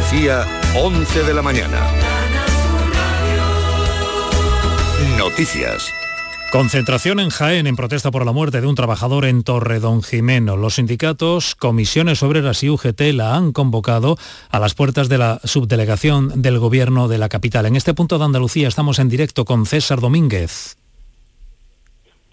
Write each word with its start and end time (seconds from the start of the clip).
Andalucía, 0.00 0.46
11 0.76 1.24
de 1.24 1.34
la 1.34 1.42
mañana. 1.42 1.78
Noticias. 5.18 5.92
Concentración 6.50 7.20
en 7.20 7.28
Jaén 7.28 7.66
en 7.66 7.76
protesta 7.76 8.10
por 8.10 8.24
la 8.24 8.32
muerte 8.32 8.62
de 8.62 8.66
un 8.66 8.74
trabajador 8.74 9.26
en 9.26 9.42
Torredón 9.42 10.02
Jimeno. 10.02 10.56
Los 10.56 10.76
sindicatos, 10.76 11.54
comisiones 11.54 12.22
obreras 12.22 12.62
y 12.62 12.70
UGT 12.70 13.12
la 13.12 13.36
han 13.36 13.52
convocado 13.52 14.16
a 14.48 14.58
las 14.58 14.72
puertas 14.72 15.10
de 15.10 15.18
la 15.18 15.38
subdelegación 15.44 16.40
del 16.40 16.58
gobierno 16.58 17.06
de 17.06 17.18
la 17.18 17.28
capital. 17.28 17.66
En 17.66 17.76
este 17.76 17.92
punto 17.92 18.18
de 18.18 18.24
Andalucía 18.24 18.68
estamos 18.68 19.00
en 19.00 19.10
directo 19.10 19.44
con 19.44 19.66
César 19.66 20.00
Domínguez 20.00 20.79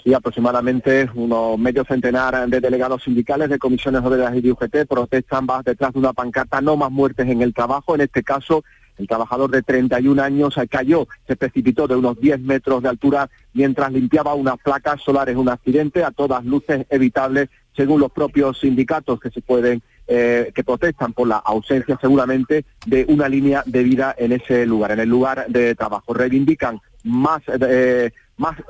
y 0.07 0.13
aproximadamente 0.13 1.09
unos 1.15 1.59
medio 1.59 1.83
centenar 1.83 2.47
de 2.47 2.61
delegados 2.61 3.03
sindicales 3.03 3.49
de 3.49 3.59
comisiones 3.59 4.01
obreras 4.05 4.33
y 4.37 4.39
de 4.39 4.53
UGT 4.53 4.87
protestan 4.87 5.45
detrás 5.65 5.91
de 5.91 5.99
una 5.99 6.13
pancarta 6.13 6.61
no 6.61 6.77
más 6.77 6.89
muertes 6.89 7.27
en 7.27 7.41
el 7.41 7.53
trabajo. 7.53 7.93
En 7.93 7.99
este 7.99 8.23
caso, 8.23 8.63
el 8.97 9.05
trabajador 9.05 9.51
de 9.51 9.63
31 9.63 10.23
años 10.23 10.55
cayó, 10.69 11.09
se 11.27 11.35
precipitó 11.35 11.89
de 11.89 11.97
unos 11.97 12.17
10 12.21 12.39
metros 12.39 12.83
de 12.83 12.87
altura 12.87 13.29
mientras 13.51 13.91
limpiaba 13.91 14.33
unas 14.33 14.55
placas 14.59 15.01
solares, 15.01 15.35
un 15.35 15.49
accidente 15.49 16.05
a 16.05 16.11
todas 16.11 16.45
luces 16.45 16.85
evitable, 16.89 17.49
según 17.75 17.99
los 17.99 18.13
propios 18.13 18.61
sindicatos 18.61 19.19
que 19.19 19.29
se 19.29 19.41
pueden 19.41 19.81
eh, 20.07 20.53
que 20.55 20.63
protestan 20.63 21.11
por 21.11 21.27
la 21.27 21.35
ausencia 21.35 21.97
seguramente 21.99 22.63
de 22.85 23.05
una 23.09 23.27
línea 23.27 23.61
de 23.65 23.83
vida 23.83 24.15
en 24.17 24.31
ese 24.31 24.65
lugar, 24.65 24.91
en 24.91 25.01
el 25.01 25.09
lugar 25.09 25.47
de 25.49 25.75
trabajo. 25.75 26.13
Reivindican 26.13 26.79
más 27.03 27.41
eh, 27.47 28.11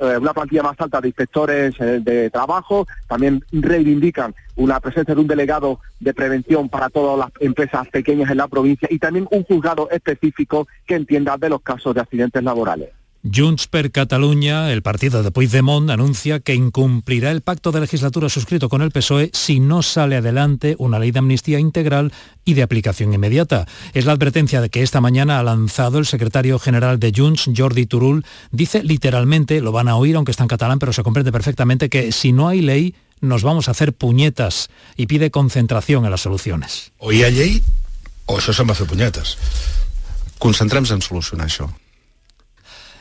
eh, 0.00 0.16
una 0.18 0.32
plantilla 0.32 0.62
más 0.62 0.80
alta 0.80 1.00
de 1.00 1.08
inspectores 1.08 1.74
eh, 1.78 2.00
de 2.02 2.30
trabajo, 2.30 2.86
también 3.06 3.44
reivindican 3.52 4.34
una 4.56 4.80
presencia 4.80 5.14
de 5.14 5.20
un 5.20 5.26
delegado 5.26 5.80
de 6.00 6.14
prevención 6.14 6.68
para 6.68 6.88
todas 6.88 7.18
las 7.18 7.30
empresas 7.40 7.86
pequeñas 7.88 8.30
en 8.30 8.38
la 8.38 8.48
provincia 8.48 8.88
y 8.90 8.98
también 8.98 9.28
un 9.30 9.44
juzgado 9.44 9.88
específico 9.90 10.66
que 10.86 10.94
entienda 10.94 11.36
de 11.36 11.50
los 11.50 11.62
casos 11.62 11.94
de 11.94 12.00
accidentes 12.00 12.42
laborales. 12.42 12.97
Junts 13.24 13.66
per 13.66 13.90
Catalunya, 13.90 14.72
el 14.72 14.82
partido 14.82 15.22
de 15.22 15.32
Puigdemont, 15.32 15.90
anuncia 15.90 16.38
que 16.38 16.54
incumplirá 16.54 17.32
el 17.32 17.40
pacto 17.40 17.72
de 17.72 17.80
legislatura 17.80 18.28
suscrito 18.28 18.68
con 18.68 18.80
el 18.80 18.92
PSOE 18.92 19.30
si 19.32 19.58
no 19.58 19.82
sale 19.82 20.16
adelante 20.16 20.76
una 20.78 20.98
ley 20.98 21.10
de 21.10 21.18
amnistía 21.18 21.58
integral 21.58 22.12
y 22.44 22.54
de 22.54 22.62
aplicación 22.62 23.12
inmediata. 23.12 23.66
Es 23.92 24.04
la 24.04 24.12
advertencia 24.12 24.60
de 24.60 24.70
que 24.70 24.82
esta 24.82 25.00
mañana 25.00 25.40
ha 25.40 25.42
lanzado 25.42 25.98
el 25.98 26.06
secretario 26.06 26.58
general 26.58 27.00
de 27.00 27.12
Junts, 27.14 27.50
Jordi 27.54 27.86
Turul. 27.86 28.24
Dice 28.52 28.84
literalmente, 28.84 29.60
lo 29.60 29.72
van 29.72 29.88
a 29.88 29.96
oír 29.96 30.14
aunque 30.14 30.30
está 30.30 30.44
en 30.44 30.48
catalán, 30.48 30.78
pero 30.78 30.92
se 30.92 31.02
comprende 31.02 31.32
perfectamente 31.32 31.88
que 31.88 32.12
si 32.12 32.32
no 32.32 32.46
hay 32.46 32.60
ley, 32.60 32.94
nos 33.20 33.42
vamos 33.42 33.66
a 33.66 33.72
hacer 33.72 33.94
puñetas 33.94 34.70
y 34.96 35.06
pide 35.06 35.32
concentración 35.32 36.04
en 36.04 36.12
las 36.12 36.20
soluciones. 36.20 36.92
O 36.98 37.10
hay 37.10 37.32
ley 37.32 37.64
o 38.26 38.38
eso 38.38 38.52
se 38.52 38.64
me 38.64 38.72
hace 38.72 38.84
puñetas. 38.84 39.36
Concentremos 40.38 40.92
en 40.92 41.02
solucionar. 41.02 41.48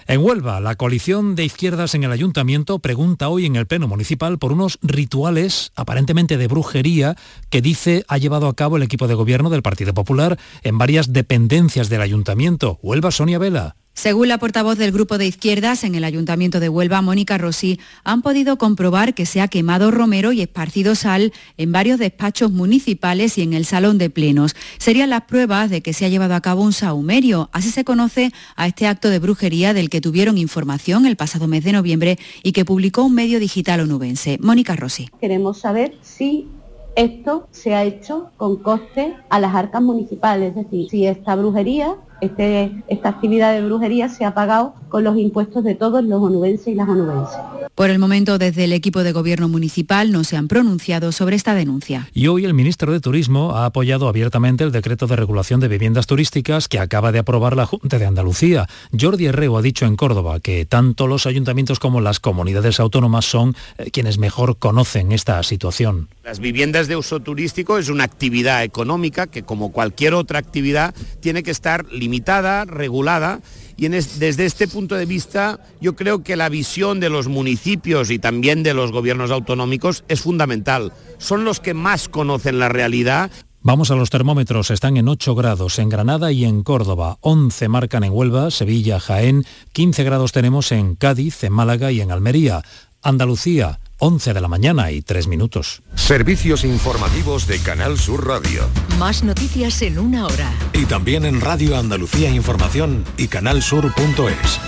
En 0.10 0.24
Huelva, 0.24 0.62
la 0.62 0.76
coalición 0.76 1.36
de 1.36 1.44
izquierdas 1.44 1.94
en 1.94 2.06
el 2.06 2.14
ayuntamiento 2.14 2.80
pregunta 2.80 3.28
hoy 3.28 3.46
en 3.46 3.58
el 3.58 3.68
Pleno 3.68 3.90
Municipal 3.90 4.38
por 4.38 4.54
unos 4.54 4.80
rituales 4.82 5.74
aparentemente 5.76 6.38
de 6.38 6.48
brujería 6.48 7.18
que 7.50 7.62
dice 7.62 8.06
ha 8.08 8.18
llevado 8.18 8.48
a 8.48 8.56
cabo 8.56 8.78
el 8.78 8.84
equipo 8.84 9.10
de 9.10 9.16
gobierno 9.16 9.50
del 9.50 9.64
Partido 9.64 9.94
Popular 9.94 10.40
en 10.64 10.78
varias 10.78 11.12
dependencias 11.12 11.90
del 11.90 12.02
ayuntamiento. 12.02 12.80
Huelva, 12.82 13.12
Sonia 13.12 13.38
Vela. 13.38 13.76
Según 13.98 14.28
la 14.28 14.38
portavoz 14.38 14.78
del 14.78 14.92
Grupo 14.92 15.18
de 15.18 15.26
Izquierdas 15.26 15.84
en 15.84 15.96
el 15.96 16.04
Ayuntamiento 16.04 16.60
de 16.60 16.70
Huelva, 16.70 17.02
Mónica 17.02 17.40
Rossi, 17.40 17.80
han 18.04 18.22
podido 18.22 18.60
comprobar 18.60 19.16
que 19.16 19.26
se 19.26 19.42
ha 19.42 19.48
quemado 19.48 19.90
romero 19.90 20.32
y 20.32 20.42
esparcido 20.42 20.94
sal 20.94 21.34
en 21.58 21.72
varios 21.72 21.98
despachos 21.98 22.52
municipales 22.52 23.40
y 23.40 23.42
en 23.42 23.54
el 23.54 23.66
salón 23.66 23.98
de 23.98 24.12
plenos. 24.12 24.56
Serían 24.78 25.10
las 25.10 25.24
pruebas 25.24 25.72
de 25.72 25.82
que 25.82 25.94
se 25.94 26.06
ha 26.06 26.10
llevado 26.10 26.36
a 26.36 26.42
cabo 26.42 26.62
un 26.62 26.74
saumerio. 26.74 27.50
Así 27.54 27.72
se 27.72 27.84
conoce 27.84 28.32
a 28.56 28.68
este 28.68 28.86
acto 28.86 29.10
de 29.10 29.18
brujería 29.18 29.74
del 29.74 29.90
que 29.90 30.00
tuvieron 30.00 30.38
información 30.38 31.08
el 31.08 31.16
pasado 31.16 31.48
mes 31.48 31.64
de 31.64 31.72
noviembre 31.72 32.20
y 32.44 32.52
que 32.52 32.66
publicó 32.66 33.02
un 33.02 33.16
medio 33.16 33.40
digital 33.40 33.80
onubense. 33.80 34.38
Mónica 34.40 34.76
Rossi. 34.76 35.10
Queremos 35.20 35.58
saber 35.58 35.98
si 36.04 36.48
esto 36.96 37.48
se 37.50 37.74
ha 37.74 37.84
hecho 37.84 38.30
con 38.38 38.58
coste 38.58 39.16
a 39.32 39.40
las 39.40 39.56
arcas 39.56 39.82
municipales, 39.82 40.50
es 40.56 40.66
decir, 40.66 40.88
si 40.88 41.08
esta 41.08 41.36
brujería 41.36 41.96
este, 42.22 42.84
esta 42.88 43.10
actividad 43.10 43.54
de 43.54 43.66
brujería 43.66 44.10
se 44.10 44.26
ha 44.26 44.34
pagado 44.34 44.74
con 44.90 45.04
los 45.04 45.18
impuestos 45.18 45.64
de 45.64 45.76
todos 45.76 46.04
los 46.04 46.22
onubenses 46.22 46.68
y 46.68 46.76
las 46.76 46.88
onubenses. 46.88 47.38
Por 47.76 47.90
el 47.92 48.00
momento, 48.00 48.38
desde 48.40 48.64
el 48.64 48.74
equipo 48.74 49.04
de 49.04 49.12
gobierno 49.12 49.48
municipal 49.50 50.12
no 50.12 50.24
se 50.24 50.36
han 50.36 50.48
pronunciado 50.48 51.12
sobre 51.12 51.36
esta 51.36 51.54
denuncia. 51.54 52.10
Y 52.14 52.28
hoy 52.28 52.46
el 52.46 52.56
ministro 52.56 52.92
de 52.92 53.00
Turismo 53.00 53.56
ha 53.56 53.66
apoyado 53.66 54.08
abiertamente 54.08 54.64
el 54.64 54.72
decreto 54.72 55.06
de 55.06 55.16
regulación 55.16 55.60
de 55.60 55.68
viviendas 55.68 56.08
turísticas 56.08 56.68
que 56.68 56.80
acaba 56.80 57.12
de 57.12 57.20
aprobar 57.20 57.56
la 57.56 57.68
Junta 57.68 58.00
de 58.00 58.06
Andalucía. 58.06 58.68
Jordi 59.00 59.28
Herreo 59.28 59.58
ha 59.58 59.62
dicho 59.62 59.86
en 59.86 59.96
Córdoba 59.96 60.40
que 60.40 60.66
tanto 60.66 61.06
los 61.06 61.28
ayuntamientos 61.28 61.80
como 61.80 62.02
las 62.02 62.20
comunidades 62.20 62.80
autónomas 62.80 63.26
son 63.26 63.56
eh, 63.78 63.92
quienes 63.92 64.18
mejor 64.18 64.58
conocen 64.58 65.12
esta 65.12 65.44
situación. 65.44 66.08
Las 66.24 66.40
viviendas 66.40 66.88
de 66.88 66.96
uso 66.96 67.20
turístico 67.20 67.78
es 67.78 67.90
una 67.90 68.04
actividad 68.04 68.64
económica 68.64 69.28
que, 69.28 69.44
como 69.44 69.72
cualquier 69.72 70.14
otra 70.14 70.40
actividad, 70.40 70.96
tiene 71.20 71.44
que 71.44 71.52
estar 71.52 71.86
limitada, 72.08 72.64
regulada 72.64 73.42
y 73.76 73.90
desde 73.90 74.46
este 74.46 74.70
punto 74.70 74.96
de 74.96 75.06
vista 75.06 75.60
yo 75.82 75.96
creo 75.98 76.24
que 76.24 76.38
la 76.38 76.48
visión 76.48 77.02
de 77.02 77.10
los 77.10 77.28
municipios 77.28 78.10
y 78.10 78.18
también 78.18 78.64
de 78.64 78.74
los 78.74 78.94
gobiernos 78.94 79.30
autonómicos 79.30 80.06
es 80.08 80.22
fundamental. 80.22 80.94
Son 81.18 81.44
los 81.44 81.60
que 81.60 81.74
más 81.74 82.08
conocen 82.08 82.60
la 82.60 82.70
realidad. 82.70 83.30
Vamos 83.62 83.92
a 83.92 83.96
los 83.96 84.10
termómetros, 84.10 84.72
están 84.72 84.96
en 84.96 85.10
8 85.10 85.36
grados 85.36 85.80
en 85.80 85.90
Granada 85.90 86.32
y 86.32 86.46
en 86.46 86.64
Córdoba, 86.64 87.18
11 87.20 87.68
marcan 87.68 88.06
en 88.06 88.14
Huelva, 88.14 88.52
Sevilla, 88.52 89.02
Jaén, 89.02 89.44
15 89.74 90.04
grados 90.06 90.32
tenemos 90.32 90.72
en 90.72 90.96
Cádiz, 90.96 91.44
en 91.44 91.52
Málaga 91.52 91.92
y 91.92 92.00
en 92.00 92.12
Almería. 92.12 92.62
Andalucía, 93.02 93.82
11 94.00 94.34
de 94.34 94.42
la 94.42 94.48
mañana 94.48 94.92
y 94.92 95.02
3 95.02 95.28
minutos. 95.28 95.82
Servicios 95.96 96.64
informativos 96.64 97.48
de 97.48 97.60
Canal 97.60 97.98
Sur 97.98 98.28
Radio. 98.28 98.68
Más 99.00 99.24
noticias 99.24 99.82
en 99.82 99.98
una 99.98 100.26
hora. 100.26 100.52
Y 100.74 100.86
también 100.86 101.26
en 101.26 101.42
Radio 101.42 101.78
Andalucía 101.78 102.30
Información 102.30 103.04
y 103.18 103.28
canalsur.es. 103.28 104.60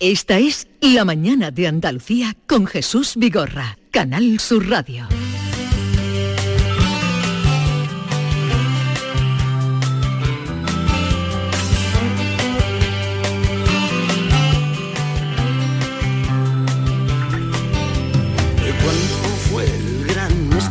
Esta 0.00 0.38
es 0.38 0.68
La 0.80 1.04
mañana 1.04 1.50
de 1.50 1.66
Andalucía 1.66 2.36
con 2.46 2.66
Jesús 2.66 3.14
Vigorra, 3.16 3.78
Canal 3.90 4.38
Sur 4.38 4.68
Radio. 4.68 5.08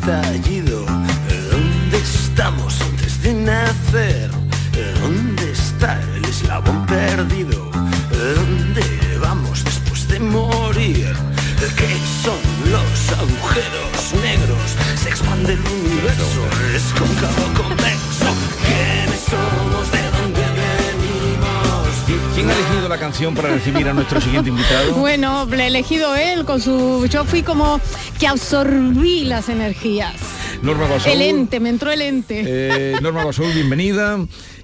¿Dónde 0.06 1.98
estamos 1.98 2.82
antes 2.82 3.24
de 3.24 3.34
nacer? 3.34 4.30
¿Dónde 5.00 5.52
está 5.52 5.98
el 6.16 6.26
eslabón 6.26 6.86
perdido? 6.86 7.72
¿Dónde 8.36 8.84
vamos 9.22 9.64
después 9.64 10.06
de 10.10 10.20
morir? 10.20 11.16
¿Qué 11.78 11.98
son 12.22 12.42
los 12.70 13.18
agujeros 13.18 14.14
negros? 14.22 14.76
Se 15.02 15.08
expande 15.08 15.54
el 15.54 15.62
universo, 15.62 16.50
es 16.76 16.84
la 22.94 23.00
canción 23.00 23.34
para 23.34 23.50
recibir 23.50 23.90
a 23.90 23.94
nuestro 23.94 24.22
siguiente 24.22 24.50
invitado? 24.52 24.94
Bueno, 25.00 25.48
le 25.48 25.64
he 25.64 25.68
elegido 25.68 26.16
él 26.16 26.46
con 26.46 26.62
su... 26.62 27.08
Yo 27.10 27.26
fui 27.26 27.42
como 27.42 27.82
que 28.20 28.28
absorbí 28.28 29.24
las 29.24 29.50
energías. 29.50 30.14
Norma 30.62 30.86
Guasol. 30.86 31.12
El 31.14 31.22
ente, 31.24 31.60
me 31.60 31.70
entró 31.70 31.92
el 31.92 32.04
ente. 32.04 32.44
Eh, 32.46 32.96
Norma 33.02 33.24
Guasol, 33.24 33.52
bienvenida. 33.52 34.20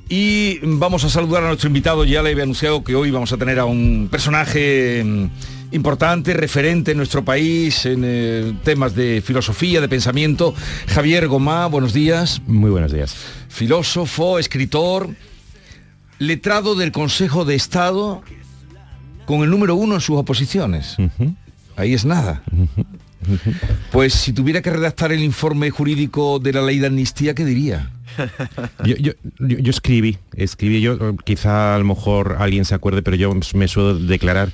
Y 0.09 0.59
vamos 0.61 1.03
a 1.05 1.09
saludar 1.09 1.43
a 1.43 1.47
nuestro 1.47 1.67
invitado. 1.67 2.05
Ya 2.05 2.21
le 2.21 2.29
había 2.29 2.43
anunciado 2.43 2.83
que 2.83 2.93
hoy 2.93 3.09
vamos 3.09 3.33
a 3.33 3.37
tener 3.37 3.57
a 3.57 3.65
un 3.65 4.09
personaje 4.11 5.03
mm, 5.03 5.25
importante, 5.71 6.33
referente 6.33 6.91
en 6.91 6.97
nuestro 6.97 7.25
país 7.25 7.83
en 7.87 8.03
eh, 8.05 8.53
temas 8.63 8.93
de 8.93 9.23
filosofía, 9.25 9.81
de 9.81 9.89
pensamiento. 9.89 10.53
Javier 10.87 11.27
Gomá, 11.27 11.65
buenos 11.65 11.93
días. 11.93 12.43
Muy 12.45 12.69
buenos 12.69 12.91
días. 12.91 13.15
Filósofo, 13.49 14.37
escritor, 14.37 15.09
letrado 16.19 16.75
del 16.75 16.91
Consejo 16.91 17.45
de 17.45 17.55
Estado 17.55 18.21
con 19.25 19.41
el 19.41 19.49
número 19.49 19.75
uno 19.75 19.95
en 19.95 20.01
sus 20.01 20.17
oposiciones. 20.17 20.97
Ahí 21.75 21.93
es 21.93 22.05
nada. 22.05 22.43
Pues 23.91 24.13
si 24.13 24.33
tuviera 24.33 24.61
que 24.61 24.69
redactar 24.69 25.11
el 25.11 25.23
informe 25.23 25.69
jurídico 25.69 26.39
de 26.39 26.53
la 26.53 26.61
ley 26.61 26.79
de 26.79 26.87
amnistía, 26.87 27.33
¿qué 27.33 27.45
diría? 27.45 27.91
yo, 28.83 29.13
escribí, 29.69 30.17
escribí 30.35 30.81
yo, 30.81 31.15
quizá 31.17 31.75
a 31.75 31.79
lo 31.79 31.85
mejor 31.85 32.37
alguien 32.39 32.65
se 32.65 32.75
acuerde, 32.75 33.01
pero 33.01 33.15
yo 33.17 33.33
me 33.53 33.67
suelo 33.67 33.97
declarar 33.97 34.51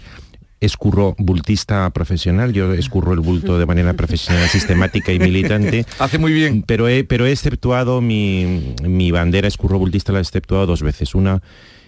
escurro 0.61 1.15
bultista 1.17 1.89
profesional, 1.91 2.53
yo 2.53 2.73
escurro 2.73 3.13
el 3.13 3.19
bulto 3.19 3.59
de 3.59 3.65
manera 3.65 3.93
profesional, 3.93 4.47
sistemática 4.49 5.11
y 5.11 5.19
militante. 5.19 5.85
Hace 5.99 6.17
muy 6.17 6.33
bien. 6.33 6.63
Pero 6.63 6.87
he, 6.87 7.03
pero 7.03 7.25
he 7.25 7.31
exceptuado 7.31 8.01
mi, 8.01 8.75
mi 8.83 9.11
bandera 9.11 9.47
escurro 9.47 9.77
bultista, 9.79 10.11
la 10.11 10.19
he 10.19 10.21
exceptuado 10.21 10.65
dos 10.65 10.81
veces. 10.81 11.15
Una 11.15 11.41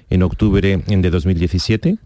en 0.10 0.24
octubre 0.24 0.82
de 0.86 1.10
2017 1.10 1.98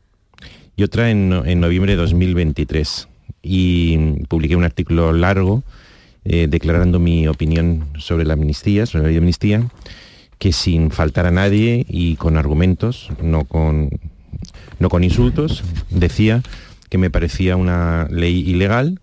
y 0.75 0.83
otra 0.83 1.11
en, 1.11 1.33
en 1.45 1.59
noviembre 1.59 1.93
de 1.93 1.97
2023. 1.97 3.07
Y 3.43 3.97
publiqué 4.27 4.55
un 4.55 4.63
artículo 4.63 5.13
largo 5.13 5.63
eh, 6.23 6.47
declarando 6.47 6.99
mi 6.99 7.27
opinión 7.27 7.85
sobre 7.97 8.25
la 8.25 8.33
amnistía, 8.33 8.85
sobre 8.85 9.03
la 9.03 9.07
ley 9.07 9.15
de 9.15 9.19
amnistía, 9.21 9.67
que 10.37 10.51
sin 10.51 10.91
faltar 10.91 11.25
a 11.25 11.31
nadie 11.31 11.85
y 11.89 12.15
con 12.15 12.37
argumentos, 12.37 13.09
no 13.21 13.45
con, 13.45 13.89
no 14.79 14.89
con 14.89 15.03
insultos, 15.03 15.63
decía 15.89 16.41
que 16.89 16.97
me 16.97 17.09
parecía 17.09 17.55
una 17.55 18.07
ley 18.09 18.39
ilegal, 18.41 18.99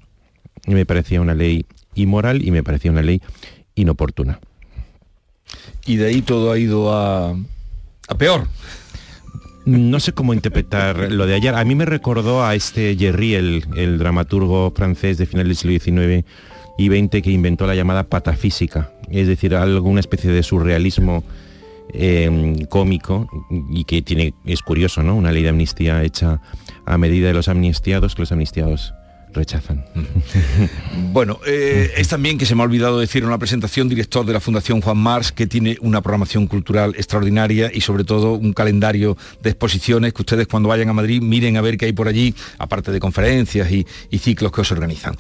y 0.69 0.75
me 0.75 0.85
parecía 0.85 1.21
una 1.21 1.35
ley 1.35 1.65
inmoral 1.95 2.47
y 2.47 2.51
me 2.51 2.63
parecía 2.63 2.91
una 2.91 3.03
ley 3.03 3.23
inoportuna. 3.75 4.39
Y 5.87 5.97
de 5.97 6.07
ahí 6.07 6.23
todo 6.23 6.53
ha 6.53 6.59
ido 6.59 6.93
a, 6.93 7.31
a 7.31 8.19
peor. 8.19 8.47
No 9.65 9.99
sé 10.01 10.13
cómo 10.13 10.35
interpretar 10.35 11.11
lo 11.11 11.27
de 11.27 11.35
ayer. 11.35 11.55
A 11.55 11.65
mí 11.65 11.75
me 11.75 11.87
recordó 11.87 12.45
a 12.45 12.55
este 12.55 12.97
Jerry, 12.97 13.35
el, 13.35 13.65
el 13.77 13.99
dramaturgo 13.99 14.73
francés 14.77 15.17
de 15.19 15.27
finales 15.27 15.63
del 15.63 15.81
siglo 15.81 16.03
XIX 16.03 16.27
y 16.79 16.89
XX 16.89 17.23
que 17.23 17.31
inventó 17.31 17.67
la 17.67 17.75
llamada 17.75 18.05
patafísica, 18.05 18.93
es 19.11 19.27
decir, 19.27 19.55
alguna 19.55 20.01
especie 20.01 20.31
de 20.31 20.43
surrealismo 20.43 21.25
eh, 21.93 22.67
cómico 22.69 23.29
y 23.71 23.85
que 23.85 24.03
tiene, 24.03 24.35
es 24.45 24.63
curioso, 24.63 25.03
¿no? 25.03 25.15
Una 25.15 25.33
ley 25.33 25.43
de 25.43 25.49
amnistía 25.51 26.03
hecha 26.03 26.41
a 26.87 26.99
medida 26.99 27.29
de 27.29 27.35
los 27.35 27.49
amnistiados 27.49 28.15
que 28.15 28.23
los 28.23 28.33
amnistiados 28.33 28.95
rechazan. 29.33 29.85
Bueno, 31.11 31.39
eh, 31.47 31.93
es 31.97 32.09
también 32.09 32.39
que 32.39 32.47
se 32.47 32.55
me 32.55 32.63
ha 32.63 32.65
olvidado 32.65 32.99
decir 32.99 33.23
en 33.23 33.31
la 33.31 33.39
presentación, 33.39 33.89
director 33.89 34.27
de 34.27 34.33
la 34.33 34.41
Fundación 34.41 34.81
Juan 34.81 34.99
Mars, 34.99 35.33
que 35.33 35.47
tiene 35.47 35.77
una 35.81 36.03
programación 36.03 36.47
cultural 36.47 36.95
extraordinaria 36.97 37.71
y 37.73 37.81
sobre 37.81 38.05
todo 38.05 38.35
un 38.35 38.53
calendario 38.53 39.17
de 39.43 39.51
exposiciones 39.51 40.13
que 40.13 40.23
ustedes 40.23 40.47
cuando 40.47 40.69
vayan 40.69 40.89
a 40.91 40.93
Madrid 40.93 41.23
miren 41.23 41.57
a 41.57 41.61
ver 41.61 41.77
qué 41.77 41.87
hay 41.87 41.93
por 41.93 42.09
allí, 42.09 42.35
aparte 42.59 42.93
de 42.93 43.01
conferencias 43.01 43.71
y, 43.71 43.87
ciclos 44.19 44.53
que 44.53 44.61
os 44.61 44.73
organizan. 44.73 45.17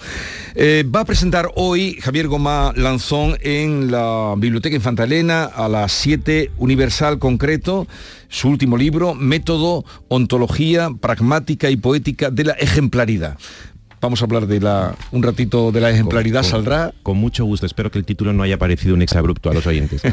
Eh, 0.54 0.84
va 0.84 1.00
a 1.00 1.04
presentar 1.04 1.50
hoy 1.54 1.99
Javier 2.00 2.28
Gomá 2.28 2.72
Lanzón 2.76 3.38
en 3.40 3.90
la 3.90 4.34
Biblioteca 4.37 4.76
Infanta 4.76 5.04
Elena 5.04 5.44
a 5.44 5.69
las 5.69 5.93
7 5.93 6.50
Universal 6.58 7.19
Concreto 7.19 7.87
su 8.28 8.49
último 8.49 8.76
libro, 8.76 9.14
Método, 9.14 9.84
Ontología, 10.08 10.90
Pragmática 11.00 11.70
y 11.70 11.76
Poética 11.76 12.31
de 12.31 12.44
la 12.44 12.52
Ejemplaridad. 12.52 13.38
Vamos 14.00 14.22
a 14.22 14.24
hablar 14.26 14.46
de 14.46 14.60
la, 14.60 14.94
un 15.10 15.22
ratito 15.22 15.72
de 15.72 15.80
la 15.80 15.90
ejemplaridad, 15.90 16.42
Con- 16.42 16.50
saldrá. 16.50 16.92
Con 17.02 17.16
mucho 17.18 17.44
gusto, 17.44 17.66
espero 17.66 17.90
que 17.90 17.98
el 17.98 18.04
título 18.04 18.32
no 18.32 18.42
haya 18.44 18.58
parecido 18.58 18.94
un 18.94 19.02
exabrupto 19.02 19.50
a 19.50 19.54
los 19.54 19.66
oyentes. 19.66 20.02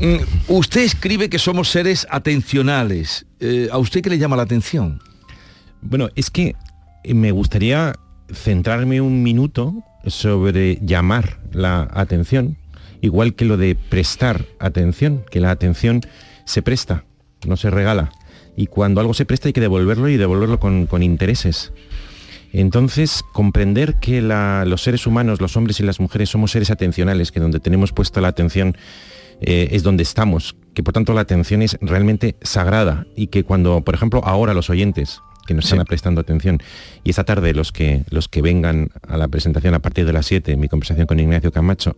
Mm, 0.00 0.18
Usted 0.46 0.82
escribe 0.82 1.28
que 1.28 1.40
somos 1.40 1.70
seres 1.70 2.06
atencionales. 2.08 3.26
Eh, 3.40 3.68
¿A 3.72 3.78
usted 3.78 4.00
qué 4.00 4.10
le 4.10 4.18
llama 4.18 4.36
la 4.36 4.44
atención? 4.44 5.00
Bueno, 5.82 6.08
es 6.14 6.30
que 6.30 6.54
me 7.04 7.32
gustaría 7.32 7.96
centrarme 8.32 9.00
un 9.00 9.24
minuto 9.24 9.74
sobre 10.06 10.78
llamar 10.82 11.40
la 11.50 11.88
atención, 11.92 12.56
igual 13.00 13.34
que 13.34 13.44
lo 13.44 13.56
de 13.56 13.74
prestar 13.74 14.44
atención, 14.60 15.24
que 15.32 15.40
la 15.40 15.50
atención 15.50 16.02
se 16.44 16.62
presta, 16.62 17.02
no 17.44 17.56
se 17.56 17.68
regala. 17.68 18.12
Y 18.56 18.68
cuando 18.68 19.00
algo 19.00 19.14
se 19.14 19.24
presta 19.24 19.48
hay 19.48 19.52
que 19.52 19.60
devolverlo 19.60 20.08
y 20.08 20.16
devolverlo 20.16 20.60
con, 20.60 20.86
con 20.86 21.02
intereses. 21.02 21.72
Entonces, 22.52 23.22
comprender 23.32 23.96
que 24.00 24.22
la- 24.22 24.64
los 24.64 24.82
seres 24.82 25.06
humanos, 25.06 25.40
los 25.40 25.56
hombres 25.56 25.80
y 25.80 25.82
las 25.82 26.00
mujeres, 26.00 26.30
somos 26.30 26.50
seres 26.52 26.70
atencionales, 26.70 27.30
que 27.32 27.40
donde 27.40 27.60
tenemos 27.60 27.92
puesta 27.92 28.20
la 28.20 28.28
atención 28.28 28.76
eh, 29.40 29.68
es 29.70 29.84
donde 29.84 30.02
estamos, 30.02 30.56
que 30.74 30.82
por 30.82 30.92
tanto 30.92 31.12
la 31.12 31.20
atención 31.20 31.62
es 31.62 31.78
realmente 31.80 32.34
sagrada 32.42 33.06
y 33.14 33.28
que 33.28 33.44
cuando, 33.44 33.82
por 33.84 33.94
ejemplo, 33.94 34.20
ahora 34.24 34.52
los 34.52 34.68
oyentes 34.68 35.20
que 35.46 35.54
nos 35.54 35.66
están 35.66 35.78
prestando 35.86 36.20
atención 36.20 36.58
y 37.04 37.10
esta 37.10 37.22
tarde 37.24 37.54
los 37.54 37.70
que, 37.70 38.02
los 38.10 38.28
que 38.28 38.42
vengan 38.42 38.90
a 39.06 39.16
la 39.16 39.28
presentación 39.28 39.74
a 39.74 39.78
partir 39.78 40.04
de 40.06 40.12
las 40.12 40.26
7, 40.26 40.56
mi 40.56 40.66
conversación 40.68 41.06
con 41.06 41.20
Ignacio 41.20 41.52
Camacho, 41.52 41.96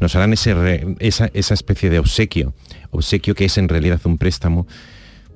nos 0.00 0.16
harán 0.16 0.32
ese 0.32 0.52
re- 0.52 0.96
esa, 0.98 1.30
esa 1.32 1.54
especie 1.54 1.90
de 1.90 2.00
obsequio, 2.00 2.54
obsequio 2.90 3.34
que 3.36 3.44
es 3.44 3.56
en 3.56 3.68
realidad 3.68 4.00
un 4.04 4.18
préstamo, 4.18 4.66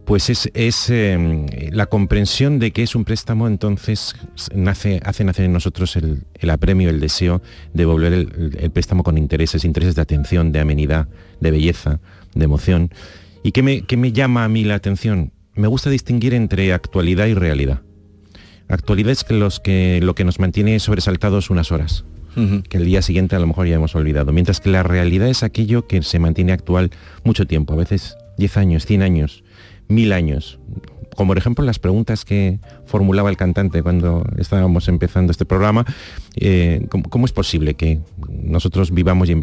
pues 0.05 0.29
es, 0.31 0.51
es, 0.55 0.91
eh, 0.91 1.71
la 1.73 1.87
comprensión 1.87 2.59
de 2.59 2.73
que 2.73 2.83
es 2.83 2.95
un 2.95 3.05
préstamo, 3.05 3.47
entonces 3.47 4.15
nace, 4.55 5.01
hace 5.05 5.25
nacer 5.25 5.47
en 5.47 5.53
nosotros 5.53 5.97
el, 5.97 6.25
el 6.35 6.51
apremio, 6.51 6.91
el 6.91 7.01
deseo 7.01 7.41
de 7.73 7.83
devolver 7.85 8.13
el, 8.13 8.57
el 8.61 8.71
préstamo 8.71 9.03
con 9.03 9.17
intereses, 9.17 9.65
intereses 9.65 9.95
de 9.95 10.03
atención, 10.03 10.53
de 10.53 10.61
amenidad, 10.61 11.09
de 11.41 11.51
belleza, 11.51 12.01
de 12.35 12.45
emoción. 12.45 12.91
¿Y 13.43 13.53
qué 13.53 13.63
me, 13.63 13.83
qué 13.83 13.97
me 13.97 14.13
llama 14.13 14.45
a 14.45 14.49
mí 14.49 14.65
la 14.65 14.75
atención? 14.75 15.33
Me 15.55 15.69
gusta 15.69 15.91
distinguir 15.91 16.35
entre 16.35 16.73
actualidad 16.73 17.27
y 17.27 17.35
realidad. 17.35 17.83
Actualidad 18.69 19.13
es 19.13 19.25
que 19.25 19.35
los 19.35 19.61
que, 19.61 20.01
lo 20.03 20.15
que 20.15 20.25
nos 20.25 20.39
mantiene 20.39 20.81
sobresaltados 20.81 21.51
unas 21.51 21.71
horas, 21.71 22.05
que 22.69 22.79
el 22.79 22.85
día 22.85 23.01
siguiente 23.01 23.37
a 23.37 23.39
lo 23.39 23.47
mejor 23.47 23.69
ya 23.69 23.77
hemos 23.77 23.95
olvidado, 23.95 24.33
mientras 24.33 24.61
que 24.61 24.69
la 24.69 24.83
realidad 24.83 25.29
es 25.29 25.45
aquello 25.45 25.87
que 25.87 26.03
se 26.03 26.19
mantiene 26.19 26.53
actual 26.53 26.91
mucho 27.23 27.47
tiempo, 27.47 27.75
a 27.75 27.77
veces 27.77 28.17
10 28.39 28.57
años, 28.57 28.87
100 28.87 29.03
años, 29.03 29.44
mil 29.89 30.13
años. 30.13 30.59
Como 31.17 31.29
por 31.29 31.39
ejemplo 31.39 31.65
las 31.65 31.79
preguntas 31.79 32.25
que 32.25 32.59
formulaba 32.87 33.31
el 33.31 33.37
cantante 33.37 33.85
cuando 33.85 34.27
estábamos 34.37 34.89
empezando 34.89 35.31
este 35.31 35.45
programa, 35.45 35.85
eh, 36.35 36.89
¿cómo, 37.09 37.25
es 37.25 37.31
posible 37.33 37.75
que 37.75 38.01
nosotros 38.29 38.91
vivamos 38.91 39.29
y 39.29 39.33
eh, 39.33 39.37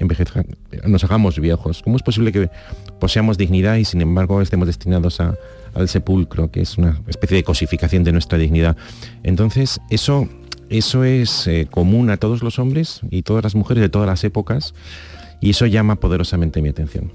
envejeza- 0.00 0.44
nos 0.84 1.04
hagamos 1.04 1.38
viejos? 1.38 1.82
¿Cómo 1.82 1.94
es 1.96 2.02
posible 2.02 2.32
que 2.32 2.50
poseamos 2.98 3.38
dignidad 3.38 3.76
y 3.76 3.84
sin 3.84 4.00
embargo 4.00 4.42
estemos 4.42 4.66
destinados 4.66 5.20
a- 5.20 5.36
al 5.74 5.88
sepulcro, 5.88 6.50
que 6.50 6.62
es 6.62 6.76
una 6.76 7.00
especie 7.06 7.36
de 7.36 7.44
cosificación 7.44 8.02
de 8.02 8.10
nuestra 8.10 8.36
dignidad? 8.36 8.76
Entonces, 9.22 9.80
eso, 9.90 10.28
eso 10.70 11.04
es 11.04 11.46
eh, 11.46 11.68
común 11.70 12.10
a 12.10 12.16
todos 12.16 12.42
los 12.42 12.58
hombres 12.58 13.00
y 13.10 13.22
todas 13.22 13.44
las 13.44 13.54
mujeres 13.54 13.80
de 13.80 13.90
todas 13.90 14.08
las 14.08 14.24
épocas 14.24 14.74
y 15.40 15.50
eso 15.50 15.66
llama 15.66 15.96
poderosamente 16.00 16.60
mi 16.62 16.70
atención. 16.70 17.12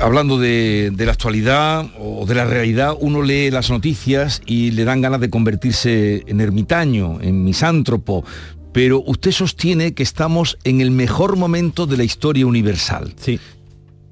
Hablando 0.00 0.38
de, 0.38 0.90
de 0.94 1.06
la 1.06 1.12
actualidad 1.12 1.86
o 1.98 2.24
de 2.26 2.34
la 2.34 2.44
realidad, 2.44 2.94
uno 3.00 3.22
lee 3.22 3.50
las 3.50 3.70
noticias 3.70 4.40
y 4.46 4.70
le 4.72 4.84
dan 4.84 5.00
ganas 5.00 5.20
de 5.20 5.28
convertirse 5.30 6.22
en 6.26 6.40
ermitaño, 6.40 7.20
en 7.20 7.44
misántropo, 7.44 8.24
pero 8.72 9.02
usted 9.06 9.32
sostiene 9.32 9.94
que 9.94 10.02
estamos 10.02 10.58
en 10.64 10.80
el 10.80 10.90
mejor 10.90 11.36
momento 11.36 11.86
de 11.86 11.96
la 11.96 12.04
historia 12.04 12.46
universal. 12.46 13.14
Sí. 13.16 13.38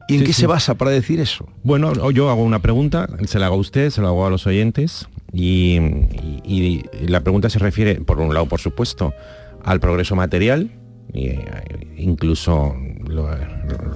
¿Y 0.09 0.15
en 0.15 0.21
Sí, 0.21 0.27
qué 0.27 0.33
sí. 0.35 0.41
se 0.43 0.47
basa 0.47 0.75
para 0.75 0.91
decir 0.91 1.19
eso? 1.21 1.49
Bueno, 1.63 2.11
yo 2.11 2.29
hago 2.31 2.43
una 2.45 2.61
pregunta, 2.61 3.09
se 3.27 3.39
la 3.39 3.47
hago 3.47 3.55
a 3.57 3.59
usted, 3.59 3.89
se 3.91 4.03
la 4.03 4.09
hago 4.09 4.27
a 4.27 4.31
los 4.31 4.47
oyentes 4.47 5.07
y, 5.33 5.79
y- 6.45 6.83
y 7.03 7.07
la 7.09 7.23
pregunta 7.23 7.49
se 7.49 7.59
refiere, 7.59 7.97
por 7.97 8.21
un 8.21 8.33
lado, 8.35 8.47
por 8.47 8.61
supuesto, 8.61 9.15
al 9.65 9.81
progreso 9.81 10.15
material, 10.15 10.71
eh, 11.15 11.43
incluso 11.97 12.75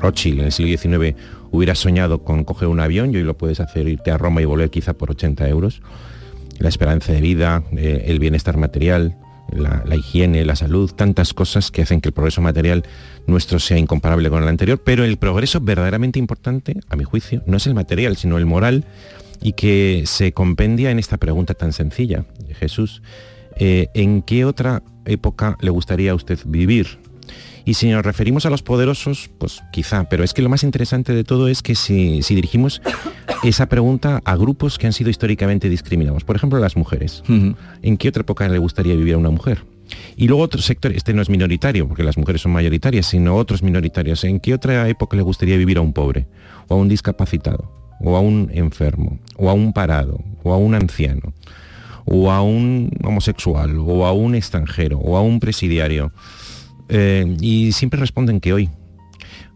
Rothschild 0.00 0.38
en 0.40 0.44
el 0.46 0.52
siglo 0.52 0.78
XIX 0.78 1.16
hubiera 1.50 1.74
soñado 1.74 2.24
con 2.24 2.44
coger 2.44 2.68
un 2.68 2.80
avión 2.80 3.12
y 3.12 3.16
hoy 3.16 3.22
lo 3.22 3.36
puedes 3.36 3.60
hacer, 3.60 3.88
irte 3.88 4.10
a 4.10 4.18
Roma 4.18 4.42
y 4.42 4.44
volver 4.44 4.70
quizá 4.70 4.94
por 4.94 5.10
80 5.10 5.48
euros. 5.48 5.82
La 6.58 6.68
esperanza 6.68 7.12
de 7.12 7.20
vida, 7.20 7.62
eh, 7.72 8.04
el 8.06 8.18
bienestar 8.18 8.56
material, 8.56 9.16
la, 9.50 9.96
higiene, 9.96 10.44
la 10.44 10.56
salud, 10.56 10.90
tantas 10.92 11.32
cosas 11.32 11.70
que 11.70 11.82
hacen 11.82 12.00
que 12.00 12.08
el 12.08 12.12
progreso 12.12 12.42
material 12.42 12.84
nuestro 13.26 13.58
sea 13.58 13.78
incomparable 13.78 14.30
con 14.30 14.42
el 14.42 14.48
anterior, 14.48 14.80
pero 14.84 15.04
el 15.04 15.16
progreso 15.16 15.60
verdaderamente 15.60 16.18
importante, 16.18 16.76
a 16.88 16.96
mi 16.96 17.04
juicio, 17.04 17.42
no 17.46 17.56
es 17.56 17.66
el 17.66 17.74
material, 17.74 18.16
sino 18.16 18.38
el 18.38 18.46
moral, 18.46 18.84
y 19.40 19.52
que 19.52 20.02
se 20.06 20.32
compendia 20.32 20.90
en 20.90 20.98
esta 20.98 21.16
pregunta 21.16 21.54
tan 21.54 21.72
sencilla, 21.72 22.24
Jesús, 22.58 23.02
eh, 23.56 23.88
¿en 23.94 24.22
qué 24.22 24.44
otra 24.44 24.82
época 25.04 25.56
le 25.60 25.70
gustaría 25.70 26.12
a 26.12 26.14
usted 26.14 26.38
vivir? 26.44 26.98
Y 27.64 27.75
si 27.75 27.88
nos 27.90 28.04
referimos 28.04 28.47
a 28.47 28.50
los 28.50 28.62
poderosos, 28.62 29.30
pues 29.38 29.62
quizá, 29.73 30.08
pero 30.08 30.25
es 30.25 30.35
que 30.35 30.42
lo 30.42 30.49
más 30.49 30.62
interesante 30.62 31.12
de 31.12 31.25
todo 31.25 31.49
es 31.49 31.62
que 31.62 31.75
si, 31.75 32.23
si 32.23 32.35
dirigimos 32.35 32.80
esa 33.44 33.66
pregunta 33.66 34.20
a 34.25 34.37
grupos 34.37 34.78
que 34.78 34.87
han 34.87 34.92
sido 34.92 35.11
históricamente 35.11 35.68
discriminados, 35.68 36.25
por 36.25 36.37
ejemplo 36.37 36.58
las 36.58 36.76
mujeres, 36.76 37.23
¿en 37.28 37.97
qué 37.97 38.08
otra 38.08 38.23
época 38.23 38.49
le 38.49 38.58
gustaría 38.58 38.94
vivir 38.94 39.14
a 39.14 39.18
una 39.18 39.30
mujer? 39.30 39.64
Y 40.16 40.28
luego 40.28 40.42
otro 40.42 40.61
sector, 40.61 40.92
este 40.92 41.14
no 41.14 41.23
es 41.23 41.30
minoritario, 41.30 41.87
porque 41.87 42.02
las 42.02 42.18
mujeres 42.18 42.42
son 42.42 42.52
mayoritarias, 42.52 43.06
sino 43.06 43.37
otros 43.37 43.62
minoritarios, 43.62 44.25
¿en 44.25 44.40
qué 44.40 44.54
otra 44.54 44.88
época 44.88 45.16
le 45.16 45.23
gustaría 45.23 45.56
vivir 45.56 45.78
a 45.78 45.80
un 45.80 45.92
pobre? 45.92 46.26
¿O 46.68 46.75
a 46.75 46.76
un 46.76 46.88
discapacitado? 46.88 47.73
¿O 48.00 48.16
a 48.16 48.20
un 48.20 48.50
enfermo? 48.52 49.18
¿O 49.37 49.49
a 49.50 49.52
un 49.52 49.73
parado? 49.73 50.20
¿O 50.42 50.52
a 50.52 50.56
un 50.56 50.75
anciano? 50.75 51.32
¿O 52.04 52.30
a 52.30 52.42
un 52.42 52.90
homosexual? 53.04 53.76
¿O 53.78 54.06
a 54.06 54.12
un 54.12 54.35
extranjero? 54.35 54.99
¿O 54.99 55.16
a 55.16 55.23
un 55.23 55.40
presidiario? 55.40 56.12
Eh, 56.88 57.37
y 57.40 57.73
siempre 57.73 58.00
responden 58.00 58.40
que 58.40 58.52
hoy. 58.52 58.71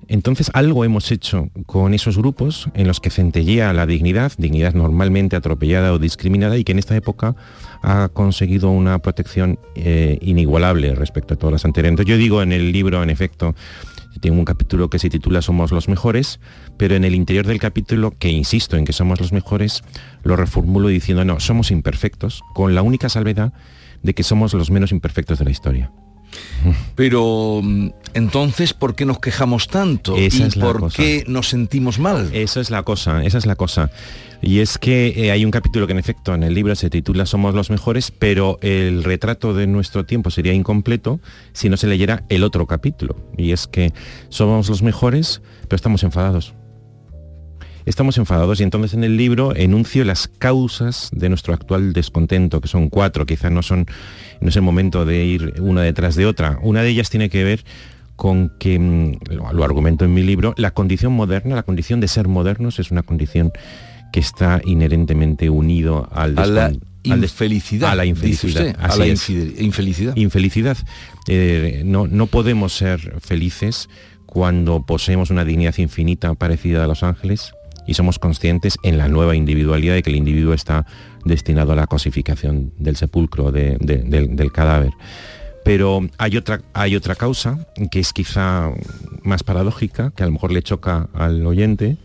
Entonces 0.09 0.51
algo 0.53 0.85
hemos 0.85 1.11
hecho 1.11 1.49
con 1.65 1.95
esos 1.95 2.19
grupos 2.19 2.69
en 2.75 2.87
los 2.87 3.01
que 3.01 3.09
centellea 3.09 3.73
la 3.73 3.87
dignidad, 3.87 4.33
dignidad 4.37 4.75
normalmente 4.75 5.37
atropellada 5.37 5.93
o 5.93 5.99
discriminada 5.99 6.59
y 6.59 6.65
que 6.65 6.73
en 6.73 6.79
esta 6.79 6.97
época 6.97 7.35
ha 7.83 8.11
conseguido 8.12 8.71
una 8.71 8.99
protección 8.99 9.59
eh, 9.75 10.19
inigualable 10.21 10.95
respecto 10.95 11.35
a 11.35 11.37
todas 11.39 11.53
las 11.53 11.65
anteriores. 11.65 12.05
Yo 12.05 12.17
digo 12.17 12.43
en 12.43 12.53
el 12.53 12.73
libro, 12.73 13.03
en 13.03 13.11
efecto, 13.11 13.55
tengo 14.21 14.39
un 14.39 14.45
capítulo 14.45 14.91
que 14.91 14.99
se 14.99 15.09
titula 15.09 15.41
Somos 15.41 15.73
los 15.73 15.89
mejores, 15.89 16.41
pero 16.77 16.95
en 16.95 17.05
el 17.05 17.15
interior 17.15 17.47
del 17.47 17.59
capítulo, 17.59 18.11
que 18.11 18.29
insisto 18.29 18.77
en 18.77 18.85
que 18.85 18.93
somos 18.93 19.21
los 19.21 19.33
mejores, 19.33 19.83
lo 20.25 20.37
reformulo 20.37 20.89
diciendo, 20.89 21.25
no, 21.25 21.41
somos 21.41 21.71
imperfectos, 21.71 22.43
con 22.55 22.75
la 22.75 22.83
única 22.83 23.09
salvedad 23.09 23.53
de 24.03 24.15
que 24.15 24.23
somos 24.23 24.53
los 24.53 24.71
menos 24.71 24.93
imperfectos 24.93 25.39
de 25.39 25.45
la 25.45 25.51
historia. 25.51 25.91
Pero 26.95 27.61
mm, 27.62 27.91
entonces, 28.15 28.75
¿por 28.75 28.95
qué 28.95 29.05
nos 29.05 29.19
quejamos 29.19 29.69
tanto? 29.69 30.17
Esa 30.17 30.45
¿Y 30.45 30.47
es 30.49 30.57
por 30.57 30.81
cosa. 30.81 30.97
qué 30.97 31.25
nos 31.27 31.49
sentimos 31.49 31.99
mal? 31.99 32.31
Esa 32.33 32.61
es 32.61 32.71
la 32.71 32.83
cosa, 32.83 33.25
esa 33.25 33.39
es 33.39 33.47
la 33.47 33.57
cosa. 33.57 33.91
Y 34.43 34.59
es 34.59 34.77
que 34.77 35.15
eh, 35.17 35.31
hay 35.31 35.45
un 35.45 35.53
capítulo 35.53 35.87
que 35.87 35.93
en 35.93 36.01
efecto 36.01 36.35
en 36.35 36.43
el 36.43 36.53
libro 36.53 36.75
se 36.75 36.91
titula 36.91 37.27
Somos 37.27 37.55
los 37.55 37.71
mejores, 37.71 38.11
pero 38.11 38.59
el 38.61 39.05
retrato 39.05 39.55
de 39.55 39.67
nuestro 39.69 40.05
tiempo 40.05 40.31
sería 40.31 40.53
incompleto 40.53 41.21
si 41.53 41.69
no 41.69 41.77
se 41.77 41.87
leyera 41.87 42.25
el 42.29 42.43
otro 42.43 42.67
capítulo. 42.67 43.17
Y 43.39 43.53
es 43.53 43.69
que 43.69 43.93
somos 44.29 44.69
los 44.69 44.83
mejores, 44.83 45.43
pero 45.69 45.77
estamos 45.77 46.03
enfadados. 46.03 46.55
Estamos 47.85 48.17
enfadados 48.19 48.61
y 48.61 48.62
entonces 48.62 48.95
en 48.95 49.03
el 49.05 49.17
libro 49.17 49.55
enuncio 49.57 50.05
las 50.05 50.29
causas 50.29 51.11
de 51.12 51.29
nuestro 51.29 51.53
actual 51.53 51.93
descontento, 51.93 52.61
que 52.61 52.69
son 52.69 52.89
cuatro, 52.89 53.27
quizás 53.27 53.51
no 53.51 53.62
son, 53.62 53.87
no 54.41 54.49
es 54.49 54.57
el 54.57 54.62
momento 54.62 55.05
de 55.05 55.25
ir 55.25 55.55
una 55.61 55.83
detrás 55.83 56.15
de 56.15 56.27
otra. 56.27 56.59
Una 56.62 56.83
de 56.83 56.91
ellas 56.91 57.11
tiene 57.11 57.29
que 57.29 57.43
ver 57.43 57.65
con 58.15 58.53
que, 58.61 58.79
mm, 58.79 59.17
lo, 59.53 59.65
argumento 59.65 60.05
en 60.05 60.15
mi 60.15 60.23
libro, 60.23 60.55
la 60.57 60.71
condición 60.71 61.12
moderna, 61.12 61.57
la 61.57 61.65
condición 61.65 61.99
de 62.01 62.07
ser 62.09 62.29
modernos 62.29 62.79
es 62.79 62.91
una 62.93 63.03
condición 63.03 63.51
que 64.12 64.21
está 64.21 64.61
inherentemente 64.65 65.51
unido 65.51 66.09
al 66.12 66.39
A 66.39 66.47
la 66.47 66.71
descon- 66.71 66.83
al 67.11 67.21
des- 67.21 67.31
infelicidad, 67.33 67.91
a 67.91 67.95
la 67.97 68.05
infelicidad, 68.05 68.67
usted, 68.69 68.77
a 68.79 68.97
la 68.97 69.07
infelicidad. 69.09 70.15
Infelicidad. 70.17 70.77
Eh, 71.27 71.83
no, 71.85 72.07
no 72.07 72.27
podemos 72.27 72.75
ser 72.75 73.17
felices 73.21 73.89
cuando 74.27 74.85
poseemos 74.87 75.31
una 75.31 75.45
dignidad 75.45 75.77
infinita 75.79 76.33
parecida 76.35 76.85
a 76.85 76.87
los 76.87 77.03
ángeles 77.03 77.53
y 77.87 77.95
somos 77.95 78.19
conscientes 78.19 78.77
en 78.83 78.99
la 78.99 79.09
nueva 79.09 79.35
individualidad 79.37 79.95
de 79.95 80.03
que 80.03 80.11
el 80.11 80.17
individuo 80.17 80.55
está 80.55 80.87
destinado 81.25 81.73
a 81.73 81.77
la 81.77 81.87
cosificación 81.87 82.73
del 82.79 82.97
sepulcro, 82.97 83.53
de- 83.53 83.77
de- 83.81 84.29
del, 84.29 84.53
cadáver. 84.53 84.93
Pero 85.65 86.01
hay 86.19 86.37
otra, 86.37 86.61
hay 86.75 86.97
otra 86.97 87.15
causa 87.15 87.67
que 87.91 88.01
es 88.01 88.12
quizá 88.12 88.71
más 89.23 89.43
paradójica, 89.45 90.11
que 90.17 90.23
a 90.25 90.27
lo 90.27 90.33
mejor 90.33 90.53
le 90.53 90.62
choca 90.62 91.09
al 91.15 91.47
oyente, 91.47 91.97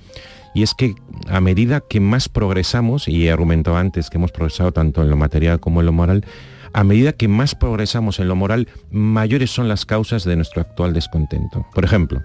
y 0.54 0.64
es 0.64 0.74
que 0.74 0.96
a 1.28 1.42
medida 1.42 1.82
que 1.82 2.00
más 2.00 2.30
progresamos, 2.30 3.08
y 3.08 3.28
he 3.28 3.32
argumentado 3.32 3.78
antes 3.78 4.10
que 4.10 4.18
hemos 4.18 4.32
progresado 4.32 4.72
tanto 4.72 5.02
en 5.02 5.10
lo 5.10 5.18
material 5.18 5.60
como 5.60 5.80
en 5.82 5.86
lo 5.88 5.92
moral, 5.94 6.26
a 6.74 6.84
medida 6.84 7.14
que 7.14 7.28
más 7.28 7.56
progresamos 7.56 8.20
en 8.20 8.28
lo 8.28 8.36
moral, 8.36 8.68
mayores 8.92 9.50
son 9.52 9.68
las 9.68 9.86
causas 9.86 10.24
de 10.24 10.36
nuestro 10.36 10.62
actual 10.62 10.94
descontento. 10.94 11.66
Por 11.74 11.84
ejemplo, 11.86 12.22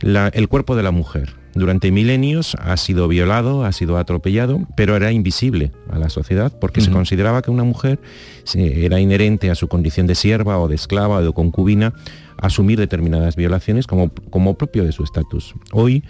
el 0.00 0.48
cuerpo 0.48 0.76
de 0.76 0.82
la 0.82 0.90
mujer. 0.90 1.34
Durante 1.58 1.90
milenios 1.90 2.54
ha 2.60 2.76
sido 2.76 3.08
violado, 3.08 3.64
ha 3.64 3.72
sido 3.72 3.98
atropellado, 3.98 4.60
pero 4.76 4.94
era 4.94 5.10
invisible 5.10 5.72
a 5.90 5.98
la 5.98 6.08
sociedad 6.08 6.52
porque 6.60 6.80
se 6.80 6.90
consideraba 6.90 7.42
que 7.42 7.50
una 7.50 7.64
mujer 7.64 7.98
se- 8.44 8.84
era 8.86 9.00
inherente 9.00 9.50
a 9.50 9.54
su 9.56 9.66
condición 9.66 10.06
de 10.06 10.14
sierva 10.14 10.58
o 10.58 10.68
de 10.68 10.76
esclava 10.76 11.16
o 11.18 11.22
de 11.22 11.32
concubina 11.32 11.92
asumir 12.36 12.78
determinadas 12.78 13.34
violaciones 13.34 13.86
como, 13.88 14.10
como 14.30 14.54
propio 14.54 14.84
de 14.84 14.92
su 14.92 15.02
estatus. 15.02 15.54
Hoy 15.72 16.04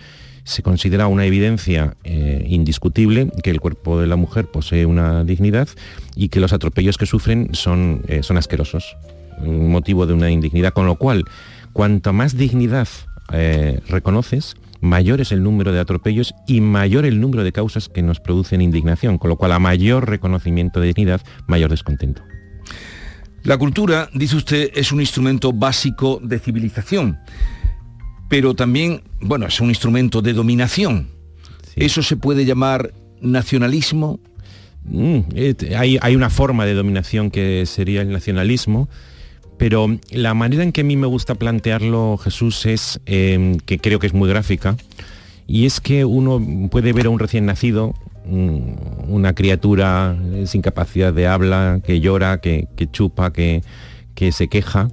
se 0.44 0.62
considera 0.62 1.06
una 1.08 1.24
evidencia 1.24 1.96
eh, 2.04 2.44
indiscutible 2.48 3.30
que 3.42 3.50
el 3.50 3.60
cuerpo 3.60 3.98
de 4.00 4.06
la 4.06 4.16
mujer 4.16 4.46
posee 4.46 4.84
una 4.86 5.24
dignidad 5.24 5.68
y 6.14 6.28
que 6.28 6.40
los 6.40 6.52
atropellos 6.52 6.98
que 6.98 7.06
sufren 7.06 7.50
son, 7.54 8.02
eh, 8.08 8.22
son 8.22 8.36
asquerosos, 8.36 8.96
un 9.40 9.70
motivo 9.70 10.06
de 10.06 10.12
una 10.12 10.30
indignidad, 10.30 10.72
con 10.74 10.86
lo 10.86 10.96
cual, 10.96 11.24
cuanto 11.72 12.12
más 12.12 12.36
dignidad 12.36 12.88
eh, 13.32 13.80
reconoces, 13.88 14.56
mayor 14.80 15.20
es 15.20 15.32
el 15.32 15.42
número 15.42 15.72
de 15.72 15.80
atropellos 15.80 16.34
y 16.46 16.60
mayor 16.60 17.04
el 17.04 17.20
número 17.20 17.44
de 17.44 17.52
causas 17.52 17.88
que 17.88 18.02
nos 18.02 18.20
producen 18.20 18.60
indignación, 18.60 19.18
con 19.18 19.30
lo 19.30 19.36
cual 19.36 19.52
a 19.52 19.58
mayor 19.58 20.08
reconocimiento 20.08 20.80
de 20.80 20.88
dignidad, 20.88 21.20
mayor 21.46 21.70
descontento. 21.70 22.22
La 23.42 23.56
cultura, 23.56 24.10
dice 24.12 24.36
usted, 24.36 24.70
es 24.74 24.92
un 24.92 25.00
instrumento 25.00 25.52
básico 25.52 26.20
de 26.22 26.38
civilización, 26.38 27.18
pero 28.28 28.54
también, 28.54 29.02
bueno, 29.20 29.46
es 29.46 29.60
un 29.60 29.68
instrumento 29.68 30.20
de 30.20 30.32
dominación. 30.32 31.08
¿Eso 31.76 32.02
se 32.02 32.16
puede 32.16 32.44
llamar 32.44 32.92
nacionalismo? 33.20 34.20
Mm, 34.84 35.18
eh, 35.34 35.54
hay, 35.76 35.98
hay 36.00 36.16
una 36.16 36.30
forma 36.30 36.66
de 36.66 36.74
dominación 36.74 37.30
que 37.30 37.64
sería 37.66 38.02
el 38.02 38.10
nacionalismo, 38.10 38.88
pero 39.58 39.98
la 40.10 40.34
manera 40.34 40.62
en 40.62 40.72
que 40.72 40.82
a 40.82 40.84
mí 40.84 40.96
me 40.96 41.06
gusta 41.06 41.34
plantearlo, 41.34 42.16
Jesús, 42.16 42.64
es 42.66 43.00
eh, 43.06 43.58
que 43.66 43.78
creo 43.78 43.98
que 43.98 44.06
es 44.06 44.14
muy 44.14 44.28
gráfica, 44.28 44.76
y 45.46 45.66
es 45.66 45.80
que 45.80 46.04
uno 46.04 46.40
puede 46.70 46.92
ver 46.92 47.06
a 47.06 47.10
un 47.10 47.18
recién 47.18 47.46
nacido, 47.46 47.94
mm, 48.26 49.10
una 49.10 49.34
criatura 49.34 50.16
eh, 50.32 50.46
sin 50.46 50.62
capacidad 50.62 51.12
de 51.12 51.26
habla, 51.26 51.80
que 51.84 52.00
llora, 52.00 52.40
que, 52.40 52.68
que 52.76 52.90
chupa, 52.90 53.32
que, 53.32 53.62
que 54.14 54.32
se 54.32 54.48
queja 54.48 54.88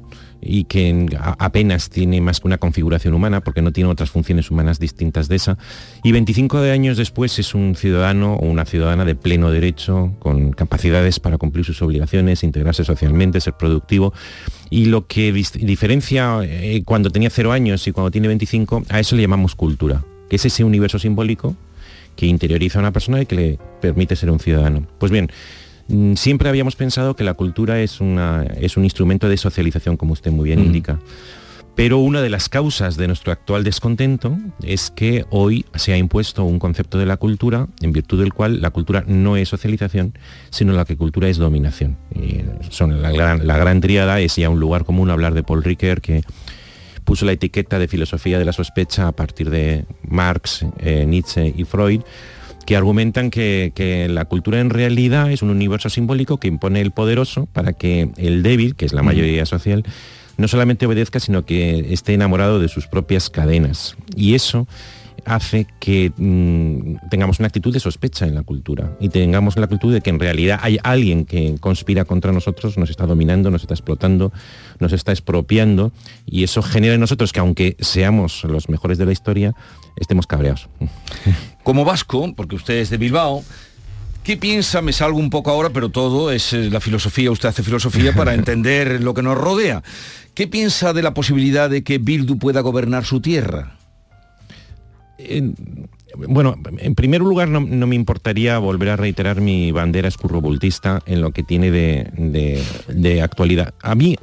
y 0.45 0.65
que 0.65 1.07
apenas 1.39 1.89
tiene 1.89 2.21
más 2.21 2.39
que 2.39 2.47
una 2.47 2.57
configuración 2.57 3.13
humana 3.13 3.41
porque 3.41 3.61
no 3.61 3.71
tiene 3.71 3.89
otras 3.89 4.11
funciones 4.11 4.51
humanas 4.51 4.79
distintas 4.79 5.27
de 5.27 5.35
esa. 5.37 5.57
Y 6.03 6.11
25 6.11 6.61
de 6.61 6.71
años 6.71 6.97
después 6.97 7.37
es 7.39 7.55
un 7.55 7.75
ciudadano 7.75 8.35
o 8.35 8.45
una 8.45 8.65
ciudadana 8.65 9.03
de 9.03 9.15
pleno 9.15 9.51
derecho, 9.51 10.13
con 10.19 10.51
capacidades 10.51 11.19
para 11.19 11.37
cumplir 11.37 11.65
sus 11.65 11.81
obligaciones, 11.81 12.43
integrarse 12.43 12.85
socialmente, 12.85 13.41
ser 13.41 13.53
productivo. 13.53 14.13
Y 14.69 14.85
lo 14.85 15.07
que 15.07 15.31
diferencia 15.31 16.39
eh, 16.43 16.83
cuando 16.85 17.09
tenía 17.09 17.29
0 17.29 17.51
años 17.51 17.87
y 17.87 17.91
cuando 17.91 18.11
tiene 18.11 18.27
25, 18.27 18.83
a 18.89 18.99
eso 18.99 19.15
le 19.15 19.23
llamamos 19.23 19.55
cultura, 19.55 20.03
que 20.29 20.35
es 20.35 20.45
ese 20.45 20.63
universo 20.63 20.99
simbólico 20.99 21.55
que 22.15 22.25
interioriza 22.27 22.79
a 22.79 22.81
una 22.81 22.91
persona 22.91 23.21
y 23.21 23.25
que 23.25 23.35
le 23.35 23.59
permite 23.81 24.15
ser 24.15 24.31
un 24.31 24.39
ciudadano. 24.39 24.87
Pues 24.99 25.11
bien, 25.11 25.29
siempre 26.15 26.49
habíamos 26.49 26.75
pensado 26.75 27.15
que 27.15 27.23
la 27.23 27.33
cultura 27.33 27.81
es, 27.81 28.01
una, 28.01 28.43
es 28.59 28.77
un 28.77 28.83
instrumento 28.83 29.29
de 29.29 29.37
socialización, 29.37 29.97
como 29.97 30.13
usted 30.13 30.31
muy 30.31 30.45
bien 30.45 30.59
indica. 30.59 30.99
Pero 31.75 31.97
una 31.97 32.21
de 32.21 32.29
las 32.29 32.47
causas 32.47 32.95
de 32.95 33.07
nuestro 33.07 33.33
actual 33.33 33.65
descontento 33.65 34.37
es 34.63 34.91
que 34.91 35.25
hoy 35.29 35.65
se 35.75 35.91
ha 35.91 35.97
impuesto 35.97 36.45
un 36.45 36.57
concepto 36.57 36.97
de 36.97 37.05
la 37.05 37.17
cultura 37.17 37.67
en 37.81 37.91
virtud 37.91 38.21
del 38.21 38.33
cual 38.33 38.61
la 38.61 38.69
cultura 38.69 39.03
no 39.07 39.35
es 39.35 39.49
socialización, 39.49 40.17
sino 40.51 40.71
la 40.71 40.85
que 40.85 40.95
cultura 40.95 41.27
es 41.27 41.37
dominación. 41.37 41.97
Y 42.15 42.43
son 42.69 43.01
la, 43.01 43.11
gran, 43.11 43.45
la 43.45 43.57
gran 43.57 43.81
tríada 43.81 44.21
es 44.21 44.37
ya 44.37 44.49
un 44.49 44.61
lugar 44.61 44.85
común 44.85 45.09
hablar 45.09 45.33
de 45.33 45.43
Paul 45.43 45.63
Ricoeur 45.63 45.99
que 45.99 46.21
puso 47.03 47.25
la 47.25 47.33
etiqueta 47.33 47.77
de 47.77 47.89
filosofía 47.89 48.39
de 48.39 48.45
la 48.45 48.53
sospecha 48.53 49.09
a 49.09 49.11
partir 49.11 49.49
de 49.49 49.85
Marx, 50.07 50.65
eh, 50.79 51.05
Nietzsche 51.05 51.53
y 51.55 51.65
Freud, 51.65 52.01
que 52.65 52.75
argumentan 52.75 53.29
que, 53.29 53.71
que 53.75 54.07
la 54.07 54.25
cultura 54.25 54.59
en 54.59 54.69
realidad 54.69 55.31
es 55.31 55.41
un 55.41 55.49
universo 55.49 55.89
simbólico 55.89 56.37
que 56.37 56.47
impone 56.47 56.81
el 56.81 56.91
poderoso 56.91 57.47
para 57.53 57.73
que 57.73 58.09
el 58.17 58.43
débil, 58.43 58.75
que 58.75 58.85
es 58.85 58.93
la 58.93 59.03
mayoría 59.03 59.45
social, 59.45 59.83
no 60.37 60.47
solamente 60.47 60.85
obedezca, 60.85 61.19
sino 61.19 61.45
que 61.45 61.93
esté 61.93 62.13
enamorado 62.13 62.59
de 62.59 62.67
sus 62.67 62.87
propias 62.87 63.29
cadenas. 63.29 63.95
Y 64.15 64.35
eso 64.35 64.67
hace 65.25 65.67
que 65.79 66.11
mm, 66.15 67.09
tengamos 67.09 67.39
una 67.39 67.47
actitud 67.47 67.73
de 67.73 67.79
sospecha 67.79 68.25
en 68.25 68.35
la 68.35 68.43
cultura 68.43 68.95
y 68.99 69.09
tengamos 69.09 69.57
la 69.57 69.65
actitud 69.65 69.93
de 69.93 70.01
que 70.01 70.09
en 70.09 70.19
realidad 70.19 70.59
hay 70.61 70.77
alguien 70.83 71.25
que 71.25 71.55
conspira 71.59 72.05
contra 72.05 72.31
nosotros, 72.31 72.77
nos 72.77 72.89
está 72.89 73.05
dominando, 73.05 73.51
nos 73.51 73.61
está 73.61 73.73
explotando, 73.73 74.31
nos 74.79 74.93
está 74.93 75.11
expropiando 75.11 75.91
y 76.25 76.43
eso 76.43 76.61
genera 76.61 76.93
en 76.93 76.99
nosotros 76.99 77.33
que 77.33 77.39
aunque 77.39 77.75
seamos 77.79 78.43
los 78.43 78.69
mejores 78.69 78.97
de 78.97 79.05
la 79.05 79.11
historia, 79.11 79.53
estemos 79.95 80.27
cabreados. 80.27 80.69
Como 81.63 81.85
vasco, 81.85 82.33
porque 82.35 82.55
usted 82.55 82.75
es 82.75 82.89
de 82.89 82.97
Bilbao, 82.97 83.43
¿qué 84.23 84.37
piensa? 84.37 84.81
Me 84.81 84.93
salgo 84.93 85.17
un 85.17 85.29
poco 85.29 85.51
ahora, 85.51 85.69
pero 85.71 85.89
todo 85.89 86.31
es 86.31 86.53
la 86.53 86.79
filosofía, 86.79 87.31
usted 87.31 87.49
hace 87.49 87.63
filosofía 87.63 88.13
para 88.13 88.33
entender 88.35 89.01
lo 89.03 89.13
que 89.13 89.23
nos 89.23 89.37
rodea. 89.37 89.83
¿Qué 90.33 90.47
piensa 90.47 90.91
de 90.91 91.01
la 91.01 91.13
posibilidad 91.13 91.69
de 91.69 91.83
que 91.83 91.97
Bildu 91.97 92.37
pueda 92.37 92.59
gobernar 92.59 93.05
su 93.05 93.21
tierra? 93.21 93.77
Bueno, 96.27 96.55
en 96.77 96.95
primer 96.95 97.21
lugar 97.21 97.49
no, 97.49 97.61
me 97.61 97.95
importaría 97.95 98.57
volver 98.57 98.89
a 98.89 98.95
reiterar 98.95 99.41
mi 99.41 99.71
bandera 99.71 100.07
escurrobultista 100.07 101.01
en 101.05 101.21
lo 101.21 101.31
que 101.31 101.43
tiene 101.43 101.71
de, 101.71 103.21
actualidad. 103.21 103.73
A 103.81 103.95
mí 103.95 104.15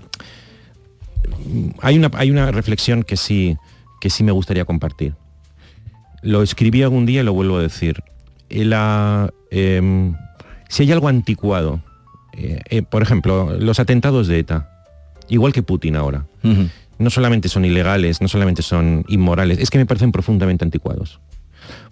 hay 1.81 1.99
una, 1.99 2.11
hay 2.15 2.31
una 2.31 2.51
reflexión 2.51 3.03
que 3.03 3.17
sí, 3.17 3.57
que 4.01 4.11
sí 4.11 4.25
me 4.25 4.33
gustaría 4.33 4.65
compartir. 4.65 5.15
Lo 6.23 6.43
escribí 6.43 6.83
algún 6.83 7.05
día 7.05 7.21
y 7.21 7.25
lo 7.25 7.33
vuelvo 7.33 7.57
a 7.57 7.63
decir. 7.63 8.03
Eh, 8.49 9.29
em, 9.51 10.15
si 10.69 10.83
hay 10.83 10.93
algo 10.93 11.09
anticuado, 11.09 11.83
eh, 12.35 12.61
eh, 12.71 12.83
por 12.83 13.03
ejemplo, 13.03 13.57
los 13.59 13.81
atentados 13.81 14.29
de 14.29 14.39
ETA, 14.39 14.69
igual 15.29 15.53
que 15.53 15.63
Putin 15.63 15.97
ahora, 15.97 16.27
no 17.03 17.11
solamente 17.11 17.49
son 17.49 17.65
ilegales, 17.65 18.21
no 18.21 18.29
solamente 18.29 18.63
son 18.63 19.05
inmorales, 19.09 19.59
es 19.59 19.71
que 19.71 19.79
me 19.79 19.87
parecen 19.87 20.13
profundamente 20.13 20.65
anticuados. 20.65 21.21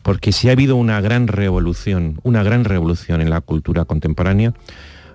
Porque 0.02 0.32
si 0.32 0.48
ha 0.48 0.52
habido 0.52 0.76
una 0.76 1.00
gran 1.00 1.26
revolución, 1.28 2.20
una 2.22 2.42
gran 2.42 2.64
revolución 2.64 3.20
en 3.20 3.30
la 3.30 3.40
cultura 3.40 3.84
contemporánea, 3.84 4.54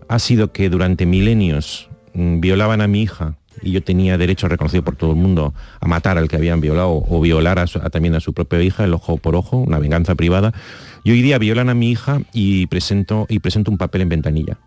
ha 0.08 0.20
sido 0.20 0.52
que 0.52 0.70
durante 0.70 1.06
milenios 1.06 1.90
mm, 2.14 2.40
violaban 2.40 2.82
a 2.82 2.88
mi 2.88 3.02
hija 3.02 3.38
y 3.62 3.72
yo 3.72 3.84
tenía 3.84 4.18
derecho 4.18 4.48
reconocido 4.48 4.84
por 4.84 4.96
todo 4.96 5.12
el 5.12 5.18
mundo 5.18 5.54
a 5.80 5.88
matar 5.88 6.18
al 6.18 6.28
que 6.28 6.36
habían 6.36 6.62
violado 6.62 7.04
o 7.08 7.22
violar 7.22 7.58
a 7.58 7.66
también 7.90 8.16
a 8.16 8.20
su 8.20 8.34
propia 8.34 8.62
hija, 8.62 8.84
el 8.84 8.94
ojo 8.94 9.18
por 9.18 9.36
ojo, 9.36 9.58
una 9.58 9.80
venganza 9.80 10.16
privada. 10.16 10.54
Y 11.04 11.12
hoy 11.12 11.22
día 11.22 11.38
violan 11.38 11.70
a 11.70 11.74
mi 11.74 11.90
hija 11.90 12.22
y 12.34 12.68
presento, 12.68 13.25
y 13.30 13.40
presento 13.40 13.72
un 13.72 13.78
papel 13.78 14.02
en 14.02 14.10
ventanilla. 14.10 14.58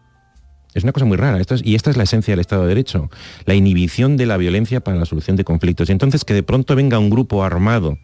Es 0.75 0.85
una 0.85 0.93
cosa 0.93 1.07
muy 1.07 1.17
rara, 1.17 1.41
y 1.63 1.75
esta 1.75 1.91
es 1.91 1.97
la 1.97 2.05
esencia 2.05 2.33
del 2.33 2.41
Estado 2.41 2.63
de 2.63 2.69
Derecho, 2.69 3.11
la 3.47 3.55
inhibición 3.55 4.17
de 4.17 4.27
la 4.27 4.37
violencia 4.37 4.81
para 4.81 4.99
la 4.99 5.07
solución 5.07 5.37
de 5.37 5.45
conflictos. 5.45 5.89
Y 5.89 5.93
entonces 5.93 6.25
que 6.25 6.35
de 6.35 6.43
pronto 6.43 6.77
venga 6.77 6.99
un 6.99 7.11
grupo 7.11 7.43
armado 7.43 7.99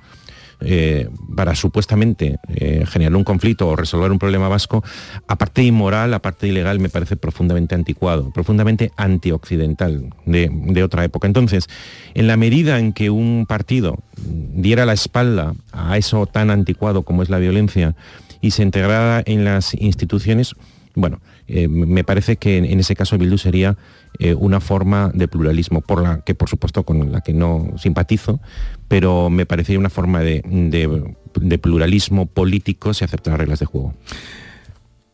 eh, 0.61 1.09
para 1.37 1.54
supuestamente 1.54 2.38
eh, 2.49 2.85
generar 2.87 3.16
un 3.16 3.25
conflicto 3.25 3.68
o 3.68 3.76
resolver 3.76 4.11
un 4.11 4.18
problema 4.18 4.49
vasco, 4.49 4.83
aparte 5.26 5.61
de 5.61 5.66
inmoral, 5.66 6.14
aparte 6.14 6.47
de 6.47 6.52
ilegal, 6.52 6.78
me 6.80 6.88
parece 6.88 7.16
profundamente 7.16 7.75
anticuado, 7.75 8.30
profundamente 8.33 8.90
antioccidental 8.97 10.14
de, 10.25 10.50
de 10.50 10.83
otra 10.83 11.04
época. 11.04 11.26
Entonces, 11.26 11.68
en 12.14 12.26
la 12.26 12.37
medida 12.37 12.78
en 12.78 12.92
que 12.92 13.11
un 13.11 13.47
partido 13.47 13.99
diera 14.16 14.87
la 14.87 14.94
espalda 14.94 15.54
a 15.73 15.99
eso 15.99 16.26
tan 16.26 16.50
anticuado 16.50 17.02
como 17.02 17.23
es 17.23 17.28
la 17.28 17.38
violencia 17.38 17.94
y 18.40 18.52
se 18.52 18.62
integrara 18.62 19.23
en 19.26 19.44
las 19.44 19.75
instituciones, 19.75 20.54
bueno, 20.94 21.20
eh, 21.48 21.68
me 21.68 22.04
parece 22.04 22.36
que 22.36 22.56
en, 22.58 22.64
en 22.64 22.80
ese 22.80 22.94
caso 22.94 23.18
Bildu 23.18 23.36
sería 23.38 23.76
eh, 24.18 24.34
una 24.34 24.60
forma 24.60 25.10
de 25.14 25.26
pluralismo, 25.28 25.80
por 25.80 26.02
la 26.02 26.20
que 26.20 26.34
por 26.34 26.48
supuesto 26.48 26.84
con 26.84 27.10
la 27.12 27.20
que 27.20 27.32
no 27.34 27.68
simpatizo, 27.76 28.40
pero 28.88 29.28
me 29.30 29.44
parecería 29.46 29.78
una 29.78 29.90
forma 29.90 30.20
de, 30.20 30.42
de- 30.44 31.14
de 31.40 31.58
pluralismo 31.58 32.26
político 32.26 32.94
si 32.94 33.04
acepta 33.04 33.30
las 33.30 33.40
reglas 33.40 33.58
de 33.58 33.66
juego. 33.66 33.94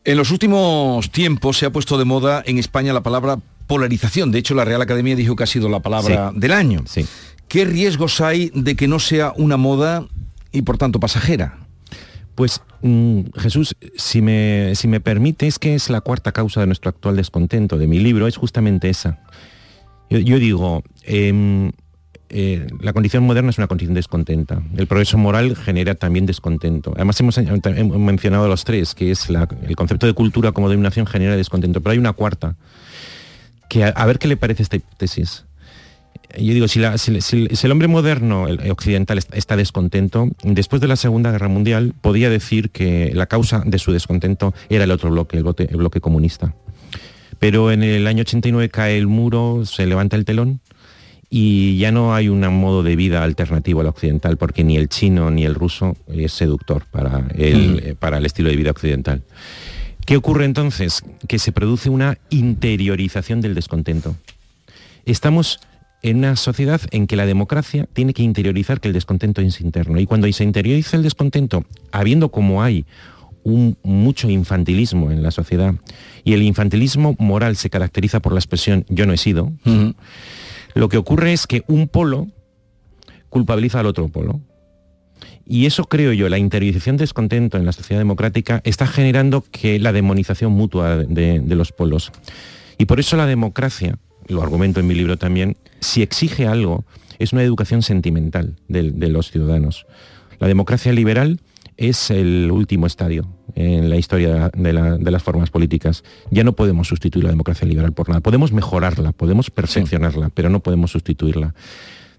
En 0.03 0.17
los 0.17 0.31
últimos 0.31 1.11
tiempos 1.11 1.57
se 1.57 1.65
ha 1.65 1.71
puesto 1.71 1.97
de 1.97 2.05
moda 2.05 2.43
en 2.45 2.57
España 2.57 2.93
la 2.93 3.01
palabra 3.03 3.37
polarización. 3.67 4.31
De 4.31 4.39
hecho, 4.39 4.53
la 4.55 4.65
Real 4.65 4.81
Academia 4.81 5.15
dijo 5.15 5.35
que 5.35 5.43
ha 5.43 5.47
sido 5.47 5.69
la 5.69 5.79
palabra 5.79 6.31
Sí. 6.33 6.39
del 6.39 6.51
año. 6.51 6.81
Sí. 6.85 7.05
¿Qué 7.47 7.65
riesgos 7.65 8.21
hay 8.21 8.51
de 8.55 8.75
que 8.75 8.87
no 8.87 8.99
sea 8.99 9.33
una 9.35 9.57
moda 9.57 10.05
y 10.51 10.61
por 10.63 10.77
tanto 10.77 10.99
pasajera? 10.99 11.57
Pues 12.41 12.59
mm, 12.81 13.37
Jesús, 13.37 13.75
si 13.95 14.23
me, 14.23 14.73
si 14.73 14.87
me 14.87 14.99
permite, 14.99 15.45
es 15.45 15.59
que 15.59 15.75
es 15.75 15.91
la 15.91 16.01
cuarta 16.01 16.31
causa 16.31 16.59
de 16.59 16.65
nuestro 16.65 16.89
actual 16.89 17.15
descontento 17.15 17.77
de 17.77 17.85
mi 17.85 17.99
libro, 17.99 18.25
es 18.25 18.35
justamente 18.35 18.89
esa. 18.89 19.19
Yo, 20.09 20.39
digo, 20.39 20.81
em, 21.03 21.71
eh, 22.29 22.65
la 22.79 22.93
condición 22.93 23.25
moderna 23.25 23.51
es 23.51 23.59
una 23.59 23.67
condición 23.67 23.93
descontenta. 23.93 24.59
El 24.75 24.87
progreso 24.87 25.19
moral 25.19 25.55
genera 25.55 25.93
también 25.93 26.25
descontento. 26.25 26.93
Además 26.95 27.19
hemos, 27.19 27.37
hemos 27.37 27.99
mencionado 27.99 28.47
los 28.47 28.63
tres, 28.63 28.95
que 28.95 29.11
es 29.11 29.29
el 29.29 29.75
concepto 29.75 30.07
de 30.07 30.13
cultura 30.13 30.51
como 30.51 30.67
dominación 30.67 31.05
genera 31.05 31.37
descontento, 31.37 31.81
pero 31.81 31.91
hay 31.91 31.99
una 31.99 32.13
cuarta, 32.13 32.55
que 33.69 33.83
a 33.83 34.05
ver 34.07 34.17
qué 34.17 34.27
le 34.27 34.35
parece 34.35 34.63
esta 34.63 34.77
hipótesis. 34.77 35.45
Yo 36.37 36.53
digo, 36.53 36.67
si, 36.67 36.79
la- 36.79 36.97
si- 36.97 37.19
si- 37.21 37.47
si 37.51 37.65
el 37.67 37.71
hombre 37.71 37.87
moderno, 37.87 38.47
el 38.47 38.71
occidental, 38.71 39.17
está, 39.33 39.55
descontento, 39.57 40.29
después 40.43 40.81
de 40.81 40.87
la 40.87 40.95
Segunda 40.95 41.31
Guerra 41.31 41.47
Mundial 41.49 41.93
podía 42.01 42.29
decir 42.29 42.69
que 42.69 43.11
la 43.13 43.25
causa 43.25 43.63
de 43.65 43.79
su 43.79 43.91
descontento 43.91 44.53
era 44.69 44.83
el 44.85 44.91
otro 44.91 45.09
bloque, 45.09 45.37
el 45.37 45.43
bloque, 45.43 45.67
el 45.69 45.77
bloque 45.77 45.99
comunista. 45.99 46.53
Pero 47.39 47.71
en 47.71 47.83
el 47.83 48.05
año 48.07 48.21
89 48.21 48.69
cae 48.69 48.97
el 48.97 49.07
muro, 49.07 49.65
se 49.65 49.85
levanta 49.87 50.15
el 50.15 50.25
telón 50.25 50.59
y 51.29 51.77
ya 51.77 51.91
no 51.91 52.13
hay 52.13 52.27
un 52.29 52.41
modo 52.41 52.83
de 52.83 52.95
vida 52.95 53.23
alternativo 53.23 53.81
al 53.81 53.87
occidental, 53.87 54.37
porque 54.37 54.63
ni 54.63 54.77
el 54.77 54.89
chino 54.89 55.31
ni 55.31 55.45
el 55.45 55.55
ruso 55.55 55.95
es 56.13 56.33
seductor 56.33 56.83
para 56.91 57.25
el, 57.35 57.81
eh, 57.83 57.95
para 57.97 58.17
el 58.19 58.25
estilo 58.25 58.49
de 58.49 58.55
vida 58.57 58.71
occidental. 58.71 59.23
¿Qué 60.05 60.17
ocurre 60.17 60.45
entonces? 60.45 61.03
Que 61.27 61.39
se 61.39 61.51
produce 61.51 61.89
una 61.89 62.17
interiorización 62.29 63.39
del 63.41 63.55
descontento. 63.55 64.15
Estamos 65.05 65.59
en 66.03 66.17
una 66.17 66.35
sociedad 66.35 66.81
en 66.91 67.07
que 67.07 67.15
la 67.15 67.25
democracia 67.25 67.87
tiene 67.93 68.13
que 68.13 68.23
interiorizar 68.23 68.79
que 68.79 68.87
el 68.87 68.93
descontento 68.93 69.41
es 69.41 69.61
interno. 69.61 69.99
Y 69.99 70.05
cuando 70.05 70.31
se 70.31 70.43
interioriza 70.43 70.97
el 70.97 71.03
descontento, 71.03 71.65
habiendo 71.91 72.29
como 72.29 72.63
hay 72.63 72.85
un 73.43 73.77
mucho 73.83 74.29
infantilismo 74.29 75.11
en 75.11 75.23
la 75.23 75.31
sociedad, 75.31 75.75
y 76.23 76.33
el 76.33 76.43
infantilismo 76.43 77.15
moral 77.19 77.55
se 77.55 77.69
caracteriza 77.69 78.19
por 78.19 78.33
la 78.33 78.39
expresión 78.39 78.85
yo 78.89 79.05
no 79.05 79.13
he 79.13 79.17
sido, 79.17 79.51
lo 80.73 80.89
que 80.89 80.97
ocurre 80.97 81.33
es 81.33 81.47
que 81.47 81.63
un 81.67 81.87
polo 81.87 82.27
culpabiliza 83.29 83.79
al 83.79 83.85
otro 83.85 84.07
polo. 84.09 84.41
Y 85.45 85.65
eso 85.65 85.85
creo 85.85 86.13
yo, 86.13 86.29
la 86.29 86.37
interiorización 86.37 86.97
del 86.97 87.05
descontento 87.05 87.57
en 87.57 87.65
la 87.65 87.73
sociedad 87.73 87.99
democrática 87.99 88.61
está 88.63 88.87
generando 88.87 89.43
que 89.51 89.79
la 89.79 89.91
demonización 89.91 90.51
mutua 90.53 90.97
de, 90.97 91.39
de 91.39 91.55
los 91.55 91.71
polos. 91.71 92.11
Y 92.77 92.85
por 92.85 92.99
eso 92.99 93.17
la 93.17 93.25
democracia, 93.25 93.97
lo 94.27 94.41
argumento 94.41 94.79
en 94.79 94.87
mi 94.87 94.93
libro 94.95 95.17
también, 95.17 95.57
si 95.79 96.01
exige 96.01 96.47
algo, 96.47 96.83
es 97.19 97.33
una 97.33 97.43
educación 97.43 97.81
sentimental 97.81 98.55
de, 98.67 98.91
de 98.91 99.09
los 99.09 99.31
ciudadanos. 99.31 99.85
La 100.39 100.47
democracia 100.47 100.91
liberal 100.91 101.39
es 101.77 102.11
el 102.11 102.49
último 102.51 102.85
estadio 102.87 103.27
en 103.55 103.89
la 103.89 103.97
historia 103.97 104.49
de, 104.55 104.73
la- 104.73 104.97
de 104.97 105.11
las 105.11 105.23
formas 105.23 105.49
políticas. 105.49 106.03
Ya 106.29 106.43
no 106.43 106.53
podemos 106.53 106.87
sustituir 106.87 107.25
la 107.25 107.31
democracia 107.31 107.67
liberal 107.67 107.93
por 107.93 108.09
nada. 108.09 108.21
Podemos 108.21 108.51
mejorarla, 108.51 109.11
podemos 109.11 109.49
perfeccionarla, 109.49 110.29
pero 110.29 110.49
no 110.49 110.59
podemos 110.61 110.91
sustituirla. 110.91 111.53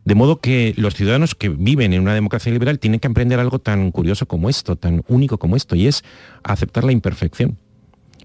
De 0.04 0.16
modo 0.16 0.40
que 0.40 0.74
los 0.76 0.94
ciudadanos 0.94 1.36
que 1.36 1.48
viven 1.48 1.92
en 1.92 2.00
una 2.00 2.14
democracia 2.14 2.52
liberal 2.52 2.80
tienen 2.80 2.98
que 2.98 3.06
aprender 3.06 3.38
algo 3.38 3.60
tan 3.60 3.92
curioso 3.92 4.26
como 4.26 4.48
esto, 4.48 4.74
tan 4.74 5.04
único 5.06 5.38
como 5.38 5.54
esto, 5.54 5.76
y 5.76 5.86
es 5.86 6.02
aceptar 6.42 6.82
la 6.82 6.90
imperfección. 6.92 7.56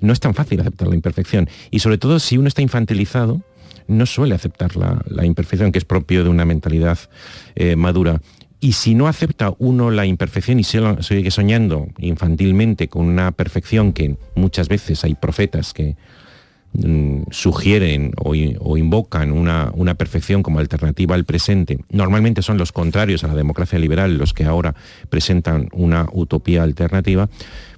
No 0.02 0.12
es 0.14 0.20
tan 0.20 0.34
fácil 0.34 0.60
aceptar 0.62 0.88
la 0.88 0.96
imperfección. 0.96 1.50
Y 1.70 1.80
sobre 1.80 1.98
todo 2.00 2.20
si 2.20 2.38
uno 2.38 2.48
está 2.48 2.64
infantilizado, 2.64 3.42
no 3.88 4.06
suele 4.06 4.36
aceptar 4.36 4.76
la, 4.76 5.26
imperfección, 5.26 5.72
que 5.72 5.80
es 5.80 5.86
propio 5.86 6.24
de 6.24 6.30
una 6.30 6.46
mentalidad 6.46 6.98
eh, 7.56 7.76
madura. 7.76 8.22
Y 8.60 8.74
si 8.74 8.96
no 8.96 9.08
acepta 9.08 9.54
uno 9.60 9.92
la 9.92 10.06
imperfección 10.06 10.60
y 10.60 10.64
se 10.64 10.80
lo- 10.82 11.02
sigue 11.04 11.30
soñando 11.32 11.88
infantilmente 12.00 12.88
con 12.88 13.06
una 13.06 13.32
perfección 13.32 13.94
que 13.94 14.18
muchas 14.36 14.68
veces 14.68 15.04
hay 15.04 15.14
profetas 15.16 15.74
que 15.74 15.96
sugieren 17.32 18.14
o, 18.18 18.36
invocan 18.36 19.32
una, 19.32 19.72
una 19.74 19.96
perfección 19.96 20.44
como 20.44 20.60
alternativa 20.60 21.16
al 21.16 21.26
presente, 21.26 21.80
normalmente 21.90 22.42
son 22.42 22.58
los 22.58 22.72
contrarios 22.72 23.24
a 23.24 23.28
la 23.28 23.36
democracia 23.36 23.80
liberal 23.80 24.18
los 24.18 24.34
que 24.34 24.46
ahora 24.46 24.76
presentan 25.10 25.70
una 25.74 26.08
utopía 26.12 26.64
alternativa, 26.64 27.30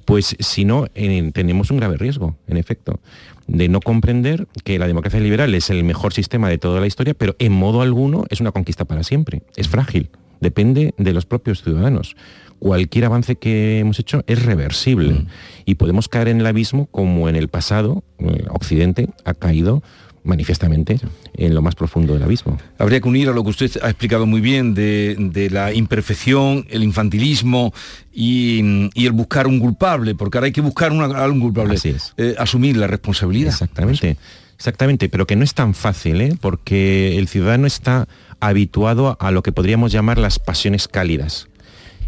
pues 0.05 0.35
si 0.39 0.65
no, 0.65 0.87
tenemos 1.33 1.71
un 1.71 1.77
grave 1.77 1.97
riesgo, 1.97 2.35
en 2.47 2.57
efecto, 2.57 2.99
de 3.47 3.69
no 3.69 3.79
comprender 3.79 4.47
que 4.63 4.79
la 4.79 4.87
democracia 4.87 5.19
liberal 5.19 5.53
es 5.55 5.69
el 5.69 5.83
mejor 5.83 6.13
sistema 6.13 6.49
de 6.49 6.57
toda 6.57 6.79
la 6.81 6.87
historia, 6.87 7.13
pero 7.13 7.35
en 7.39 7.51
modo 7.51 7.81
alguno 7.81 8.25
es 8.29 8.41
una 8.41 8.51
conquista 8.51 8.85
para 8.85 9.03
siempre, 9.03 9.43
es 9.55 9.69
frágil, 9.69 10.09
depende 10.39 10.93
de 10.97 11.13
los 11.13 11.25
propios 11.25 11.63
ciudadanos. 11.63 12.15
Cualquier 12.59 13.05
avance 13.05 13.35
que 13.37 13.79
hemos 13.79 13.99
hecho 13.99 14.23
es 14.27 14.43
reversible 14.43 15.25
y 15.65 15.75
podemos 15.75 16.07
caer 16.09 16.27
en 16.27 16.41
el 16.41 16.45
abismo 16.45 16.87
como 16.91 17.29
en 17.29 17.35
el 17.35 17.47
pasado 17.47 18.03
eh, 18.19 18.45
Occidente 18.49 19.09
ha 19.25 19.33
caído 19.33 19.81
manifiestamente 20.25 20.99
en 21.35 21.55
lo 21.55 21.61
más 21.61 21.75
profundo 21.75 22.13
del 22.13 22.23
abismo. 22.23 22.57
Habría 22.77 22.99
que 22.99 23.07
unir 23.07 23.29
a 23.29 23.31
lo 23.31 23.43
que 23.43 23.49
usted 23.51 23.71
ha 23.81 23.89
explicado 23.89 24.25
muy 24.25 24.41
bien 24.41 24.73
de, 24.73 25.15
de 25.17 25.49
la 25.49 25.73
imperfección, 25.73 26.65
el 26.69 26.83
infantilismo 26.83 27.73
y, 28.13 28.89
y 28.93 29.05
el 29.05 29.13
buscar 29.13 29.47
un 29.47 29.59
culpable, 29.59 30.15
porque 30.15 30.37
ahora 30.37 30.47
hay 30.47 30.51
que 30.51 30.61
buscar 30.61 30.91
una- 30.91 31.07
un 31.27 31.39
culpable, 31.39 31.77
Eh, 32.17 32.35
asumir 32.37 32.75
la 32.77 32.87
responsabilidad. 32.87 33.49
Exactamente, 33.53 34.17
exactamente, 34.55 35.07
pero 35.09 35.25
que 35.25 35.35
no 35.37 35.43
es 35.45 35.53
tan 35.53 35.73
fácil, 35.73 36.19
¿eh? 36.21 36.35
porque 36.39 37.17
el 37.17 37.27
ciudadano 37.27 37.65
está 37.65 38.07
habituado 38.41 39.17
a 39.19 39.31
lo 39.31 39.41
que 39.43 39.51
podríamos 39.51 39.91
llamar 39.91 40.17
las 40.17 40.39
pasiones 40.39 40.87
cálidas 40.87 41.47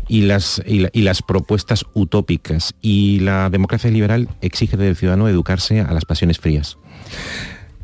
y 0.08 0.22
las, 0.24 0.62
y, 0.66 0.80
la- 0.80 0.90
y 0.94 1.02
las 1.02 1.22
propuestas 1.22 1.86
utópicas. 1.94 2.74
Y 2.82 3.20
la 3.20 3.50
democracia 3.50 3.90
liberal 3.92 4.30
exige 4.42 4.78
del 4.78 4.96
ciudadano 4.96 5.28
educarse 5.28 5.82
a 5.82 5.92
las 5.94 6.06
pasiones 6.06 6.40
frías. 6.40 6.78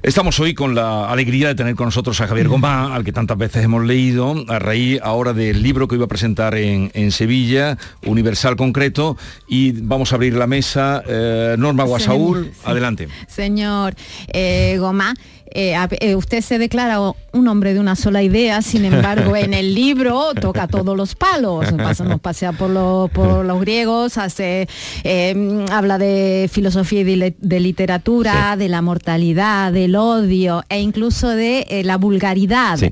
Estamos 0.04 0.40
hoy 0.40 0.54
con 0.54 0.76
la 0.76 1.10
alegría 1.10 1.48
de 1.50 1.56
tener 1.56 1.76
con 1.76 1.86
nosotros 1.88 2.22
a 2.22 2.28
Javier 2.28 2.48
Gomá, 2.48 2.96
al 2.96 3.04
que 3.04 3.12
tantas 3.12 3.38
veces 3.38 3.64
hemos 3.66 3.84
leído, 3.84 4.36
a 4.48 4.60
raíz 4.60 5.00
ahora 5.04 5.34
del 5.34 5.62
libro 5.64 5.88
que 5.88 5.96
iba 5.96 6.06
a 6.06 6.08
presentar 6.08 6.56
en, 6.56 6.92
en 6.94 7.12
Sevilla, 7.12 7.78
Universal 8.06 8.56
Concreto, 8.56 9.18
y 9.50 9.72
vamos 9.72 10.12
a 10.12 10.16
abrir 10.16 10.36
la 10.36 10.48
mesa. 10.48 11.04
Eh, 11.06 11.56
Norma 11.58 11.84
Guasaúl, 11.84 12.46
Sí. 12.54 12.60
adelante. 12.64 13.08
Señor 13.28 13.96
eh, 14.28 14.78
Goma, 14.80 15.14
eh, 15.54 15.76
eh, 16.02 16.16
usted 16.16 16.42
se 16.42 16.58
declara 16.60 17.00
un 17.34 17.48
hombre 17.48 17.74
de 17.74 17.80
una 17.80 17.96
sola 17.96 18.24
idea, 18.24 18.62
sin 18.62 18.86
embargo, 18.86 19.36
en 19.36 19.54
el 19.54 19.74
libro 19.76 20.34
toca 20.40 20.68
todos 20.68 20.96
los 20.98 21.16
palos. 21.16 21.72
Nos 21.72 22.20
pasea 22.22 22.52
por, 22.54 22.70
lo- 22.70 23.10
por 23.14 23.46
los 23.46 23.60
griegos, 23.62 24.18
hace, 24.18 24.68
eh, 25.04 25.66
habla 25.72 25.98
de 25.98 26.50
filosofía 26.52 27.02
y 27.02 27.04
de, 27.04 27.16
li- 27.18 27.36
de 27.40 27.60
literatura, 27.60 28.56
de 28.58 28.68
la 28.70 28.82
mortalidad, 28.82 29.72
del 29.72 29.96
odio 29.96 30.64
e 30.70 30.80
incluso 30.82 31.30
de 31.30 31.66
eh, 31.70 31.84
la 31.84 31.98
vulgaridad. 31.98 32.78
Sí. 32.78 32.92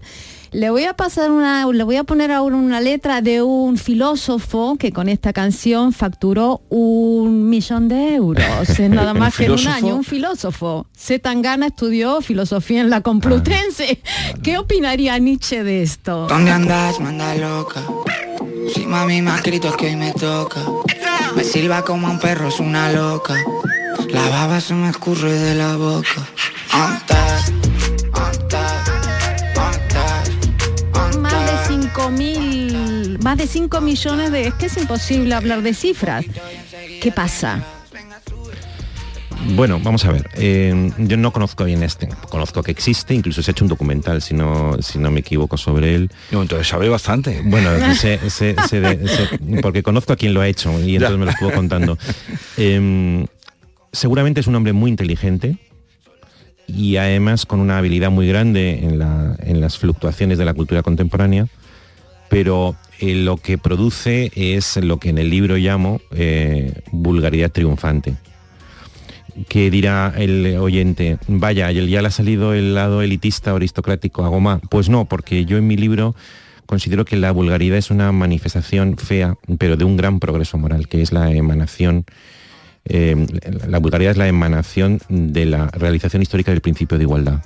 Le 0.55 0.69
voy 0.69 0.85
a 0.85 0.93
pasar 0.93 1.31
una, 1.31 1.65
le 1.65 1.83
voy 1.83 1.97
a 1.97 2.05
poner 2.05 2.31
ahora 2.31 2.55
una 2.55 2.79
letra 2.79 3.19
de 3.19 3.41
un 3.41 3.77
filósofo 3.77 4.77
que 4.79 4.93
con 4.93 5.09
esta 5.09 5.33
canción 5.33 5.91
facturó 5.91 6.61
un 6.69 7.49
millón 7.49 7.89
de 7.89 8.15
euros, 8.15 8.69
es 8.69 8.89
nada 8.89 9.11
¿Un 9.11 9.19
más 9.19 9.35
que 9.35 9.47
en 9.47 9.51
un 9.51 9.67
año, 9.67 9.95
un 9.97 10.05
filósofo. 10.05 10.87
Zetangana 10.97 11.67
estudió 11.67 12.21
filosofía 12.21 12.79
en 12.79 12.89
la 12.89 13.01
Complutense. 13.01 14.01
¿Qué 14.43 14.57
opinaría 14.57 15.19
Nietzsche 15.19 15.61
de 15.65 15.83
esto? 15.83 16.25
¿Dónde 16.29 16.51
andas, 16.51 17.01
manda 17.01 17.35
loca? 17.35 17.81
Si 18.73 18.85
mami 18.85 19.21
me 19.21 19.31
ha 19.31 19.35
escrito 19.35 19.75
que 19.75 19.87
hoy 19.87 19.97
me 19.97 20.13
toca. 20.13 20.61
Me 21.35 21.43
silba 21.43 21.81
como 21.81 22.09
un 22.09 22.17
perro, 22.17 22.47
es 22.47 22.61
una 22.61 22.93
loca. 22.93 23.35
La 24.07 24.29
baba 24.29 24.61
se 24.61 24.73
me 24.73 24.89
escurre 24.89 25.33
de 25.33 25.55
la 25.55 25.75
boca. 25.75 26.25
Antas, 26.71 27.49
antas, 27.49 27.64
5 31.95 32.11
mil, 32.11 33.17
más 33.23 33.37
de 33.37 33.47
5 33.47 33.79
millones 33.79 34.29
de... 34.29 34.47
Es 34.47 34.53
que 34.55 34.65
es 34.65 34.75
imposible 34.75 35.33
hablar 35.33 35.61
de 35.61 35.73
cifras. 35.73 36.25
¿Qué 37.01 37.09
pasa? 37.09 37.63
Bueno, 39.55 39.79
vamos 39.81 40.03
a 40.03 40.11
ver. 40.11 40.29
eh, 40.33 40.91
yo 40.97 41.15
no 41.15 41.31
conozco 41.31 41.63
bien 41.63 41.83
este. 41.83 42.09
Conozco 42.29 42.63
que 42.63 42.71
existe, 42.71 43.13
incluso 43.13 43.41
se 43.41 43.51
ha 43.51 43.53
hecho 43.53 43.63
un 43.63 43.69
documental, 43.69 44.21
si 44.21 44.33
no, 44.33 44.75
si 44.81 44.99
no 44.99 45.09
me 45.09 45.21
equivoco, 45.21 45.55
sobre 45.55 45.95
él. 45.95 46.11
No, 46.31 46.41
entonces 46.41 46.67
sabe 46.67 46.89
bastante. 46.89 47.41
Bueno, 47.45 47.69
sé- 47.95 48.19
sé- 48.29 48.55
sé 48.67 48.81
de- 48.81 49.07
sé- 49.07 49.39
porque 49.61 49.81
conozco 49.81 50.11
a 50.11 50.15
quien 50.17 50.33
lo 50.33 50.41
ha 50.41 50.47
hecho 50.49 50.77
y 50.81 50.95
entonces 50.95 51.17
me 51.17 51.23
lo 51.25 51.31
estuvo 51.31 51.51
contando. 51.53 51.97
Eh, 52.57 53.25
seguramente 53.93 54.41
es 54.41 54.47
un 54.47 54.55
hombre 54.55 54.73
muy 54.73 54.89
inteligente 54.91 55.57
y 56.67 56.97
además 56.97 57.45
con 57.45 57.61
una 57.61 57.77
habilidad 57.77 58.09
muy 58.09 58.27
grande 58.27 58.79
en, 58.83 58.99
la- 58.99 59.37
en 59.39 59.61
las 59.61 59.77
fluctuaciones 59.77 60.37
de 60.37 60.43
la 60.45 60.53
cultura 60.53 60.81
contemporánea, 60.83 61.47
pero 62.35 62.75
eh, 62.99 63.15
lo 63.15 63.37
que 63.37 63.57
produce 63.57 64.29
es 64.35 64.75
lo 64.75 64.97
que 64.97 65.07
en 65.07 65.19
el 65.19 65.29
libro 65.29 65.55
llamo 65.55 66.01
eh, 66.11 66.81
vulgaridad 66.91 67.49
triunfante 67.49 68.15
que 69.47 69.71
dirá 69.71 70.13
el 70.17 70.57
oyente, 70.57 71.17
vaya, 71.29 71.71
ya 71.71 72.01
le 72.01 72.07
ha 72.07 72.11
salido 72.11 72.53
el 72.53 72.75
lado 72.75 73.01
elitista 73.01 73.51
aristocrático 73.51 74.25
a 74.25 74.27
Goma. 74.27 74.59
Pues 74.69 74.89
no, 74.89 75.05
porque 75.05 75.45
yo 75.45 75.57
en 75.57 75.65
mi 75.67 75.77
libro 75.77 76.13
considero 76.65 77.05
que 77.05 77.15
la 77.15 77.31
vulgaridad 77.31 77.77
es 77.77 77.89
una 77.89 78.11
manifestación 78.11 78.97
fea, 78.97 79.35
pero 79.57 79.77
de 79.77 79.85
un 79.85 79.95
gran 79.95 80.19
progreso 80.19 80.57
moral, 80.57 80.89
que 80.89 81.01
es 81.01 81.13
la 81.13 81.31
emanación, 81.31 82.03
eh, 82.83 83.15
la 83.65 83.79
vulgaridad 83.79 84.11
es 84.11 84.17
la 84.17 84.27
emanación 84.27 84.99
de 85.07 85.45
la 85.45 85.67
realización 85.67 86.21
histórica 86.21 86.51
del 86.51 86.59
principio 86.59 86.97
de 86.97 87.05
igualdad. 87.05 87.43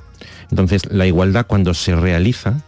Entonces, 0.49 0.91
la 0.91 1.05
igualdad 1.05 1.45
cuando 1.45 1.75
se 1.75 1.95
realiza, 1.95 2.63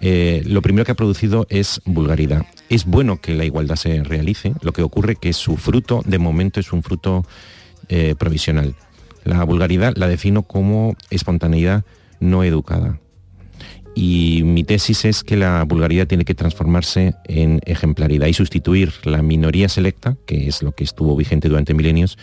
eh, 0.00 0.42
lo 0.46 0.62
primero 0.62 0.84
que 0.84 0.92
ha 0.92 0.96
producido 0.96 1.46
es 1.50 1.80
vulgaridad. 1.84 2.46
Es 2.68 2.86
bueno 2.86 3.20
que 3.20 3.34
la 3.34 3.44
igualdad 3.44 3.76
se 3.76 4.02
realice, 4.02 4.54
lo 4.62 4.72
que 4.72 4.82
ocurre 4.82 5.16
que 5.16 5.32
su 5.32 5.56
fruto, 5.56 6.02
de 6.06 6.18
momento, 6.18 6.60
es 6.60 6.72
un 6.72 6.82
fruto 6.82 7.24
eh, 7.88 8.14
provisional. 8.18 8.74
La 9.24 9.44
vulgaridad 9.44 9.94
la 9.96 10.08
defino 10.08 10.42
como 10.42 10.96
espontaneidad 11.10 11.84
no 12.20 12.44
educada. 12.44 12.98
Y 13.94 14.42
mi 14.44 14.64
tesis 14.64 15.04
es 15.04 15.24
que 15.24 15.36
la 15.36 15.64
vulgaridad 15.64 16.06
tiene 16.06 16.24
que 16.24 16.34
transformarse 16.34 17.14
en 17.24 17.60
ejemplaridad 17.66 18.28
y 18.28 18.32
sustituir 18.32 18.92
la 19.04 19.20
minoría 19.20 19.68
selecta, 19.68 20.16
que 20.26 20.46
es 20.46 20.62
lo 20.62 20.72
que 20.72 20.84
estuvo 20.84 21.16
vigente 21.16 21.48
durante 21.48 21.74
milenios, 21.74 22.16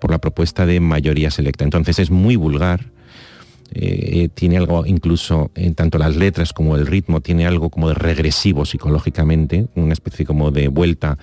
por 0.00 0.10
la 0.10 0.18
propuesta 0.18 0.66
de 0.66 0.80
mayoría 0.80 1.30
selecta. 1.30 1.64
Entonces 1.64 1.98
es 2.00 2.10
muy 2.10 2.36
vulgar, 2.36 2.90
eh, 3.74 4.28
tiene 4.34 4.58
algo 4.58 4.84
incluso 4.86 5.50
en 5.54 5.74
tanto 5.74 5.98
las 5.98 6.16
letras 6.16 6.52
como 6.52 6.76
el 6.76 6.86
ritmo 6.86 7.20
tiene 7.20 7.46
algo 7.46 7.70
como 7.70 7.88
de 7.88 7.94
regresivo 7.94 8.64
psicológicamente 8.66 9.66
una 9.74 9.92
especie 9.94 10.26
como 10.26 10.50
de 10.50 10.68
vuelta 10.68 11.16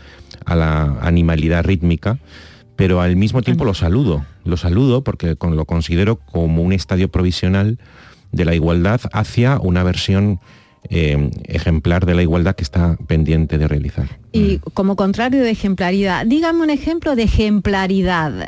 a 0.46 0.56
la 0.56 0.98
animalidad 1.02 1.64
rítmica 1.64 2.18
pero 2.76 3.02
al 3.02 3.16
mismo 3.16 3.42
tiempo 3.42 3.66
lo 3.66 3.74
saludo 3.74 4.26
lo 4.46 4.58
saludo 4.58 5.04
porque 5.04 5.36
con- 5.36 5.56
lo 5.56 5.66
considero 5.66 6.16
como 6.18 6.64
un 6.64 6.74
estadio 6.74 7.10
provisional 7.10 7.78
de 8.32 8.46
la 8.46 8.56
igualdad 8.56 9.02
hacia 9.14 9.60
una 9.60 9.84
versión 9.84 10.40
eh, 10.90 11.30
ejemplar 11.46 12.06
de 12.06 12.16
la 12.16 12.22
igualdad 12.22 12.56
que 12.56 12.64
está 12.64 12.96
pendiente 13.06 13.58
de 13.58 13.68
realizar 13.68 14.08
Y 14.32 14.60
como 14.74 14.96
contrario 14.96 15.44
de 15.44 15.50
ejemplaridad, 15.52 16.26
dígame 16.26 16.62
un 16.62 16.70
ejemplo 16.70 17.16
de 17.18 17.24
ejemplaridad. 17.24 18.48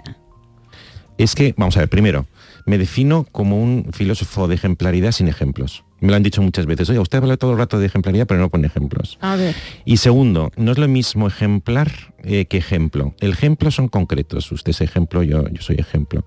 es 1.17 1.35
que, 1.35 1.53
vamos 1.57 1.75
a 1.77 1.81
ver, 1.81 1.89
primero, 1.89 2.25
me 2.65 2.77
defino 2.77 3.25
como 3.31 3.61
un 3.61 3.87
filósofo 3.91 4.47
de 4.47 4.55
ejemplaridad 4.55 5.11
sin 5.11 5.27
ejemplos. 5.27 5.83
Me 5.99 6.09
lo 6.09 6.15
han 6.15 6.23
dicho 6.23 6.41
muchas 6.41 6.65
veces, 6.65 6.89
oiga, 6.89 7.01
usted 7.01 7.19
habla 7.19 7.37
todo 7.37 7.51
el 7.51 7.59
rato 7.59 7.79
de 7.79 7.85
ejemplaridad, 7.85 8.25
pero 8.25 8.39
no 8.39 8.49
pone 8.49 8.65
ejemplos. 8.67 9.19
A 9.21 9.35
ver. 9.35 9.55
Y 9.85 9.97
segundo, 9.97 10.51
no 10.57 10.71
es 10.71 10.79
lo 10.79 10.87
mismo 10.87 11.27
ejemplar 11.27 11.91
eh, 12.23 12.45
que 12.45 12.57
ejemplo. 12.57 13.13
El 13.19 13.31
ejemplo 13.31 13.69
son 13.69 13.87
concretos, 13.87 14.51
usted 14.51 14.71
es 14.71 14.81
ejemplo, 14.81 15.21
yo, 15.21 15.47
yo 15.49 15.61
soy 15.61 15.75
ejemplo. 15.77 16.25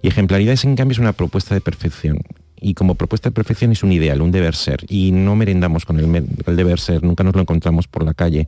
Y 0.00 0.08
ejemplaridad 0.08 0.54
es, 0.54 0.64
en 0.64 0.76
cambio, 0.76 0.92
es 0.92 1.00
una 1.00 1.12
propuesta 1.12 1.54
de 1.54 1.60
perfección. 1.60 2.20
Y 2.60 2.74
como 2.74 2.94
propuesta 2.94 3.28
de 3.28 3.34
perfección 3.34 3.72
es 3.72 3.82
un 3.82 3.92
ideal, 3.92 4.22
un 4.22 4.30
deber 4.30 4.54
ser. 4.54 4.84
Y 4.88 5.10
no 5.10 5.34
merendamos 5.34 5.84
con 5.84 5.98
el 5.98 6.56
deber 6.56 6.78
ser, 6.78 7.02
nunca 7.02 7.24
nos 7.24 7.34
lo 7.34 7.42
encontramos 7.42 7.88
por 7.88 8.04
la 8.04 8.14
calle. 8.14 8.46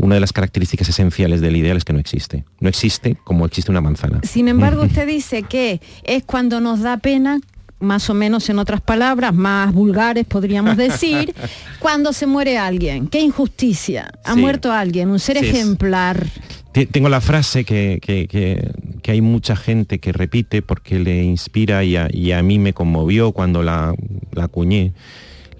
Una 0.00 0.14
de 0.16 0.20
las 0.20 0.32
características 0.32 0.88
esenciales 0.88 1.40
del 1.40 1.56
ideal 1.56 1.76
es 1.76 1.84
que 1.84 1.92
no 1.92 1.98
existe. 1.98 2.44
No 2.60 2.68
existe 2.68 3.16
como 3.24 3.46
existe 3.46 3.70
una 3.70 3.80
manzana. 3.80 4.20
Sin 4.22 4.48
embargo, 4.48 4.82
usted 4.86 5.06
dice 5.06 5.42
que 5.42 5.80
es 6.04 6.24
cuando 6.24 6.60
nos 6.60 6.80
da 6.80 6.96
pena, 6.96 7.40
más 7.80 8.10
o 8.10 8.14
menos 8.14 8.48
en 8.50 8.58
otras 8.58 8.80
palabras, 8.80 9.34
más 9.34 9.72
vulgares 9.72 10.26
podríamos 10.26 10.76
decir, 10.86 11.34
cuando 11.78 12.12
se 12.12 12.26
muere 12.26 12.58
alguien. 12.58 13.08
Qué 13.08 13.20
injusticia. 13.20 14.10
Ha 14.24 14.34
Sí. 14.34 14.40
muerto 14.40 14.72
alguien, 14.72 15.10
un 15.10 15.18
ser 15.18 15.38
Sí, 15.38 15.46
ejemplar. 15.46 16.26
Te- 16.72 16.86
Tengo 16.86 17.08
la 17.08 17.20
frase 17.20 17.64
que, 17.64 17.98
que- 18.02 18.28
que- 18.28 18.70
que 19.02 19.10
hay 19.12 19.20
mucha 19.22 19.56
gente 19.56 19.98
que 19.98 20.12
repite 20.12 20.60
porque 20.62 20.98
le 20.98 21.24
inspira 21.24 21.82
y 21.84 21.96
a, 21.96 22.08
y 22.12 22.32
a 22.32 22.42
mí 22.42 22.58
me 22.58 22.74
conmovió 22.74 23.32
cuando 23.32 23.62
la, 23.62 23.94
la 24.32 24.44
acuñé. 24.44 24.92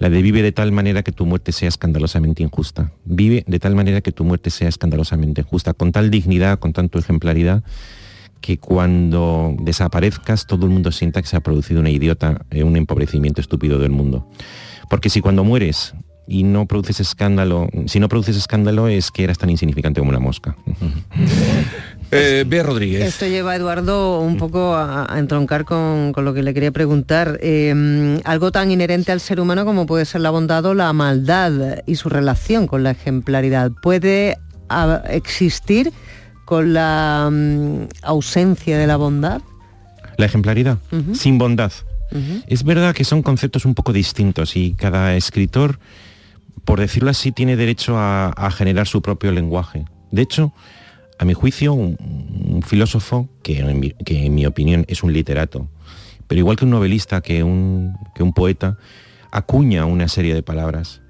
La 0.01 0.09
de 0.09 0.23
vive 0.23 0.41
de 0.41 0.51
tal 0.51 0.71
manera 0.71 1.03
que 1.03 1.11
tu 1.11 1.27
muerte 1.27 1.51
sea 1.51 1.69
escandalosamente 1.69 2.41
injusta. 2.41 2.91
Vive 3.05 3.43
de 3.45 3.59
tal 3.59 3.75
manera 3.75 4.01
que 4.01 4.11
tu 4.11 4.23
muerte 4.23 4.49
sea 4.49 4.67
escandalosamente 4.67 5.41
injusta, 5.41 5.75
con 5.75 5.91
tal 5.91 6.09
dignidad, 6.09 6.57
con 6.57 6.73
tanto 6.73 6.97
ejemplaridad, 6.97 7.63
que 8.41 8.57
cuando 8.57 9.55
desaparezcas 9.59 10.47
todo 10.47 10.65
el 10.65 10.71
mundo 10.71 10.91
sienta 10.91 11.21
que 11.21 11.27
se 11.27 11.37
ha 11.37 11.41
producido 11.41 11.81
una 11.81 11.91
idiota, 11.91 12.47
eh, 12.49 12.63
un 12.63 12.77
empobrecimiento 12.77 13.41
estúpido 13.41 13.77
del 13.77 13.91
mundo. 13.91 14.27
Porque 14.89 15.11
si 15.11 15.21
cuando 15.21 15.43
mueres 15.43 15.93
y 16.27 16.41
no 16.41 16.65
produces 16.65 16.99
escándalo, 16.99 17.69
si 17.85 17.99
no 17.99 18.09
produces 18.09 18.35
escándalo 18.37 18.87
es 18.87 19.11
que 19.11 19.23
eras 19.23 19.37
tan 19.37 19.51
insignificante 19.51 20.01
como 20.01 20.09
una 20.09 20.19
mosca. 20.19 20.55
Eh, 22.11 22.43
Bea 22.45 22.63
Rodríguez. 22.63 23.01
Esto 23.07 23.25
lleva 23.25 23.53
a 23.53 23.55
Eduardo 23.55 24.19
un 24.19 24.37
poco 24.37 24.75
a, 24.75 25.11
a 25.11 25.17
entroncar 25.17 25.63
con, 25.63 26.11
con 26.11 26.25
lo 26.25 26.33
que 26.33 26.43
le 26.43 26.53
quería 26.53 26.71
preguntar. 26.71 27.39
Eh, 27.41 28.19
algo 28.25 28.51
tan 28.51 28.69
inherente 28.69 29.13
al 29.13 29.21
ser 29.21 29.39
humano 29.39 29.63
como 29.63 29.85
puede 29.85 30.03
ser 30.05 30.21
la 30.21 30.29
bondad 30.29 30.65
o 30.65 30.73
la 30.73 30.91
maldad 30.91 31.81
y 31.85 31.95
su 31.95 32.09
relación 32.09 32.67
con 32.67 32.83
la 32.83 32.91
ejemplaridad. 32.91 33.71
¿Puede 33.81 34.37
ah, 34.69 35.01
existir 35.09 35.93
con 36.43 36.73
la 36.73 37.29
mm, 37.31 37.87
ausencia 38.03 38.77
de 38.77 38.87
la 38.87 38.97
bondad? 38.97 39.41
La 40.17 40.25
ejemplaridad, 40.25 40.77
sin 41.13 41.37
bondad. 41.37 41.71
Es 42.45 42.65
verdad 42.65 42.93
que 42.93 43.05
son 43.05 43.23
conceptos 43.23 43.63
un 43.63 43.73
poco 43.73 43.93
distintos 43.93 44.57
y 44.57 44.73
cada 44.73 45.15
escritor, 45.15 45.79
por 46.65 46.81
decirlo 46.81 47.09
así, 47.09 47.31
tiene 47.31 47.55
derecho 47.55 47.97
a, 47.97 48.27
a 48.27 48.51
generar 48.51 48.85
su 48.85 49.01
propio 49.01 49.31
lenguaje. 49.31 49.85
De 50.11 50.21
hecho, 50.21 50.53
a 51.21 51.25
mi 51.25 51.35
juicio, 51.35 51.73
un, 51.73 51.97
un 52.47 52.63
filósofo, 52.63 53.29
que 53.43 53.59
en, 53.59 53.79
mi, 53.79 53.91
que 53.91 54.25
en 54.25 54.33
mi 54.33 54.47
opinión 54.47 54.85
es 54.87 55.03
un 55.03 55.13
literato, 55.13 55.67
pero 56.27 56.39
igual 56.39 56.57
que 56.57 56.65
un 56.65 56.71
novelista, 56.71 57.21
que 57.21 57.43
un, 57.43 57.93
que 58.15 58.23
un 58.23 58.33
poeta, 58.33 58.79
acuña 59.31 59.85
una 59.85 60.07
serie 60.07 60.33
de 60.33 60.41
palabras. 60.41 61.03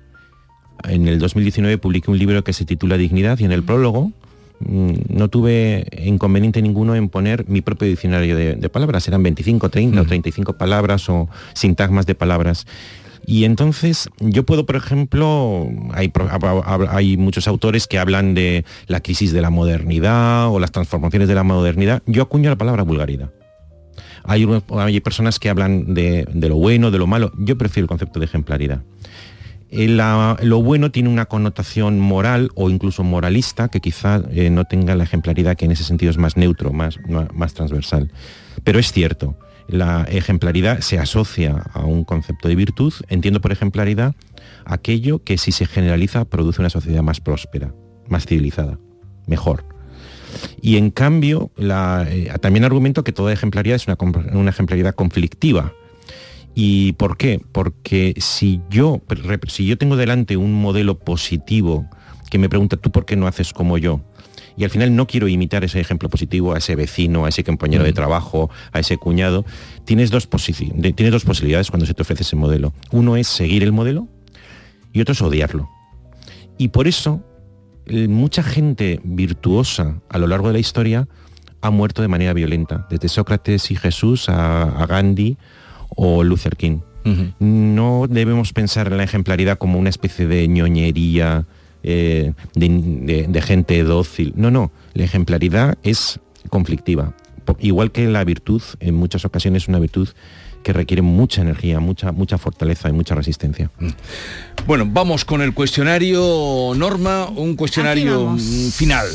En 0.84 1.08
el 1.08 1.18
2019 1.18 1.78
publiqué 1.78 2.12
un 2.12 2.18
libro 2.18 2.44
que 2.44 2.52
se 2.52 2.66
titula 2.66 2.98
Dignidad 2.98 3.40
y 3.40 3.46
en 3.46 3.54
el 3.54 3.64
prólogo 3.64 4.12
mm, 4.60 4.92
no 5.08 5.30
tuve 5.30 5.88
inconveniente 6.04 6.62
ninguno 6.62 6.94
en 6.94 7.08
poner 7.08 7.48
mi 7.48 7.62
propio 7.62 7.88
diccionario 7.88 8.36
de, 8.36 8.56
de 8.56 8.70
palabras. 8.70 9.08
Eran 9.08 9.24
25, 9.24 9.70
30 9.70 10.02
o 10.02 10.06
35 10.06 10.58
palabras 10.58 11.08
o 11.08 11.30
sintagmas 11.54 12.06
de 12.06 12.16
palabras. 12.16 12.68
Y 13.26 13.46
entonces 13.46 14.10
yo 14.20 14.46
puedo, 14.46 14.66
por 14.66 14.76
ejemplo, 14.76 15.70
hay, 15.94 17.18
muchos 17.18 17.48
autores 17.48 17.88
que 17.88 18.00
hablan 18.00 18.34
de 18.34 18.66
la 18.88 19.02
crisis 19.02 19.32
de 19.32 19.42
la 19.42 19.50
modernidad 19.50 20.50
o 20.50 20.60
las 20.60 20.72
transformaciones 20.72 21.28
de 21.28 21.36
la 21.36 21.44
modernidad. 21.44 22.02
Yo 22.06 22.24
acuño 22.24 22.50
la 22.50 22.58
palabra 22.58 22.84
vulgaridad. 22.84 23.32
Hay, 24.24 24.46
personas 25.02 25.40
que 25.40 25.50
hablan 25.50 25.94
de, 25.94 26.28
lo 26.34 26.56
bueno, 26.56 26.92
de 26.92 26.98
lo 26.98 27.08
malo. 27.08 27.32
Yo 27.38 27.58
prefiero 27.58 27.86
el 27.86 27.90
concepto 27.90 28.20
de 28.20 28.26
ejemplaridad. 28.26 28.82
Eh, 29.70 29.88
lo 29.88 30.62
bueno 30.62 30.92
tiene 30.92 31.08
una 31.08 31.26
connotación 31.26 32.00
moral 32.00 32.50
o 32.56 32.70
incluso 32.70 33.04
moralista 33.04 33.70
que 33.70 33.80
quizá 33.80 34.22
eh, 34.32 34.50
no 34.50 34.66
tenga 34.66 34.96
la 34.96 35.06
ejemplaridad 35.06 35.56
que 35.56 35.66
en 35.66 35.72
ese 35.72 35.86
sentido 35.86 36.10
es 36.10 36.18
más 36.18 36.36
neutro, 36.36 36.74
más, 36.74 37.00
más 37.34 37.54
transversal. 37.54 38.12
Pero 38.64 38.80
es 38.80 38.92
cierto, 38.92 39.38
la 39.72 40.04
ejemplaridad 40.10 40.82
se 40.82 41.00
asocia 41.00 41.64
a 41.74 41.86
un 41.86 42.04
concepto 42.04 42.48
de 42.48 42.56
virtud. 42.56 42.94
Entiendo 43.08 43.42
por 43.42 43.52
ejemplaridad 43.52 44.16
aquello 44.66 45.24
que 45.24 45.38
si 45.38 45.52
se 45.52 45.66
generaliza 45.66 46.26
produce 46.26 46.62
una 46.62 46.70
sociedad 46.70 47.02
más 47.02 47.22
próspera, 47.22 47.74
más 48.08 48.26
civilizada, 48.26 48.78
mejor. 49.28 49.66
Y 50.62 50.78
en 50.78 50.92
cambio, 50.92 51.52
la, 51.58 52.06
eh, 52.10 52.32
también 52.42 52.66
argumento 52.66 53.04
que 53.04 53.12
toda 53.12 53.34
ejemplaridad 53.34 53.76
es 53.76 53.88
una, 53.88 53.98
una 54.34 54.50
ejemplaridad 54.50 54.96
conflictiva. 54.96 55.74
¿Y 56.54 56.94
por 56.94 57.18
qué? 57.18 57.42
Porque 57.52 58.14
si 58.18 58.62
yo, 58.70 59.02
si 59.48 59.66
yo 59.66 59.78
tengo 59.78 59.96
delante 59.96 60.36
un 60.36 60.54
modelo 60.54 61.00
positivo 61.00 61.90
que 62.30 62.38
me 62.38 62.50
pregunta, 62.50 62.78
¿tú 62.78 62.92
por 62.92 63.06
qué 63.06 63.16
no 63.16 63.28
haces 63.28 63.54
como 63.54 63.78
yo? 63.78 64.02
Y 64.58 64.64
al 64.64 64.70
final 64.70 64.96
no 64.96 65.08
quiero 65.08 65.28
imitar 65.28 65.64
ese 65.64 65.80
ejemplo 65.80 66.10
positivo 66.10 66.54
a 66.54 66.58
ese 66.58 66.76
vecino, 66.76 67.26
a 67.26 67.30
ese 67.30 67.44
compañero 67.44 67.84
de 67.84 67.94
trabajo, 67.94 68.50
a 68.72 68.80
ese 68.80 68.98
cuñado. 68.98 69.46
Tienes 69.86 70.12
dos, 70.12 70.28
tienes 70.30 71.12
dos 71.12 71.24
posibilidades 71.24 71.70
cuando 71.70 71.86
se 71.86 71.94
te 71.94 72.02
ofrece 72.02 72.24
ese 72.24 72.36
modelo. 72.36 72.74
Uno 72.92 73.16
es 73.16 73.28
seguir 73.28 73.64
el 73.64 73.72
modelo 73.72 74.08
y 74.94 75.02
otro 75.02 75.14
es 75.14 75.22
odiarlo. 75.22 75.70
Y 76.58 76.70
por 76.70 76.88
eso 76.88 77.24
eh, 77.86 78.08
mucha 78.08 78.44
gente 78.44 79.00
virtuosa 79.04 80.02
a 80.10 80.18
lo 80.18 80.28
largo 80.28 80.48
de 80.48 80.54
la 80.54 80.60
historia 80.60 81.08
ha 81.62 81.72
muerto 81.72 82.02
de 82.02 82.08
manera 82.08 82.34
violenta, 82.34 82.88
desde 82.90 83.08
Sócrates 83.08 83.72
y 83.72 83.76
Jesús 83.76 84.30
a, 84.30 84.64
a 84.64 84.86
Gandhi 84.86 85.38
o 85.96 86.24
Luther 86.24 86.56
King. 86.56 86.80
No 87.40 88.06
debemos 88.08 88.54
pensar 88.54 88.88
en 88.88 88.98
la 88.98 89.04
ejemplaridad 89.04 89.58
como 89.58 89.80
una 89.80 89.90
especie 89.90 90.28
de 90.28 90.48
ñoñería 90.48 91.48
eh, 91.84 92.34
de, 92.56 92.70
de- 92.70 93.28
de 93.28 93.42
gente 93.42 93.82
dócil. 93.84 94.34
No, 94.36 94.52
no, 94.52 94.72
la 94.94 95.04
ejemplaridad 95.04 95.78
es 95.84 96.20
conflictiva. 96.50 97.14
Igual 97.60 97.92
que 97.92 98.08
la 98.08 98.24
virtud, 98.24 98.62
en 98.80 98.96
muchas 98.96 99.26
ocasiones 99.26 99.64
es 99.64 99.68
una 99.70 99.80
virtud 99.80 100.08
que 100.64 100.74
requiere 100.74 101.02
mucha 101.02 101.42
energía, 101.42 101.80
mucha, 101.80 102.12
mucha 102.12 102.38
fortaleza 102.38 102.88
y 102.88 102.94
mucha 102.94 103.16
resistencia. 103.16 103.72
Bueno, 104.68 104.86
vamos 104.88 105.26
con 105.26 105.42
el 105.42 105.54
cuestionario, 105.54 106.74
Norma, 106.76 107.26
un 107.36 107.56
cuestionario 107.56 108.30
mm, 108.30 108.70
final. 108.72 109.08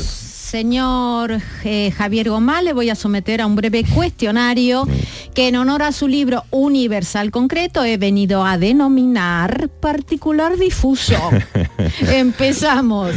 Señor 0.47 1.41
eh, 1.65 1.91
Javier 1.91 2.29
Gomá, 2.29 2.61
le 2.61 2.71
voy 2.71 2.89
a 2.89 2.95
someter 2.95 3.41
a 3.41 3.45
un 3.45 3.57
breve 3.57 3.83
cuestionario 3.83 4.87
que 5.33 5.49
en 5.49 5.57
honor 5.57 5.83
a 5.83 5.91
su 5.91 6.07
libro 6.07 6.45
Universal 6.51 7.31
Concreto 7.31 7.83
he 7.83 7.97
venido 7.97 8.45
a 8.45 8.57
denominar 8.57 9.67
particular 9.81 10.57
difuso. 10.57 11.15
Empezamos. 11.99 13.13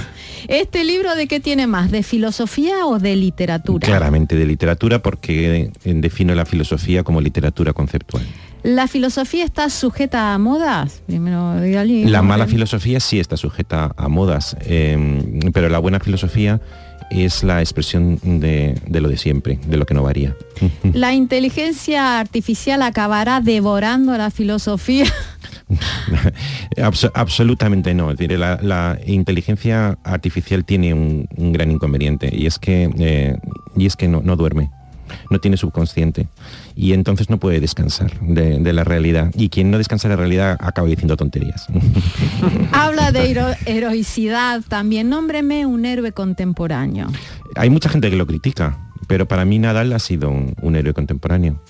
¿Este 0.49 0.83
libro 0.83 1.15
de 1.15 1.29
qué 1.29 1.39
tiene 1.39 1.69
más? 1.69 1.93
¿De 1.93 2.03
filosofía 2.03 2.85
o 2.87 2.99
de 2.99 3.15
literatura? 3.15 3.87
Claramente 3.87 4.35
de 4.35 4.45
literatura 4.45 5.01
porque 5.01 5.71
eh, 5.85 5.95
defino 5.95 6.35
la 6.35 6.45
filosofía 6.45 7.05
como 7.05 7.21
literatura 7.21 7.73
conceptual. 7.73 8.27
¿La 8.65 8.89
filosofía 8.89 9.45
está 9.45 9.71
sujeta 9.71 10.35
a 10.35 10.39
modas? 10.39 11.03
Primero. 11.07 11.55
La 11.61 12.23
mala 12.23 12.49
filosofía 12.49 12.99
sí 12.99 13.21
está 13.21 13.37
sujeta 13.37 13.93
a 13.97 14.09
modas, 14.09 14.57
eh, 14.63 15.23
pero 15.53 15.69
la 15.69 15.79
buena 15.79 16.01
filosofía 16.01 16.61
es 17.11 17.43
la 17.43 17.61
expresión 17.61 18.19
de, 18.23 18.75
de 18.87 19.01
lo 19.01 19.09
de 19.09 19.17
siempre, 19.17 19.59
de 19.67 19.77
lo 19.77 19.85
que 19.87 19.95
no 19.95 20.03
varía. 20.03 20.37
¿La 20.93 21.13
inteligencia 21.15 22.19
artificial 22.21 22.83
acabará 22.83 23.41
devorando 23.41 24.17
la 24.17 24.31
filosofía? 24.31 25.07
Abso- 26.77 27.11
absolutamente 27.15 27.95
no. 27.95 28.11
Es 28.11 28.19
decir, 28.19 28.39
la, 28.39 28.59
la 28.63 28.99
inteligencia 29.07 29.99
artificial 30.05 30.65
tiene 30.65 30.95
un, 30.95 31.29
un 31.37 31.53
gran 31.53 31.71
inconveniente 31.71 32.31
y 32.35 32.47
es 32.47 32.59
que, 32.59 32.91
eh, 32.99 33.37
y 33.77 33.87
es 33.87 33.97
que 33.97 34.09
no, 34.09 34.21
no 34.23 34.37
duerme, 34.37 34.71
no 35.31 35.39
tiene 35.41 35.57
subconsciente 35.57 36.29
y 36.77 36.93
entonces 36.93 37.31
no 37.31 37.39
puede 37.39 37.61
descansar 37.61 38.19
de, 38.21 38.59
de 38.59 38.73
la 38.73 38.85
realidad. 38.85 39.31
Y 39.35 39.49
quien 39.49 39.71
no 39.71 39.79
descansa 39.79 40.09
de 40.09 40.15
la 40.15 40.19
realidad 40.21 40.57
acaba 40.61 40.89
diciendo 40.89 41.17
tonterías. 41.17 41.67
Habla 42.73 43.13
de 43.13 43.31
hero- 43.31 43.55
heroicidad 43.67 44.63
también. 44.69 45.09
Nómbreme 45.09 45.67
un 45.67 45.85
héroe 45.87 46.13
contemporáneo. 46.13 47.09
Hay 47.57 47.71
mucha 47.71 47.89
gente 47.89 48.11
que 48.11 48.17
lo 48.17 48.27
critica, 48.27 48.79
pero 49.07 49.27
para 49.27 49.45
mí 49.45 49.59
Nadal 49.59 49.93
ha 49.93 49.99
sido 49.99 50.31
un, 50.31 50.55
un 50.63 50.77
héroe 50.77 50.95
contemporáneo. 50.95 51.61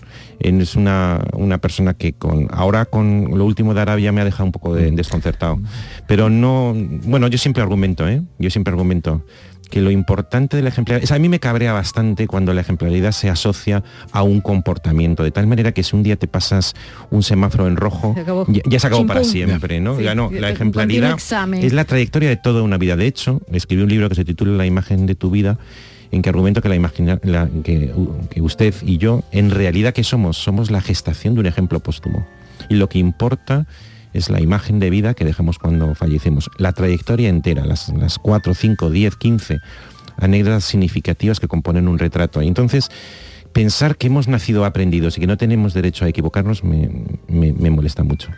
Es 0.41 0.75
una, 0.75 1.21
una 1.35 1.59
persona 1.59 1.95
que 1.95 2.15
con 2.15 2.49
ahora 2.51 2.87
con 2.87 3.31
lo 3.37 3.45
último 3.45 3.75
de 3.75 3.83
Arabia 3.83 4.11
me 4.11 4.21
ha 4.21 4.25
dejado 4.25 4.45
un 4.47 4.53
poco 4.53 4.75
de- 4.75 4.91
desconcertado. 4.91 5.59
Pero 6.09 6.31
no, 6.31 6.75
bueno, 7.05 7.29
yo 7.29 7.39
siempre 7.39 7.63
argumento, 7.63 8.09
¿eh? 8.09 8.23
Yo 8.39 8.51
siempre 8.51 8.73
argumento 8.73 9.25
que 9.71 9.81
lo 9.81 9.93
importante 9.93 10.57
de 10.57 10.65
la 10.65 10.71
ejemplaridad, 10.71 11.05
es, 11.05 11.13
a 11.13 11.19
mí 11.21 11.29
me 11.29 11.39
cabrea 11.39 11.73
bastante 11.73 12.27
cuando 12.27 12.53
la 12.53 12.61
ejemplaridad 12.63 13.13
se 13.13 13.31
asocia 13.31 13.85
a 14.11 14.25
un 14.25 14.41
comportamiento, 14.41 15.23
de 15.23 15.31
tal 15.31 15.47
manera 15.47 15.71
que 15.71 15.85
si 15.85 15.95
un 15.95 16.03
día 16.03 16.17
te 16.17 16.27
pasas 16.27 16.75
un 17.11 17.23
semáforo 17.23 17.69
en 17.69 17.77
rojo, 17.77 18.15
Se 18.17 18.25
ya, 18.53 18.63
ya 18.67 18.81
se 18.81 18.87
acabó 18.89 19.07
para 19.07 19.23
siempre, 19.23 19.79
¿no? 19.79 19.97
Sí, 19.97 20.03
ya 20.03 20.17
no, 20.17 20.29
la 20.33 20.51
ejemplaridad 20.51 21.17
es 21.63 21.73
la 21.73 21.85
trayectoria 21.85 22.29
de 22.31 22.37
toda 22.37 22.63
una 22.63 22.79
vida. 22.79 22.97
De 22.97 23.07
hecho, 23.07 23.43
escribí 23.53 23.83
un 23.83 23.91
libro 23.91 24.09
que 24.09 24.17
se 24.17 24.25
titula 24.25 24.53
La 24.57 24.67
imagen 24.67 25.07
de 25.07 25.15
tu 25.15 25.31
vida, 25.31 25.57
en 26.11 26.23
que 26.23 26.29
argumento 26.29 26.61
que 26.61 26.69
la 26.69 26.75
imagina, 26.75 27.19
que, 27.19 27.93
usted 28.41 28.75
y 28.83 28.99
yo, 28.99 29.23
en 29.31 29.51
realidad, 29.51 29.93
¿qué 29.93 30.05
somos? 30.05 30.37
Somos 30.37 30.71
la 30.71 30.81
gestación 30.81 31.35
de 31.35 31.41
un 31.41 31.47
ejemplo 31.47 31.81
póstumo. 31.81 32.27
Y 32.69 32.75
lo 32.75 32.89
que 32.89 32.99
importa 32.99 33.67
es 34.13 34.29
la 34.29 34.41
imagen 34.41 34.81
de 34.81 34.91
vida 34.91 35.15
que 35.15 35.25
dejamos 35.25 35.59
cuando 35.59 35.95
fallecemos. 35.95 36.51
La 36.59 36.73
trayectoria 36.73 37.29
entera, 37.29 37.65
las, 37.65 37.91
las 37.91 38.19
4, 38.19 38.55
5, 38.55 38.91
10, 38.91 39.17
15 39.17 39.59
anécdotas 40.17 40.65
significativas 40.65 41.41
que 41.41 41.49
componen 41.49 41.89
un 41.89 41.99
retrato. 41.99 42.43
Entonces, 42.43 42.91
pensar 43.53 43.97
que 43.97 44.07
hemos 44.07 44.29
nacido 44.29 44.65
aprendidos 44.65 45.19
y 45.19 45.21
que 45.21 45.27
no 45.27 45.37
tenemos 45.37 45.75
derecho 45.75 46.05
a 46.05 46.09
equivocarnos 46.09 46.63
me, 46.63 46.89
me- 47.29 47.53
me 47.53 47.71
molesta 47.71 48.05
mucho. 48.05 48.29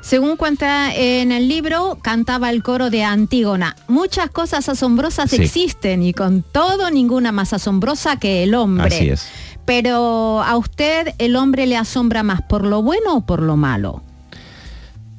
Según 0.00 0.36
cuenta 0.36 0.94
en 0.94 1.30
el 1.32 1.48
libro, 1.48 1.98
cantaba 2.02 2.50
el 2.50 2.62
coro 2.62 2.90
de 2.90 3.04
Antígona. 3.04 3.76
Muchas 3.88 4.30
cosas 4.30 4.68
asombrosas 4.68 5.30
Sí. 5.30 5.36
existen 5.42 6.02
y 6.02 6.12
con 6.12 6.42
todo 6.42 6.90
ninguna 6.90 7.30
más 7.32 7.52
asombrosa 7.52 8.16
que 8.16 8.42
el 8.42 8.54
hombre. 8.54 8.86
Así 8.88 9.08
es. 9.08 9.28
Pero 9.64 10.42
a 10.42 10.56
usted 10.56 11.14
el 11.18 11.36
hombre 11.36 11.66
le 11.66 11.76
asombra 11.76 12.22
más 12.22 12.42
por 12.42 12.64
lo 12.64 12.82
bueno 12.82 13.16
o 13.16 13.20
por 13.26 13.42
lo 13.42 13.56
malo. 13.56 14.02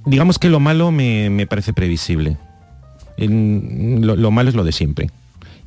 Digamos 0.05 0.39
que 0.39 0.49
lo 0.49 0.59
malo 0.59 0.91
me, 0.91 1.29
me 1.29 1.47
parece 1.47 1.73
previsible. 1.73 2.37
En- 3.17 3.99
lo, 4.05 4.15
lo 4.15 4.31
malo 4.31 4.49
es 4.49 4.55
lo 4.55 4.63
de 4.63 4.71
siempre. 4.71 5.09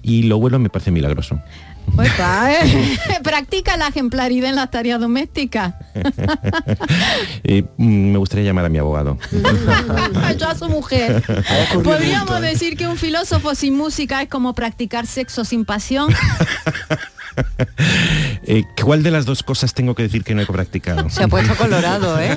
Y 0.03 0.23
lo 0.25 0.39
bueno 0.39 0.59
me 0.59 0.71
parece 0.71 0.91
milagroso. 0.91 1.41
Opa, 1.95 2.53
¿eh? 2.53 2.99
Practica 3.23 3.77
la 3.77 3.89
ejemplaridad 3.89 4.51
en 4.51 4.57
las 4.57 4.71
tareas 4.71 5.01
domésticas. 5.01 5.75
Eh, 7.43 7.65
mm, 7.79 8.13
me 8.13 8.19
gustaría 8.19 8.45
llamar 8.45 8.67
a 8.67 8.69
mi 8.69 8.79
abogado. 8.79 9.19
Yo 10.39 10.49
a 10.49 10.55
su 10.55 10.69
mujer. 10.69 11.23
Podríamos 11.83 12.39
¿eh? 12.39 12.43
decir 12.43 12.77
que 12.77 12.87
un 12.87 12.97
filósofo 12.97 13.55
sin 13.55 13.77
música 13.77 14.23
es 14.23 14.29
como 14.29 14.55
practicar 14.55 15.07
sexo 15.07 15.45
sin 15.45 15.65
pasión. 15.65 16.15
Eh, 18.45 18.65
¿Cuál 18.83 19.03
de 19.03 19.11
las 19.11 19.25
dos 19.25 19.43
cosas 19.43 19.73
tengo 19.75 19.95
que 19.95 20.05
decir 20.05 20.23
que 20.23 20.35
no 20.35 20.43
he 20.43 20.47
practicado? 20.47 21.09
Se 21.09 21.25
ha 21.25 21.29
puesto 21.29 21.55
colorado, 21.57 22.21
¿eh? 22.21 22.37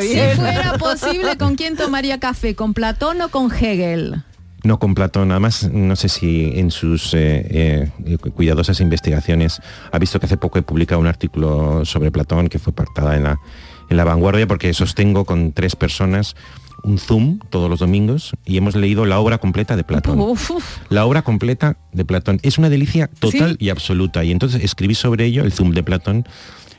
si 0.00 0.36
fuera 0.36 0.74
posible, 0.78 1.36
¿con 1.38 1.56
quién 1.56 1.76
tomaría 1.76 2.20
café? 2.20 2.54
¿Con 2.54 2.74
Platón 2.74 3.20
o 3.22 3.30
con 3.30 3.52
Hegel? 3.52 4.22
No 4.68 4.78
con 4.78 4.94
Platón, 4.94 5.30
además 5.30 5.70
no 5.72 5.96
sé 5.96 6.10
si 6.10 6.52
en 6.54 6.70
sus 6.70 7.14
eh, 7.14 7.90
eh, 8.04 8.18
cuidadosas 8.34 8.82
investigaciones 8.82 9.62
ha 9.90 9.98
visto 9.98 10.20
que 10.20 10.26
hace 10.26 10.36
poco 10.36 10.58
he 10.58 10.62
publicado 10.62 11.00
un 11.00 11.06
artículo 11.06 11.86
sobre 11.86 12.10
Platón 12.10 12.48
que 12.48 12.58
fue 12.58 12.74
pactada 12.74 13.16
en 13.16 13.22
la, 13.24 13.40
en 13.88 13.96
la 13.96 14.04
vanguardia 14.04 14.46
porque 14.46 14.74
sostengo 14.74 15.24
con 15.24 15.52
tres 15.52 15.74
personas 15.74 16.36
un 16.82 16.98
Zoom 16.98 17.38
todos 17.48 17.70
los 17.70 17.78
domingos 17.78 18.32
y 18.44 18.58
hemos 18.58 18.76
leído 18.76 19.06
la 19.06 19.18
obra 19.20 19.38
completa 19.38 19.74
de 19.74 19.84
Platón. 19.84 20.20
Uf, 20.20 20.50
uf. 20.50 20.76
La 20.90 21.06
obra 21.06 21.22
completa 21.22 21.78
de 21.94 22.04
Platón. 22.04 22.38
Es 22.42 22.58
una 22.58 22.68
delicia 22.68 23.08
total 23.18 23.56
y 23.58 23.70
absoluta. 23.70 24.22
Y 24.22 24.32
entonces 24.32 24.62
escribí 24.62 24.94
sobre 24.94 25.24
ello, 25.24 25.44
el 25.44 25.52
Zoom 25.52 25.70
de 25.72 25.82
Platón, 25.82 26.26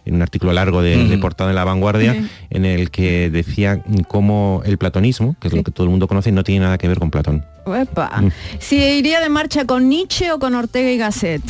en 0.06 0.14
un 0.16 0.22
artículo 0.22 0.54
largo 0.54 0.84
de, 0.84 0.96
de 0.96 1.18
Mm. 1.18 1.22
portada 1.22 1.50
en 1.50 1.56
La 1.56 1.64
Vanguardia, 1.66 2.14
Sí. 2.14 2.28
en 2.52 2.66
el 2.66 2.92
que 2.92 3.30
decía 3.32 3.84
cómo 4.08 4.62
el 4.64 4.78
platonismo, 4.78 5.36
que 5.42 5.48
es 5.50 5.54
lo 5.56 5.64
que 5.64 5.72
todo 5.72 5.86
el 5.86 5.90
mundo 5.90 6.08
conoce, 6.08 6.32
no 6.32 6.44
tiene 6.44 6.66
nada 6.66 6.78
que 6.78 6.88
ver 6.88 7.00
con 7.00 7.10
Platón. 7.12 7.44
Mm. 7.70 8.28
Si 8.60 8.76
iría 8.78 9.20
de 9.22 9.30
marcha 9.30 9.66
con 9.66 9.90
Nietzsche 9.90 10.32
o 10.32 10.40
con 10.40 10.56
Ortega 10.56 10.92
y 10.92 10.98
Gasset. 10.98 11.42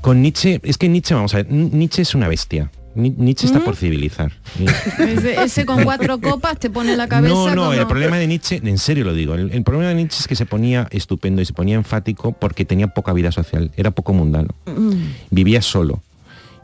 Con 0.00 0.20
Nietzsche, 0.22 0.60
es 0.64 0.78
que 0.78 0.88
Nietzsche, 0.88 1.14
vamos 1.14 1.32
a 1.34 1.38
ver, 1.38 1.50
Nietzsche 1.50 2.02
es 2.02 2.14
una 2.14 2.26
bestia. 2.28 2.70
Ni- 2.94 3.08
Nietzsche 3.16 3.46
está 3.46 3.60
por 3.60 3.74
civilizar. 3.76 4.32
Ese, 4.98 5.42
ese 5.42 5.64
con 5.64 5.82
cuatro 5.84 6.20
copas 6.20 6.58
te 6.58 6.68
pone 6.68 6.94
la 6.96 7.08
cabeza. 7.08 7.32
No, 7.34 7.48
no, 7.54 7.62
como- 7.66 7.72
el 7.72 7.86
problema 7.86 8.18
de 8.18 8.26
Nietzsche, 8.26 8.60
en 8.62 8.76
serio 8.78 9.04
lo 9.04 9.14
digo, 9.14 9.34
el, 9.34 9.50
el 9.52 9.62
problema 9.62 9.88
de 9.88 9.94
Nietzsche 9.94 10.18
es 10.20 10.28
que 10.28 10.34
se 10.36 10.44
ponía 10.44 10.88
estupendo 10.90 11.40
y 11.40 11.46
se 11.46 11.54
ponía 11.54 11.76
enfático 11.76 12.32
porque 12.32 12.64
tenía 12.66 12.88
poca 12.88 13.12
vida 13.14 13.32
social, 13.32 13.70
era 13.76 13.92
poco 13.92 14.12
mundano, 14.12 14.48
Mm. 14.66 14.92
vivía 15.30 15.62
solo 15.62 16.02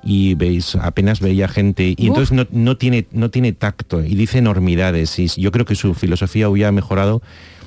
y 0.04 0.34
veis, 0.34 0.74
apenas 0.76 1.20
veía 1.20 1.48
gente 1.48 1.94
y 1.96 2.06
entonces 2.08 2.32
no, 2.32 2.46
no 2.50 2.76
tiene, 2.76 3.06
no 3.10 3.30
tiene 3.30 3.52
tacto 3.52 4.04
y 4.04 4.14
dice 4.14 4.38
enormidades 4.38 5.18
y 5.18 5.28
yo 5.28 5.50
creo 5.50 5.64
que 5.64 5.74
su 5.76 5.94
filosofía 5.94 6.48
hubiera 6.50 6.72
mejorado 6.72 7.22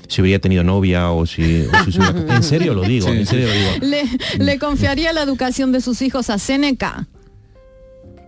si 0.08 0.22
hubiera 0.22 0.40
tenido 0.40 0.64
novia 0.64 1.12
o 1.12 1.26
si, 1.26 1.64
o 1.66 1.92
si 1.92 2.00
hubiera- 2.00 2.36
en 2.36 2.44
serio 2.44 2.74
lo 2.74 2.84
digo, 2.84 3.08
en 3.10 3.26
serio 3.26 3.48
lo 3.48 3.54
digo. 3.54 3.70
Le, 3.82 4.04
le 4.44 4.60
confiaría 4.60 5.14
la 5.14 5.22
educación 5.24 5.72
de 5.72 5.82
sus 5.82 6.02
hijos 6.02 6.30
a 6.30 6.38
Seneca. 6.38 7.08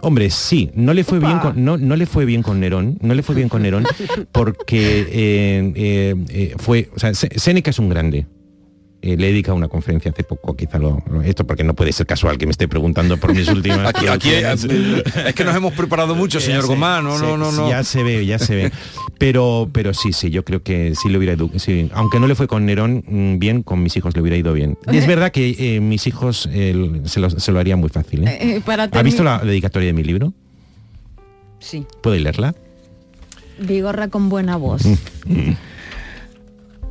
Hombre, 0.01 0.29
sí, 0.31 0.69
no 0.75 0.93
le 0.93 1.05
fue 1.05 1.19
bien 1.19 1.39
con, 1.39 1.63
no, 1.63 1.77
no 1.77 1.95
le 1.95 2.05
fue 2.05 2.25
bien 2.25 2.43
con 2.43 2.59
Nerón, 2.59 2.97
no 3.01 3.13
le 3.13 3.23
fue 3.23 3.36
bien 3.36 3.47
con 3.47 3.62
Nerón 3.62 3.86
porque 4.33 4.99
eh, 5.09 5.73
eh, 5.75 6.15
eh, 6.29 6.55
fue, 6.57 6.89
o 6.93 6.99
sea, 6.99 7.13
Séneca 7.13 7.69
es 7.69 7.79
un 7.79 7.88
grande. 7.88 8.25
Eh, 9.05 9.17
le 9.17 9.27
dedica 9.27 9.51
una 9.53 9.67
conferencia 9.67 10.11
hace 10.11 10.23
poco, 10.23 10.55
quizá 10.55 10.79
lo, 10.79 11.03
esto 11.25 11.45
porque 11.45 11.65
no 11.65 11.73
puede 11.73 11.91
ser 11.91 12.05
casual 12.07 12.37
que 12.37 12.45
me 12.45 12.51
esté 12.53 12.69
preguntando 12.69 13.17
por 13.17 13.35
mis 13.35 13.47
últimas. 13.49 13.85
Aquí, 13.89 14.07
aquí, 14.07 14.29
producciones. 14.31 15.03
es 15.27 15.33
que 15.35 15.43
nos 15.43 15.53
hemos 15.57 15.73
preparado 15.73 16.15
mucho, 16.15 16.39
señor 16.39 16.61
Sí, 16.61 16.69
Gomá, 16.69 17.01
no, 17.01 17.19
no, 17.19 17.35
no, 17.35 17.51
no. 17.51 17.69
Ya 17.69 17.83
se 17.83 18.01
ve, 18.01 18.25
ya 18.25 18.39
se 18.39 18.55
ve. 18.55 18.71
Pero, 19.17 19.69
pero 19.73 19.93
sí, 19.93 20.13
sí, 20.13 20.29
yo 20.29 20.45
creo 20.45 20.63
que 20.63 20.93
sí 20.95 21.09
lo 21.09 21.17
hubiera 21.17 21.35
edu- 21.35 21.59
sí, 21.59 21.89
aunque 21.93 22.17
no 22.21 22.27
le 22.27 22.35
fue 22.35 22.47
con 22.47 22.65
Nerón 22.65 23.03
mm, 23.05 23.39
bien, 23.39 23.61
con 23.61 23.83
mis 23.83 23.95
hijos 23.97 24.15
le 24.15 24.21
hubiera 24.21 24.37
ido 24.37 24.53
bien. 24.53 24.77
Y 24.89 24.95
es 24.95 25.05
verdad 25.05 25.33
que 25.33 25.53
eh, 25.75 25.81
mis 25.81 26.07
hijos 26.07 26.47
eh, 26.53 27.01
se, 27.03 27.19
lo, 27.19 27.29
se 27.29 27.51
lo 27.51 27.59
harían 27.59 27.79
muy 27.81 27.89
fácil. 27.89 28.25
¿eh? 28.25 28.37
Eh, 28.39 28.61
para 28.65 28.85
¿Ha 28.85 29.03
visto 29.03 29.21
la 29.21 29.39
dedicatoria 29.39 29.87
de 29.87 29.93
mi 29.93 30.03
libro? 30.05 30.31
Sí. 31.59 31.85
¿Puede 32.01 32.21
leerla? 32.21 32.55
Vigorra 33.59 34.07
con 34.07 34.29
buena 34.29 34.55
voz. 34.55 34.83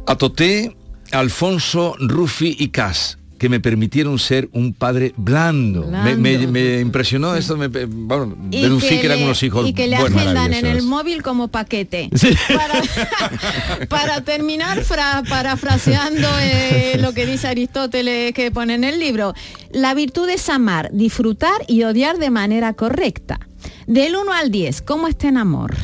A 0.07 0.17
Toté, 0.17 0.77
Alfonso, 1.13 1.95
Rufi 2.01 2.57
y 2.59 2.69
Cas 2.69 3.19
que 3.39 3.49
me 3.49 3.59
permitieron 3.59 4.21
ser 4.21 4.49
un 4.53 4.73
padre 4.73 5.15
blando. 5.17 5.89
Me, 5.89 6.15
me- 6.15 6.37
Blando. 6.37 6.53
me 6.53 6.79
impresionó 6.79 7.35
eso, 7.35 7.57
me, 7.57 7.67
bueno, 7.67 8.37
Y 8.53 8.63
deducí 8.63 9.01
que, 9.01 9.07
eran 9.07 9.19
le- 9.19 9.25
unos 9.25 9.43
hijos 9.43 9.69
y 9.69 9.73
que 9.73 9.89
le 9.89 9.97
agendan 9.97 10.55
en 10.55 10.65
el 10.65 10.83
móvil 10.85 11.25
como 11.25 11.49
paquete. 11.49 12.09
Para, 12.55 13.87
para 13.89 14.21
terminar, 14.21 14.85
fra- 14.85 15.25
parafraseando 15.29 16.29
eh, 16.41 16.99
lo 17.01 17.13
que 17.15 17.27
dice 17.27 17.49
Aristóteles 17.49 18.33
que 18.33 18.53
pone 18.53 18.75
en 18.75 18.85
el 18.85 19.01
libro, 19.01 19.35
la 19.73 19.93
virtud 19.95 20.29
es 20.29 20.49
amar, 20.49 20.91
disfrutar 20.93 21.65
y 21.67 21.83
odiar 21.83 22.19
de 22.19 22.31
manera 22.31 22.75
correcta. 22.75 23.41
Del 23.89 24.15
1 24.15 24.33
al 24.33 24.53
10, 24.53 24.83
¿cómo 24.83 25.09
está 25.09 25.27
en 25.27 25.39
amor? 25.39 25.75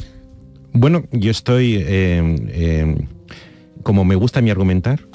Bueno, 0.73 1.07
yo 1.11 1.33
estoy, 1.33 1.75
eh, 1.75 2.37
eh, 2.51 2.97
como 3.83 4.05
me 4.05 4.15
gusta 4.15 4.41
mi 4.43 4.51
argumentar, 4.51 5.08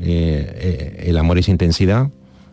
eh, 0.00 0.52
eh, 1.00 1.04
el 1.08 1.16
amor 1.18 1.38
es 1.38 1.48
intensidad, 1.48 2.08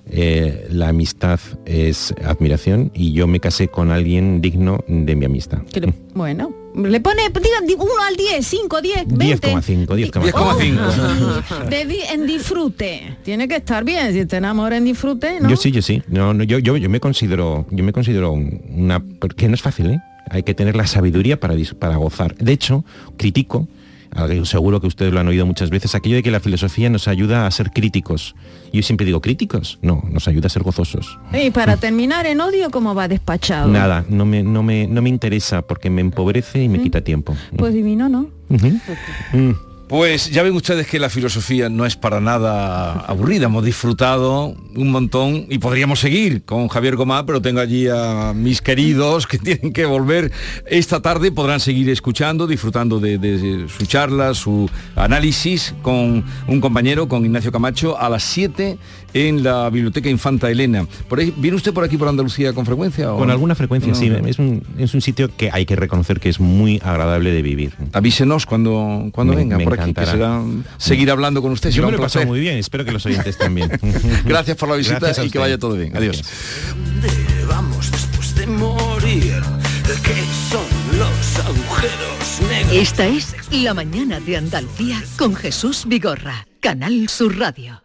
eh, 0.07 0.67
la 0.69 0.89
amistad 0.89 1.39
es 1.65 2.13
admiración 2.23 2.91
y 2.93 3.11
yo 3.13 3.25
me 3.27 3.39
casé 3.39 3.67
con 3.69 3.89
alguien 3.91 4.39
digno 4.41 4.83
de 4.87 5.15
mi 5.15 5.25
amistad. 5.25 5.63
Que 5.73 5.81
le- 5.81 5.93
bueno, 6.13 6.53
le 6.75 6.99
pone, 7.01 7.23
diga 7.33 7.83
1 7.83 7.91
al 8.07 8.15
10, 8.15 8.45
5, 8.45 8.81
10, 8.81 9.07
20. 9.07 9.47
10,5, 9.51 9.95
10,5. 9.95 10.31
Oh, 10.35 11.69
de 11.69 11.85
di- 11.85 12.01
en 12.13 12.27
disfrute. 12.27 13.17
Tiene 13.23 13.47
que 13.47 13.55
estar 13.57 13.83
bien, 13.83 14.13
si 14.13 14.25
te 14.25 14.37
enamora 14.37 14.77
en 14.77 14.85
disfrute, 14.85 15.39
¿no? 15.41 15.49
Yo 15.49 15.55
sí, 15.55 15.71
yo 15.71 15.81
sí. 15.81 16.01
No, 16.07 16.33
no, 16.33 16.43
yo, 16.43 16.59
yo, 16.59 16.77
yo 16.77 16.89
me 16.89 16.99
considero, 16.99 17.65
yo 17.71 17.83
me 17.83 17.91
considero 17.93 18.31
un- 18.31 18.61
una, 18.75 18.99
porque 18.99 19.47
no 19.47 19.55
es 19.55 19.61
fácil, 19.61 19.87
¿eh? 19.91 19.99
Hay 20.29 20.43
que 20.43 20.53
tener 20.53 20.75
la 20.75 20.85
sabiduría 20.87 21.39
para, 21.39 21.55
dis- 21.55 21.73
para 21.73 21.95
gozar. 21.97 22.35
De 22.35 22.51
hecho, 22.51 22.83
critico, 23.17 23.67
seguro 24.43 24.81
que 24.81 24.87
ustedes 24.87 25.13
lo 25.13 25.19
han 25.19 25.27
oído 25.27 25.45
muchas 25.45 25.69
veces, 25.69 25.95
aquello 25.95 26.15
de 26.15 26.23
que 26.23 26.31
la 26.31 26.39
filosofía 26.39 26.89
nos 26.89 27.07
ayuda 27.07 27.47
a 27.47 27.51
ser 27.51 27.71
críticos. 27.71 28.35
Yo 28.71 28.81
siempre 28.81 29.05
digo, 29.05 29.21
¿críticos? 29.21 29.79
No, 29.81 30.03
nos 30.09 30.27
ayuda 30.27 30.47
a 30.47 30.49
ser 30.49 30.63
gozosos. 30.63 31.19
Y 31.33 31.51
para 31.51 31.77
terminar 31.77 32.25
en 32.25 32.41
odio, 32.41 32.69
¿cómo 32.71 32.95
va 32.95 33.07
despachado? 33.07 33.69
Nada, 33.69 34.05
no 34.09 34.25
me, 34.25 34.43
no, 34.43 34.63
me, 34.63 34.87
no 34.87 35.01
me 35.01 35.09
interesa 35.09 35.61
porque 35.61 35.89
me 35.89 36.01
empobrece 36.01 36.63
y 36.63 36.69
me 36.69 36.81
quita 36.81 37.01
tiempo. 37.01 37.35
Pues 37.57 37.73
divino, 37.73 38.09
¿no? 38.09 38.29
Mm. 38.49 39.51
Pues 39.87 40.31
ya 40.31 40.41
ven 40.41 40.55
ustedes 40.55 40.87
que 40.87 40.97
la 40.97 41.11
filosofía 41.11 41.69
no 41.69 41.85
es 41.85 41.95
para 41.95 42.19
nada 42.19 43.01
aburrida. 43.01 43.45
Hemos 43.45 43.63
disfrutado 43.63 44.55
un 44.75 44.89
montón 44.89 45.45
y 45.47 45.59
podríamos 45.59 45.99
seguir 45.99 46.43
con 46.43 46.69
Javier 46.69 46.95
Gomá, 46.95 47.23
pero 47.27 47.39
tengo 47.39 47.59
allí 47.59 47.87
a 47.87 48.33
mis 48.35 48.63
queridos 48.63 49.27
que 49.27 49.37
tienen 49.37 49.73
que 49.73 49.85
volver 49.85 50.31
esta 50.65 51.03
tarde. 51.03 51.31
Podrán 51.31 51.59
seguir 51.59 51.87
escuchando, 51.91 52.47
disfrutando 52.47 52.99
de, 52.99 53.67
su 53.67 53.85
charla, 53.85 54.33
su 54.33 54.67
análisis 54.95 55.75
con 55.83 56.25
un 56.47 56.61
compañero, 56.61 57.07
con 57.07 57.23
Ignacio 57.23 57.51
Camacho, 57.51 57.95
a 57.99 58.09
las 58.09 58.23
7 58.23 58.79
en 59.13 59.43
la 59.43 59.69
Biblioteca 59.69 60.09
Infanta 60.09 60.49
Elena. 60.49 60.85
¿Por 61.07 61.19
ahí, 61.19 61.33
¿Viene 61.37 61.55
usted 61.57 61.73
por 61.73 61.83
aquí 61.83 61.97
por 61.97 62.07
Andalucía 62.07 62.53
con 62.53 62.65
frecuencia? 62.65 63.13
o 63.13 63.17
Con 63.17 63.29
alguna 63.31 63.55
frecuencia, 63.55 63.91
No, 63.93 63.97
sí. 63.99 64.09
no. 64.09 64.27
Es 64.27 64.39
un, 64.39 64.63
es 64.77 64.93
un 64.93 65.01
sitio 65.01 65.29
que 65.35 65.49
hay 65.51 65.65
que 65.65 65.75
reconocer 65.75 66.19
que 66.19 66.29
es 66.29 66.39
muy 66.39 66.81
agradable 66.83 67.31
de 67.31 67.41
vivir. 67.41 67.73
Avísenos 67.93 68.45
cuando, 68.45 69.09
cuando 69.11 69.33
Me- 69.33 69.39
venga 69.39 69.57
me 69.57 69.63
por 69.63 69.73
aquí, 69.73 69.83
que 69.85 69.89
encantará. 69.91 70.11
será 70.11 70.41
seguir 70.77 71.11
hablando 71.11 71.41
con 71.41 71.51
usted. 71.51 71.69
Yo 71.71 71.85
me 71.85 71.91
lo 71.91 71.97
he 71.97 72.01
pasado 72.01 72.25
muy 72.25 72.39
bien, 72.39 72.57
espero 72.57 72.83
que 72.85 72.91
los 72.91 73.05
oyentes 73.05 73.37
también. 73.37 73.71
Gracias 74.25 74.57
por 74.57 74.69
la 74.69 74.75
visita 74.75 75.11
y 75.23 75.29
que 75.29 75.39
vaya 75.39 75.57
todo 75.57 75.75
bien. 75.75 75.95
Adiós. 75.95 76.23
¿Dónde 76.69 77.09
vamos 77.47 77.91
después 77.91 78.35
de 78.35 78.47
morir? 78.47 79.41
¿Qué 80.03 80.15
son 80.49 80.97
los 80.97 81.45
agujeros 81.45 82.41
negros? 82.49 82.73
Esta 82.73 83.07
es 83.07 83.35
La 83.51 83.73
mañana 83.73 84.19
de 84.19 84.37
Andalucía 84.37 85.01
con 85.17 85.35
Jesús 85.35 85.85
Vigorra, 85.87 86.47
Canal 86.59 87.07
Sur 87.07 87.37
Radio. 87.37 87.84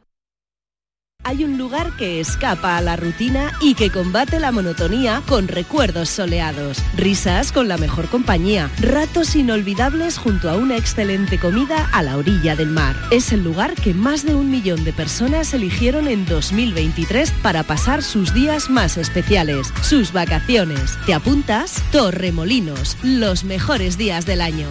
Hay 1.23 1.45
un 1.45 1.59
lugar 1.59 1.95
que 1.97 2.19
escapa 2.19 2.79
a 2.79 2.81
la 2.81 2.97
rutina 2.97 3.53
y 3.61 3.75
que 3.75 3.91
combate 3.91 4.41
la 4.41 4.53
monotonía 4.53 5.23
con 5.29 5.49
recuerdos 5.49 6.09
soleados, 6.09 6.79
risas 6.97 7.53
con 7.53 7.69
la 7.69 7.77
mejor 7.77 8.09
compañía, 8.09 8.71
ratos 8.81 9.37
inolvidables 9.37 10.17
junto 10.17 10.49
a 10.49 10.57
una 10.57 10.79
excelente 10.79 11.39
comida 11.39 11.91
a 11.93 12.03
la 12.03 12.17
orilla 12.17 12.57
del 12.57 12.71
mar. 12.71 12.97
Es 13.11 13.33
el 13.33 13.45
lugar 13.45 13.75
que 13.75 13.93
más 13.93 14.25
de 14.25 14.35
un 14.35 14.51
millón 14.51 14.83
de 14.83 14.95
personas 14.95 15.53
eligieron 15.53 16.09
en 16.09 16.25
2023 16.25 17.33
para 17.43 17.65
pasar 17.65 18.03
sus 18.03 18.33
días 18.33 18.71
más 18.71 18.97
especiales, 18.97 19.75
sus 19.83 20.13
vacaciones. 20.13 20.99
¿Te 21.05 21.13
apuntas? 21.13 21.83
Torremolinos, 21.93 22.97
los 23.03 23.45
mejores 23.45 23.99
días 23.99 24.25
del 24.25 24.41
año. 24.41 24.69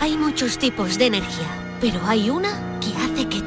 Hay 0.00 0.18
muchos 0.18 0.58
tipos 0.58 0.98
de 0.98 1.06
energía, 1.06 1.48
pero 1.80 2.06
hay 2.06 2.28
una 2.28 2.78
que 2.80 2.94
hace 2.98 3.26
que 3.26 3.33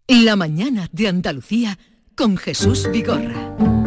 La 0.08 0.34
mañana 0.34 0.88
de 0.90 1.06
Andalucía 1.06 1.78
con 2.16 2.36
Jesús 2.36 2.88
Vigorra. 2.90 3.77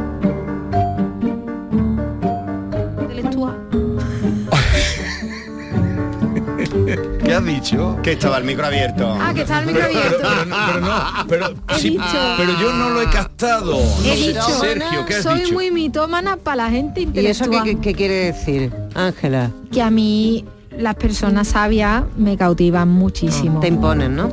¿Qué 7.31 7.35
has 7.37 7.45
dicho? 7.45 7.97
Que 8.03 8.11
estaba 8.11 8.39
el 8.39 8.43
micro 8.43 8.65
abierto. 8.65 9.07
Ah, 9.17 9.31
que 9.33 9.43
está 9.43 9.61
el 9.61 9.67
micro 9.67 9.85
abierto. 9.85 10.17
Pero 10.21 10.45
no, 10.45 10.55
pero, 10.67 10.79
no, 10.81 11.27
pero, 11.29 11.47
He 11.69 11.79
sí, 11.79 11.89
dicho- 11.91 12.03
pero 12.35 12.59
yo 12.59 12.73
no 12.73 12.89
lo 12.89 13.01
he 13.01 13.05
captado. 13.09 13.77
He 13.79 14.07
No 14.09 14.13
sé, 14.15 14.27
dicho, 14.27 14.41
Sergio, 14.59 15.05
¿qué 15.05 15.15
has 15.15 15.23
soy 15.23 15.39
dicho? 15.39 15.53
muy 15.53 15.71
mitómana 15.71 16.35
para 16.35 16.57
la 16.65 16.69
gente 16.69 16.99
¿Y 16.99 17.03
eso 17.25 17.45
intelectual. 17.45 17.63
qué, 17.63 17.75
qué- 17.75 17.81
qué 17.81 17.93
quiere 17.95 18.13
decir, 18.33 18.73
Ángela? 18.95 19.49
Que 19.71 19.81
a 19.81 19.89
mí 19.89 20.43
las 20.77 20.95
personas 20.95 21.47
sabias 21.47 22.03
me 22.17 22.35
cautivan 22.35 22.89
muchísimo. 22.89 23.61
Te 23.61 23.69
imponen, 23.69 24.13
¿no? 24.13 24.29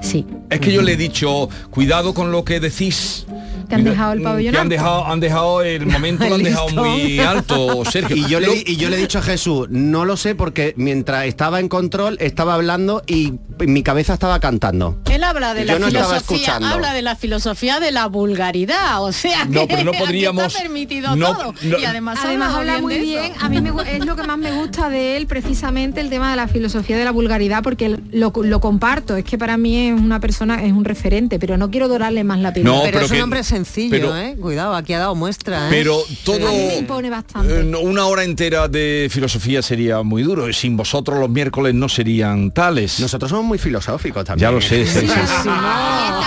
Sí. 0.00 0.24
Es 0.48 0.60
que 0.60 0.72
yo 0.72 0.80
le 0.82 0.92
he 0.92 0.96
dicho, 0.96 1.48
cuidado 1.70 2.14
con 2.14 2.30
lo 2.30 2.44
que 2.44 2.60
decís. 2.60 3.26
Que 3.68 3.74
han 3.74 3.84
dejado 3.84 4.12
el 4.12 4.22
pabellón 4.22 4.54
Que 4.54 4.60
han 4.60 4.68
dejado, 4.68 5.06
han 5.06 5.20
dejado 5.20 5.62
el 5.62 5.86
momento 5.86 6.28
lo 6.28 6.34
han 6.36 6.42
dejado 6.42 6.68
muy 6.70 7.18
alto, 7.20 7.84
Sergio. 7.90 8.16
Y 8.16 8.24
yo, 8.26 8.40
le, 8.40 8.62
y 8.66 8.76
yo 8.76 8.88
le 8.90 8.96
he 8.96 9.00
dicho 9.00 9.18
a 9.18 9.22
Jesús, 9.22 9.68
no 9.70 10.04
lo 10.04 10.16
sé 10.16 10.34
porque 10.34 10.74
mientras 10.76 11.26
estaba 11.26 11.60
en 11.60 11.68
control 11.68 12.16
estaba 12.20 12.54
hablando 12.54 13.02
y 13.06 13.34
mi 13.60 13.82
cabeza 13.82 14.14
estaba 14.14 14.40
cantando. 14.40 14.98
Él 15.10 15.22
habla 15.24 15.52
de 15.54 15.66
Yo 15.66 15.72
la 15.74 15.78
no 15.78 15.86
filosofía, 15.88 16.16
escuchando. 16.18 16.68
habla 16.68 16.92
de 16.94 17.02
la 17.02 17.16
filosofía 17.16 17.80
de 17.80 17.90
la 17.92 18.06
vulgaridad, 18.06 19.02
o 19.02 19.12
sea, 19.12 19.44
No, 19.46 19.66
que 19.66 19.74
pero 19.74 19.84
no 19.84 19.92
podríamos- 19.98 20.44
está 20.46 20.62
permitido 20.62 21.16
no- 21.16 21.34
todo. 21.36 21.54
no- 21.62 21.78
y 21.78 21.84
además, 21.84 22.18
Además 22.24 22.54
habla 22.54 22.78
muy 22.80 22.98
bien, 22.98 23.32
a 23.40 23.48
mí 23.48 23.60
me 23.60 23.70
es 23.92 24.04
lo 24.04 24.16
que 24.16 24.22
más 24.22 24.38
me 24.38 24.52
gusta 24.52 24.88
de 24.88 25.16
él 25.16 25.26
precisamente 25.26 26.00
el 26.00 26.08
tema 26.10 26.30
de 26.30 26.36
la 26.36 26.48
filosofía 26.48 26.96
de 26.96 27.04
la 27.04 27.10
vulgaridad 27.10 27.62
porque 27.62 27.98
lo, 28.12 28.32
lo 28.34 28.60
comparto, 28.60 29.16
es 29.16 29.24
que 29.24 29.36
para 29.38 29.56
mí 29.56 29.88
es 29.88 30.00
una 30.00 30.20
persona, 30.20 30.62
es 30.64 30.72
un 30.72 30.84
referente, 30.84 31.38
pero 31.38 31.56
no 31.56 31.70
quiero 31.70 31.88
dorarle 31.88 32.24
más 32.24 32.38
la. 32.38 32.48
No, 32.50 32.80
pero, 32.82 32.92
pero 32.92 33.00
es 33.06 33.10
un 33.10 33.20
hombre 33.20 33.42
sencillo, 33.64 33.90
pero- 33.90 34.16
¿eh? 34.16 34.36
Cuidado, 34.40 34.74
aquí 34.74 34.92
ha 34.92 34.98
dado 34.98 35.14
muestra, 35.14 35.66
¿eh? 35.66 35.70
Pero 35.70 36.02
todo... 36.24 36.48
A 36.48 36.50
mí 36.52 36.56
me 36.68 36.76
impone 36.78 37.10
bastante. 37.10 37.60
Eh, 37.60 37.76
una 37.76 38.06
hora 38.06 38.24
entera 38.24 38.68
de 38.68 39.08
filosofía 39.10 39.62
sería 39.62 40.02
muy 40.02 40.22
duro. 40.22 40.48
y 40.48 40.52
Sin 40.52 40.76
vosotros 40.76 41.18
los 41.18 41.28
miércoles 41.30 41.74
no 41.74 41.88
serían 41.88 42.50
tales. 42.52 43.00
Nosotros 43.00 43.30
somos 43.30 43.44
muy 43.44 43.58
filosóficos 43.58 44.24
también. 44.24 44.48
Ya 44.48 44.52
lo 44.52 44.60
sé. 44.60 44.86
sí, 44.86 45.06
sí. 45.06 45.12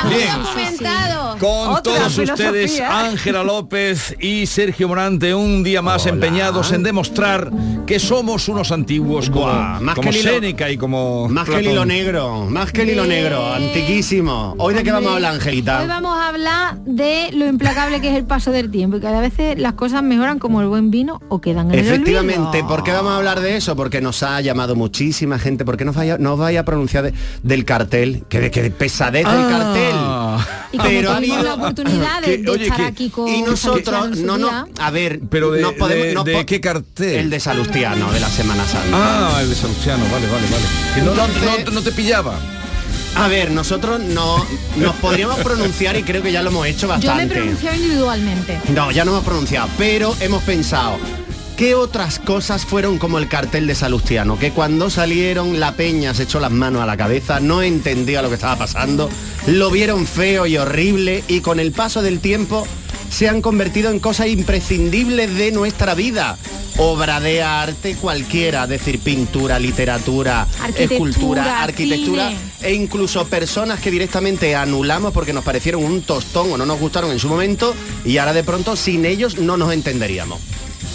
Bien. 0.09 0.29
Con 1.39 1.69
Otra 1.69 1.82
todos 1.82 2.13
filosofía. 2.13 2.34
ustedes, 2.34 2.79
Ángela 2.82 3.43
López 3.43 4.15
y 4.19 4.45
Sergio 4.45 4.88
Morante, 4.88 5.34
un 5.34 5.63
día 5.63 5.82
más 5.82 6.05
empeñados 6.05 6.71
en 6.71 6.84
demostrar 6.84 7.49
que 7.88 7.99
somos 7.99 8.47
unos 8.47 8.71
antiguos 8.71 9.29
como, 9.29 9.45
Buah, 9.45 9.79
más 9.79 9.95
como 9.95 10.11
que 10.11 10.17
el 10.19 10.23
hilo- 10.23 10.32
Séneca 10.34 10.69
y 10.69 10.77
como 10.77 11.27
Más 11.29 11.49
que 11.49 11.55
el 11.57 11.67
hilo 11.67 11.86
negro, 11.86 12.45
más 12.47 12.71
que 12.71 12.84
el 12.84 12.89
hilo 12.91 13.05
negro, 13.05 13.53
antiquísimo. 13.53 14.55
Hoy 14.59 14.73
de 14.75 14.84
qué 14.84 14.91
vamos 14.91 15.11
a 15.11 15.15
hablar, 15.15 15.32
Hoy 15.32 15.38
Angelita. 15.39 15.86
vamos 15.88 16.15
a 16.17 16.27
hablar 16.27 16.77
de 16.86 17.20
lo 17.34 17.45
implacable 17.47 18.01
que 18.01 18.09
es 18.09 18.15
el 18.17 18.26
paso 18.26 18.51
del 18.51 18.69
tiempo 18.72 18.97
y 18.97 18.99
que 18.99 19.07
a 19.07 19.19
veces 19.19 19.57
las 19.59 19.74
cosas 19.74 20.01
mejoran 20.03 20.39
como 20.39 20.61
el 20.61 20.67
buen 20.67 20.91
vino 20.91 21.19
o 21.30 21.39
quedan 21.41 21.72
en 21.72 21.80
el 21.80 21.86
Efectivamente, 21.86 22.41
olvido. 22.59 22.67
¿por 22.67 22.84
qué 22.84 22.91
vamos 22.91 23.11
a 23.13 23.17
hablar 23.17 23.39
de 23.41 23.55
eso? 23.57 23.76
Porque 23.76 24.01
nos 24.01 24.24
ha 24.24 24.41
llamado 24.41 24.76
muchísima 24.76 25.38
gente. 25.39 25.65
¿Por 25.65 25.78
qué 25.78 25.86
nos 25.86 25.95
vaya, 25.95 26.17
nos 26.17 26.38
vaya 26.39 26.61
a 26.61 26.65
pronunciar 26.65 27.03
de- 27.05 27.13
del 27.43 27.65
cartel? 27.65 28.24
Que 28.30 28.39
de, 28.39 28.51
que 28.51 28.61
de 28.63 28.72
pesadez 28.72 29.26
del 29.26 29.41
Ah. 29.41 29.47
cartel. 29.49 30.61
Y 30.74 30.78
como 30.78 30.89
Pero 30.89 31.11
ha 31.11 31.15
tuvimos 31.17 31.38
habido- 31.38 31.43
la 31.49 31.53
oportunidad 31.63 32.22
de, 32.22 32.26
que- 32.28 32.38
de 32.43 32.49
oye, 32.49 32.63
estar 32.63 32.78
que- 32.78 32.86
aquí 32.86 33.09
con 33.09 33.28
Y 33.28 33.41
nosotros, 33.43 34.17
no, 34.19 34.38
no, 34.38 34.49
a 34.80 34.91
ver, 34.91 35.19
Pero 35.30 35.51
de, 35.51 35.61
nos 35.61 35.74
podemos, 35.74 36.05
de- 36.07 36.13
nos 36.13 36.26
de 36.26 36.34
po- 36.34 36.45
qué 36.45 36.61
cartel? 36.61 37.15
el 37.19 37.30
de 37.30 37.39
Salustiano, 37.39 38.11
de 38.11 38.19
la 38.19 38.30
Semana 38.30 38.63
Santa. 38.65 38.89
Ah, 38.93 39.39
el 39.41 39.49
de 39.49 39.55
Salustiano, 39.55 40.03
vale, 40.11 40.28
vale, 40.28 40.47
vale. 40.49 40.63
Que 40.95 41.01
no, 41.01 41.13
no- 41.13 41.26
Entonces- 41.26 41.65
no- 41.65 41.72
no 41.72 41.82
te 41.82 41.91
pillaba. 41.91 42.34
A 43.16 43.28
ver, 43.28 43.51
nosotros 43.51 43.99
no 43.99 44.45
nos 44.78 44.95
podríamos 44.95 45.38
pronunciar 45.39 45.97
y 45.97 46.03
creo 46.03 46.24
que 46.24 46.32
ya 46.32 46.41
lo 46.41 46.49
hemos 46.49 46.66
hecho 46.68 46.88
yo 46.88 46.88
me 46.88 46.93
he 46.95 46.97
bastante. 47.07 47.36
pronunciado 47.36 47.76
individualmente. 47.76 48.62
No, 48.74 48.91
ya 48.91 49.05
no 49.05 49.12
hemos 49.12 49.24
pronunciado, 49.26 49.68
pero 49.78 50.16
hemos 50.22 50.41
pensado. 50.43 50.97
¿Qué 51.57 51.76
otras 51.76 52.18
cosas 52.18 52.66
fueron 52.66 52.97
como 52.97 53.20
el 53.20 53.28
cartel 53.28 53.68
de 53.68 53.76
Salustiano? 53.76 54.39
Que 54.39 54.51
cuando 54.51 54.89
salieron 54.89 55.59
la 55.59 55.74
peña 55.74 56.14
se 56.16 56.24
echó 56.24 56.39
las 56.39 56.51
manos 56.51 56.82
a 56.82 56.86
la 56.88 56.97
cabeza, 56.97 57.39
no 57.39 57.62
entendía 57.62 58.22
lo 58.24 58.30
que 58.30 58.36
estaba 58.36 58.55
pasando, 58.55 59.09
lo 59.45 59.70
vieron 59.70 60.07
feo 60.07 60.47
y 60.47 60.57
horrible 60.57 61.24
y 61.28 61.41
con 61.41 61.59
el 61.59 61.72
paso 61.72 62.01
del 62.01 62.20
tiempo 62.20 62.66
se 63.12 63.28
han 63.30 63.41
convertido 63.41 63.91
en 63.91 63.99
cosas 63.99 64.28
imprescindibles 64.28 65.36
de 65.36 65.51
nuestra 65.51 65.93
vida. 65.93 66.38
Obra 66.78 67.20
de 67.20 67.43
arte 67.43 67.95
cualquiera, 67.95 68.64
es 68.64 68.70
decir, 68.70 68.99
pintura, 68.99 69.59
literatura, 69.59 70.47
Arquitectura, 70.62 70.84
escultura, 70.95 71.64
arquitectura 71.64 72.30
cine. 72.30 72.39
e 72.62 72.74
incluso 72.74 73.28
personas 73.28 73.82
que 73.82 73.91
directamente 73.91 74.55
anulamos 74.55 75.12
porque 75.14 75.34
nos 75.34 75.43
parecieron 75.43 75.84
un 75.84 76.01
tostón 76.01 76.53
o 76.53 76.57
no 76.57 76.66
nos 76.66 76.80
gustaron 76.80 77.12
en 77.12 77.20
su 77.20 77.28
momento 77.28 77.76
y 78.05 78.18
ahora 78.18 78.32
de 78.34 78.43
pronto 78.43 78.76
sin 78.78 79.05
ellos 79.05 79.38
no 79.38 79.57
nos 79.57 79.74
entenderíamos. 79.74 80.39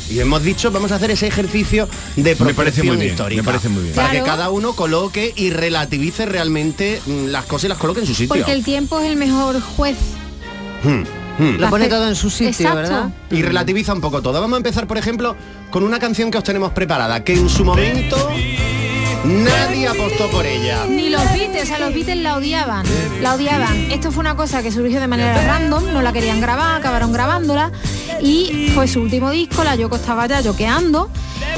Y 0.09 0.19
hemos 0.21 0.43
dicho, 0.43 0.71
vamos 0.71 0.93
a 0.93 0.97
hacer 0.97 1.11
ese 1.11 1.27
ejercicio 1.27 1.89
de 2.17 2.35
proporción 2.37 2.87
muy 2.87 2.97
bien, 2.97 3.11
histórica. 3.11 3.43
me 3.43 3.47
parece 3.47 3.69
muy 3.69 3.83
bien. 3.83 3.95
Para 3.95 4.09
Claro. 4.11 4.25
que 4.25 4.31
cada 4.31 4.51
uno 4.51 4.73
coloque 4.73 5.33
y 5.37 5.51
relativice 5.51 6.25
realmente 6.27 7.01
mm, 7.07 7.27
las 7.27 7.45
cosas 7.45 7.65
y 7.65 7.69
las 7.69 7.79
coloque 7.79 8.01
en 8.01 8.07
su 8.07 8.15
sitio. 8.15 8.29
Porque 8.29 8.53
el 8.53 8.65
tiempo 8.65 8.99
es 8.99 9.07
el 9.11 9.17
mejor 9.17 9.61
juez. 9.61 9.97
Hmm, 10.85 11.03
hmm. 11.39 11.57
Lo 11.59 11.71
pone 11.71 11.89
todo 11.89 12.09
en 12.09 12.15
su 12.15 12.31
sitio, 12.31 12.51
Exacto. 12.51 12.77
¿verdad? 12.77 13.11
Y 13.31 13.43
relativiza 13.43 13.93
un 13.93 14.01
poco 14.01 14.23
todo. 14.23 14.41
Vamos 14.41 14.55
a 14.55 14.59
empezar, 14.59 14.87
por 14.87 14.99
ejemplo, 14.99 15.37
con 15.71 15.83
una 15.83 15.99
canción 15.99 16.31
que 16.31 16.39
os 16.39 16.45
tenemos 16.45 16.73
preparada, 16.73 17.23
que 17.25 17.35
en 17.35 17.49
su 17.49 17.65
momento 17.65 18.17
nadie 19.25 19.89
apostó 19.89 20.31
por 20.31 20.47
ella. 20.47 20.85
Ni 20.89 21.09
los 21.09 21.23
Beatles, 21.33 21.71
a 21.71 21.79
los 21.79 21.93
Beatles 21.93 22.19
la 22.19 22.37
odiaban, 22.37 22.87
la 23.21 23.35
odiaban. 23.35 23.91
Esto 23.91 24.13
fue 24.13 24.21
una 24.21 24.37
cosa 24.37 24.63
que 24.63 24.71
surgió 24.71 25.01
de 25.01 25.09
manera 25.09 25.45
random, 25.47 25.93
no 25.93 26.03
la 26.03 26.13
querían 26.13 26.41
grabar, 26.41 26.79
acabaron 26.79 27.13
grabándola 27.13 27.73
y 28.21 28.71
fue 28.75 28.89
su 28.89 29.01
último 29.01 29.31
disco, 29.31 29.65
la 29.65 29.75
Yoko 29.75 29.97
estaba 29.97 30.27
ya 30.27 30.41
yoqueando 30.41 31.11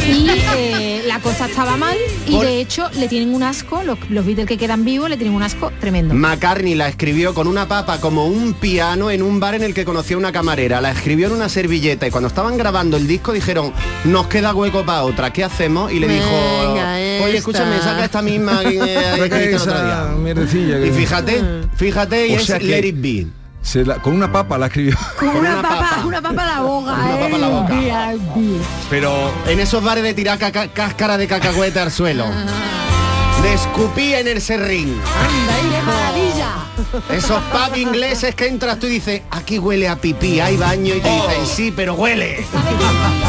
y 0.07 0.26
eh, 0.57 1.03
la 1.07 1.20
cosa 1.20 1.47
estaba 1.47 1.76
mal 1.76 1.97
y 2.26 2.33
Por- 2.33 2.47
de 2.47 2.61
hecho 2.61 2.89
le 2.99 3.09
tienen 3.09 3.35
un 3.35 3.43
asco, 3.43 3.83
los, 3.83 3.99
los 4.11 4.24
Beatles 4.24 4.47
que 4.47 4.57
quedan 4.57 4.85
vivos 4.85 5.09
le 5.11 5.16
tienen 5.16 5.35
un 5.35 5.43
asco 5.43 5.70
tremendo. 5.81 6.14
McCartney 6.14 6.74
la 6.74 6.89
escribió 6.89 7.35
con 7.35 7.47
una 7.47 7.68
papa 7.68 8.01
como 8.01 8.26
un 8.26 8.55
piano 8.55 9.11
en 9.11 9.22
un 9.22 9.39
bar 9.41 9.55
en 9.55 9.62
el 9.62 9.74
que 9.74 9.85
conoció 9.85 10.16
a 10.16 10.20
una 10.20 10.33
camarera. 10.33 10.81
La 10.81 10.91
escribió 10.93 11.26
en 11.29 11.35
una 11.35 11.49
servilleta 11.49 12.07
y 12.07 12.11
cuando 12.11 12.29
estaban 12.29 12.57
grabando 12.57 12.97
el 12.97 13.07
disco 13.07 13.33
dijeron, 13.33 13.72
nos 14.05 14.26
queda 14.29 14.55
hueco 14.55 14.85
para 14.85 15.05
otra, 15.05 15.33
¿qué 15.33 15.45
hacemos? 15.45 15.93
Y 15.93 15.99
le 16.01 16.09
dijo, 16.09 16.26
oye, 16.31 17.26
esta. 17.26 17.39
escúchame, 17.39 17.79
saca 17.81 18.05
esta 18.05 18.22
misma 18.22 18.61
que 18.62 18.68
he 18.79 19.24
escrito 19.24 19.37
el 19.37 19.55
otro 19.57 19.85
día". 19.85 20.05
mierdecilla 20.18 20.87
Y 20.87 20.91
fíjate, 20.91 21.43
fíjate, 21.76 22.29
y 22.29 22.33
O 22.35 22.37
es 22.39 22.47
que- 22.47 22.59
Let 22.61 22.87
It 22.87 22.97
Be. 23.01 23.26
Se 23.63 23.85
la- 23.85 23.97
con 23.97 24.15
una 24.15 24.31
papa 24.33 24.57
la 24.57 24.67
escribió. 24.67 24.97
Con 25.19 25.29
una, 25.29 25.51
una 25.59 25.63
papa, 25.63 25.79
papa. 25.91 26.03
una 26.07 26.23
papa 26.23 26.43
a 26.43 26.47
la 26.47 26.61
boca, 26.63 26.93
Una 26.95 27.19
papa 27.21 27.37
a 27.37 27.39
la 27.39 27.49
boca. 27.49 27.75
Pero 28.89 29.33
En 29.47 29.61
esos 29.61 29.83
bares 29.85 30.03
de 30.05 30.15
tirar 30.15 30.39
caca- 30.39 30.69
cáscara 30.73 31.17
de 31.19 31.27
cacahuete 31.27 31.79
al 31.81 31.91
suelo. 31.93 32.25
De 33.43 33.53
escupir 33.55 34.15
en 34.17 34.27
el 34.29 34.41
serrín. 34.41 34.99
¡Qué 35.71 35.83
maravilla! 35.83 36.55
Esos 37.13 37.41
pubs 37.53 37.77
ingleses 37.79 38.35
que 38.35 38.47
entras 38.49 38.79
tú 38.81 38.87
y 38.87 38.91
dices, 38.91 39.23
aquí 39.31 39.59
huele 39.59 39.89
a 39.89 39.97
pipí, 39.97 40.41
hay 40.41 40.57
baño 40.57 40.95
y 40.95 41.01
te 41.01 41.09
dicen, 41.11 41.47
sí, 41.47 41.73
pero 41.75 41.95
huele. 41.95 42.45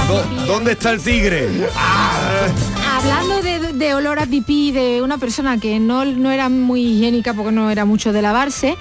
¿dó- 0.07 0.45
¿dónde 0.45 0.71
está 0.71 0.91
el 0.91 1.01
tigre? 1.01 1.47
Hablando 2.97 3.41
de, 3.41 3.73
de 3.73 3.93
olor 3.93 4.19
a 4.19 4.25
pipí 4.25 4.71
de 4.71 5.01
una 5.01 5.17
persona 5.17 5.57
que 5.59 5.79
no, 5.79 6.05
no 6.05 6.31
era 6.31 6.49
muy 6.49 6.81
higiénica 6.81 7.33
porque 7.33 7.51
no 7.51 7.69
era 7.69 7.85
mucho 7.85 8.11
de 8.11 8.21
lavarse, 8.21 8.77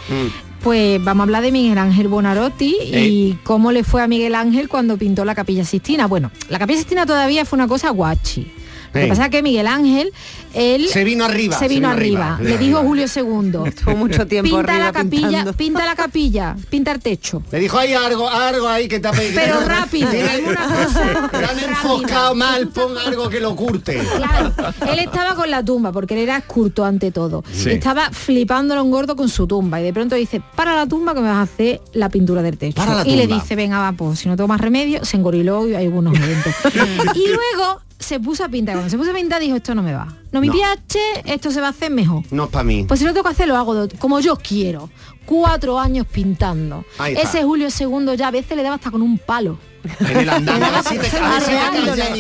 pues 0.69 1.03
vamos 1.03 1.23
a 1.23 1.25
hablar 1.25 1.43
de 1.43 1.51
Miguel 1.51 1.79
Ángel 1.79 2.09
Bonarotti 2.09 2.77
y 2.93 3.39
cómo 3.43 3.73
le 3.73 3.85
fue 3.85 4.03
a 4.03 4.07
Miguel 4.07 4.35
Ángel 4.35 4.69
cuando 4.69 4.99
pintó 4.99 5.25
la 5.25 5.35
Capilla 5.35 5.65
Sistina. 5.65 6.07
Bueno, 6.07 6.31
la 6.51 6.59
Capilla 6.59 6.79
Sistina 6.79 7.07
todavía 7.07 7.47
fue 7.47 7.57
una 7.57 7.67
cosa 7.67 7.89
guachi. 7.89 8.53
Lo 8.93 9.01
que 9.01 9.07
pasa 9.09 9.25
es 9.25 9.31
que 9.31 9.43
Miguel 9.43 9.67
Ángel, 9.67 10.13
él 10.55 10.89
Se 10.89 11.05
vino 11.05 11.25
arriba, 11.25 11.59
se 11.59 11.69
vino 11.69 11.89
arriba. 11.89 12.39
Le 12.41 12.59
dijo 12.59 12.79
Julio 12.81 13.07
II. 13.15 13.53
Estuvo 13.67 13.97
mucho 13.97 14.27
tiempo 14.27 14.57
pinta 14.57 14.73
arriba 14.73 14.87
la 14.87 14.93
capilla, 14.93 15.29
pintando. 15.29 15.53
pinta 15.53 15.85
la 15.85 15.97
capilla, 15.97 16.57
pinta 16.71 16.93
el 16.93 17.01
techo. 17.01 17.43
Le 17.53 17.61
dijo, 17.61 17.79
hay 17.79 17.93
algo, 17.93 18.29
algo 18.29 18.69
ahí 18.69 18.89
que 18.89 19.01
te 19.01 19.09
ha 19.09 19.13
pedido. 19.13 19.41
Pero 19.41 19.61
rápido, 19.61 20.09
alguna 20.09 20.67
cosa 20.85 21.31
Te 21.31 21.45
han 21.45 21.59
enfocado 21.59 22.35
mal, 22.35 22.69
pon 22.69 22.97
algo 22.97 23.29
que 23.29 23.41
lo 23.41 23.55
curte. 23.55 23.99
Claro, 24.17 24.53
él 24.91 24.99
estaba 24.99 25.35
con 25.35 25.51
la 25.51 25.65
tumba 25.65 25.93
porque 25.93 26.15
él 26.15 26.21
era 26.21 26.39
esculto 26.39 26.85
ante 26.85 27.11
todo. 27.11 27.45
Sí. 27.53 27.71
Estaba 27.71 28.11
flipándolo 28.11 28.83
un 28.83 28.91
gordo 28.91 29.17
con 29.17 29.29
su 29.29 29.47
tumba 29.47 29.81
y 29.81 29.85
de 29.85 29.93
pronto 29.93 30.15
dice, 30.15 30.43
para 30.57 30.75
la 30.75 30.87
tumba 30.87 31.15
que 31.15 31.21
me 31.21 31.29
vas 31.29 31.39
a 31.39 31.43
hacer 31.43 31.81
la 31.93 32.09
pintura 32.09 32.43
del 32.43 32.59
techo. 32.59 32.77
Para 32.77 32.95
la 32.95 33.09
y 33.09 33.17
le 33.17 33.27
dice, 33.27 33.57
venga, 33.57 33.79
va, 33.79 33.93
pues 33.93 34.19
si 34.21 34.29
no 34.29 34.37
tengo 34.37 34.49
más 34.49 34.61
remedio, 34.61 35.05
se 35.05 35.17
engoriló 35.17 35.69
y 35.69 35.75
hay 35.75 35.87
algunos 35.87 36.17
eventos. 36.17 36.55
y 37.15 37.27
luego 37.29 37.88
se 37.99 38.21
puso 38.21 38.45
a 38.45 38.49
pintar. 38.49 38.75
Cuando 38.77 38.91
se 38.91 38.97
puso 38.99 39.11
a 39.11 39.15
pintar 39.15 39.41
dijo, 39.41 39.57
esto 39.57 39.75
no 39.75 39.83
me 39.83 39.93
va. 39.93 40.07
No 40.33 40.41
me 40.41 40.47
No. 40.49 40.53
piache, 40.53 41.01
esto 41.25 41.51
se 41.51 41.61
va 41.61 41.69
a 41.69 41.71
hacer 41.71 41.91
mejor. 41.91 42.23
No 42.31 42.45
es 42.45 42.51
para 42.51 42.65
mí. 42.65 42.85
Pues 42.87 43.01
si 43.01 43.07
lo 43.07 43.13
tengo 43.13 43.25
que 43.25 43.31
hacer, 43.31 43.49
lo 43.49 43.57
hago 43.57 43.87
de- 43.87 43.99
como 43.99 44.21
yo 44.21 44.37
quiero. 44.37 44.89
Cuatro 45.27 45.79
años 45.79 46.07
pintando. 46.11 46.85
Ese 47.07 47.43
Julio 47.43 47.69
II 47.69 48.17
ya 48.17 48.29
a 48.29 48.31
veces 48.31 48.57
le 48.57 48.63
daba 48.63 48.77
hasta 48.77 48.91
con 48.91 49.03
un 49.03 49.19
palo. 49.19 49.59
En 50.01 50.17
el 50.17 50.29
andamio. 50.29 50.67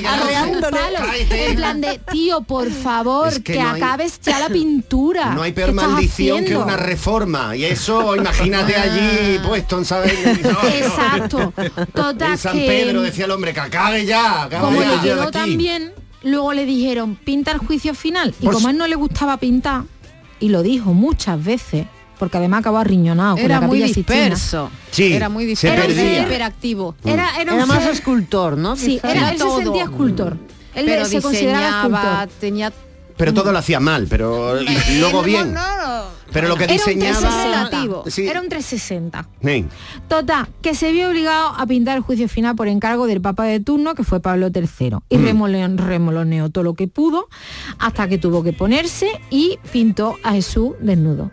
Arreándole. 0.07 0.79
En 1.31 1.57
plan 1.57 1.81
de, 1.81 2.01
tío, 2.11 2.41
por 2.43 2.71
favor, 2.71 3.29
Es 3.29 3.39
que 3.41 3.55
que, 3.55 3.59
no 3.63 3.71
hay- 3.73 3.83
acabes 3.83 4.21
ya 4.21 4.39
la 4.39 4.49
pintura. 4.49 5.35
No 5.35 5.43
hay 5.43 5.53
¿Qué 5.53 5.57
peor 5.63 5.73
maldición 5.73 6.45
que 6.45 6.57
una 6.57 6.77
reforma. 6.77 7.57
Y 7.57 7.65
eso, 7.65 8.17
imagínate 8.17 8.77
allí 8.77 9.39
puesto 9.47 9.79
en 9.79 9.85
saber. 9.85 10.15
no. 10.43 10.69
Exacto. 10.69 11.53
Total 11.95 12.33
En 12.33 12.39
San 12.39 12.57
que- 12.59 12.67
Pedro 12.67 13.03
decía 13.03 13.25
el 13.25 13.31
hombre 13.31 13.53
que 13.53 13.61
acabe 13.61 14.05
ya. 14.07 14.45
acabe 14.45 14.65
Como 14.65 14.83
ya. 14.83 14.95
le 14.97 15.01
quedó 15.03 15.31
tan 15.31 15.57
bien, 15.57 15.93
luego 16.23 16.53
le 16.53 16.65
dijeron, 16.65 17.17
pinta 17.17 17.53
el 17.53 17.59
juicio 17.59 17.95
final. 17.95 18.35
Y 18.41 18.47
como 18.47 18.69
a 18.69 18.71
él 18.71 18.79
no 18.79 18.87
le 18.87 18.95
gustaba 18.97 19.37
pintar, 19.39 19.83
y 20.41 20.49
lo 20.51 20.63
dijo 20.63 20.93
muchas 20.95 21.43
veces, 21.43 21.87
porque 22.19 22.37
además 22.39 22.61
acabó 22.61 22.79
arriñonado 22.79 23.37
con 23.37 23.45
Era 23.45 23.61
la 23.61 23.67
muy 23.67 23.81
disperso. 23.83 24.71
Sí, 24.91 25.13
era 25.13 25.29
muy 25.29 25.45
se 25.45 25.49
disperso. 25.69 25.87
perdía. 25.87 26.23
hiperactivo. 26.23 26.95
Era, 27.05 27.41
era, 27.41 27.53
un 27.53 27.59
Era 27.59 27.67
más 27.67 27.83
ser- 27.83 27.93
escultor, 27.93 28.57
¿no? 28.59 28.77
Sí, 28.77 29.01
era, 29.03 29.13
Era 29.13 29.31
él 29.31 29.39
se 29.39 29.45
todo. 29.45 29.61
sentía 29.63 29.85
escultor. 29.85 30.37
Él 30.75 30.85
pero 30.87 31.05
se 31.07 31.21
consideraba 31.23 31.83
escultor. 31.83 32.29
tenía 32.41 32.73
Pero 33.17 33.35
todo 33.35 33.53
lo 33.53 33.59
hacía 33.59 33.81
mal, 33.81 34.07
pero 34.09 34.55
luego 34.99 35.23
bien. 35.23 35.55
Pero 36.33 36.49
lo 36.49 36.57
que 36.57 36.65
Era 36.65 36.73
un 36.75 36.79
diseñaba... 36.79 37.21
360. 37.21 38.11
Sí. 38.11 38.27
Era 38.29 38.41
un 38.41 38.49
360. 38.49 39.29
Sí. 39.43 39.65
Total, 40.09 40.47
que 40.63 40.75
se 40.75 40.93
vio 40.93 41.09
obligado 41.09 41.49
a 41.57 41.67
pintar 41.67 41.97
el 41.97 42.03
juicio 42.03 42.29
final 42.29 42.55
por 42.55 42.69
encargo 42.69 43.07
del 43.07 43.21
Papa 43.21 43.45
de 43.45 43.61
turno, 43.61 43.95
que 43.95 44.05
fue 44.05 44.21
Pablo 44.21 44.49
III. 44.55 44.97
Y 45.09 45.17
Mm. 45.19 45.77
remoloneó 45.79 46.51
todo 46.51 46.65
lo 46.65 46.75
que 46.75 46.89
pudo 46.89 47.29
hasta 47.79 48.09
que 48.09 48.19
tuvo 48.19 48.43
que 48.43 48.53
ponerse 48.53 49.09
y 49.31 49.59
pintó 49.73 50.17
a 50.23 50.33
Jesús 50.33 50.73
desnudo. 50.81 51.31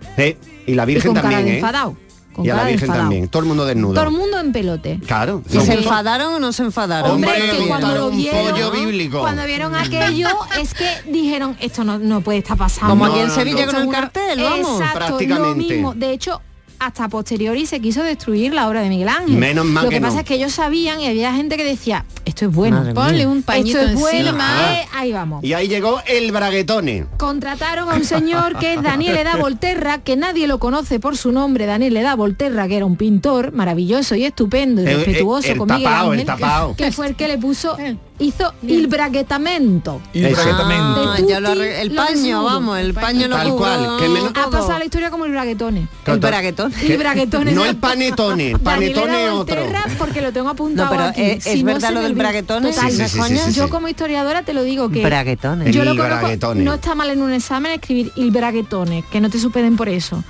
Y 0.68 0.74
la 0.74 0.84
Y 0.84 0.86
Virgen 0.88 1.14
con 1.14 1.16
cara 1.22 1.30
también, 1.30 1.46
de 1.46 1.52
¿eh? 1.52 1.56
enfadado. 1.58 1.98
Con 2.36 2.46
Y 2.46 2.50
a 2.50 2.56
la 2.56 2.64
Virgen 2.66 2.82
enfadado. 2.82 3.04
también. 3.04 3.28
Todo 3.30 3.42
el 3.44 3.48
mundo 3.48 3.66
desnudo. 3.66 3.94
Todo 3.94 4.04
el 4.06 4.12
mundo 4.12 4.40
en 4.40 4.52
pelote. 4.52 5.00
Claro. 5.08 5.42
¿Y 5.50 5.60
se 5.62 5.74
enfadaron 5.76 6.34
o 6.34 6.40
no 6.40 6.52
se 6.52 6.64
enfadaron? 6.64 7.12
Hombre, 7.12 7.32
Hombre, 7.32 7.58
que 7.58 7.68
cuando 7.68 7.96
lo 7.96 8.08
un 8.10 8.18
vieron, 8.18 8.52
pollo 8.52 8.72
bíblico. 8.72 9.20
cuando 9.22 9.46
vieron 9.46 9.74
aquello, 9.74 10.28
es 10.60 10.74
que 10.74 10.86
dijeron, 11.10 11.56
esto 11.62 11.84
no, 11.86 11.98
no 11.98 12.20
puede 12.20 12.40
estar 12.40 12.58
pasando. 12.58 12.90
Como 12.90 13.06
aquí 13.06 13.20
en 13.20 13.32
Sevilla 13.32 13.66
no. 13.68 13.72
con 13.72 13.82
el 13.84 13.90
cartel, 13.90 14.42
vamos. 14.44 14.82
Exacto, 14.82 14.98
Prácticamente. 15.00 15.48
lo 15.50 15.56
mismo. 15.56 15.94
De 15.96 16.12
hecho, 16.12 16.42
hasta 16.80 17.08
posteriori 17.10 17.66
se 17.66 17.80
quiso 17.80 18.04
destruir 18.04 18.54
la 18.54 18.68
obra 18.68 18.82
de 18.82 18.90
Miguel 18.90 19.10
Ángel. 19.10 19.36
Menos 19.38 19.66
mal 19.66 19.86
Lo 19.86 19.90
que 19.90 19.96
que, 19.98 20.02
pasa 20.02 20.16
no. 20.16 20.20
es 20.22 20.26
que 20.26 20.36
ellos 20.36 20.54
sabían 20.54 21.00
y 21.02 21.08
había 21.08 21.34
gente 21.34 21.58
que 21.58 21.64
decía, 21.64 22.06
esto 22.26 22.46
es 22.46 22.52
bueno. 22.54 22.78
Madre 22.78 22.94
Ponle 22.94 23.14
mía. 23.26 23.30
un 23.30 23.44
pañito 23.44 23.80
esto 23.80 23.92
es 23.94 24.00
bueno, 24.00 24.20
encima. 24.30 24.74
eh, 24.82 24.86
ahí 24.94 25.12
vamos. 25.12 25.44
Y 25.44 25.54
ahí 25.54 25.68
llegó 25.68 26.02
el 26.08 26.32
braguetone. 26.32 27.06
Contrataron 27.18 27.90
a 27.92 27.96
un 27.96 28.04
señor 28.06 28.58
que 28.60 28.74
es 28.76 28.82
Daniel 28.84 29.18
Eda 29.18 29.36
Volterra, 29.38 30.00
que 30.00 30.16
nadie 30.16 30.48
lo 30.48 30.60
conoce 30.60 31.00
por 31.00 31.18
su 31.18 31.32
nombre, 31.32 31.66
Daniel 31.66 31.98
Eda 31.98 32.16
Volterra, 32.16 32.68
que 32.68 32.78
era 32.78 32.86
un 32.86 32.96
pintor 32.98 33.52
maravilloso 33.54 34.16
y 34.16 34.26
estupendo 34.26 34.82
y 34.82 34.86
El- 34.88 34.98
respetuoso 34.98 35.48
el- 35.48 35.54
el 35.54 35.58
con 35.60 35.68
Miguel 35.70 35.88
el 35.88 36.30
Ángel, 36.30 36.76
que 36.76 36.92
fue 36.92 37.08
el 37.08 37.16
que 37.16 37.28
le 37.28 37.38
puso, 37.38 37.78
hizo 38.20 38.54
el 38.68 38.88
braguetamento. 38.88 40.02
Il 40.14 40.28
braguetamento. 40.30 41.12
Ah, 41.12 41.18
el 41.18 41.90
lo 41.90 41.96
paño, 41.96 42.10
desnudo. 42.16 42.44
vamos, 42.46 42.80
el 42.80 42.94
paño 42.94 43.28
lo 43.28 43.36
Tal 43.36 43.52
cual, 43.54 43.98
que 44.00 44.08
menos- 44.10 44.32
Ha 44.36 44.50
pasado 44.50 44.80
la 44.80 44.86
historia 44.86 45.10
como 45.10 45.26
el 45.26 45.32
braguetone. 45.32 45.88
El 46.06 46.20
braguetón. 46.20 46.74
El 46.82 46.98
braguetone. 46.98 47.52
No 47.52 47.66
el 47.66 47.76
panetone, 47.78 48.58
panetone 48.60 49.30
otro. 49.30 49.62
Porque 49.98 50.22
lo 50.22 50.32
tengo 50.32 50.50
apuntado 50.50 50.86
No, 50.86 50.92
pero 50.92 51.04
aquí. 51.10 51.22
¿es- 51.22 51.48
es 51.48 51.60
no 51.64 51.66
verdad 51.74 51.92
lo 51.92 52.02
del 52.02 52.14
braguetone? 52.16 52.70
Total, 52.72 52.92
Sí, 52.92 52.98
sí, 52.98 53.08
sí, 53.10 53.20
sí, 53.28 53.38
sí, 53.38 53.54
Yo 53.54 53.70
como 53.70 53.88
historiadora 53.88 54.44
te 54.44 54.54
lo 54.54 54.64
digo 54.64 54.90
que 54.90 55.04
Braguetone. 55.04 55.72
yo 55.72 55.84
lo 55.84 55.92
conozco, 55.96 56.20
braguetone. 56.20 56.64
no 56.64 56.74
está 56.74 56.96
mal 56.96 57.10
en 57.10 57.22
un 57.22 57.34
examen 57.34 57.72
escribir 57.74 58.12
el 58.18 58.32
braguetone, 58.32 59.04
que 59.12 59.20
no 59.22 59.30
te 59.30 59.40
superen 59.40 59.76
por 59.76 59.90
eso. 59.90 60.24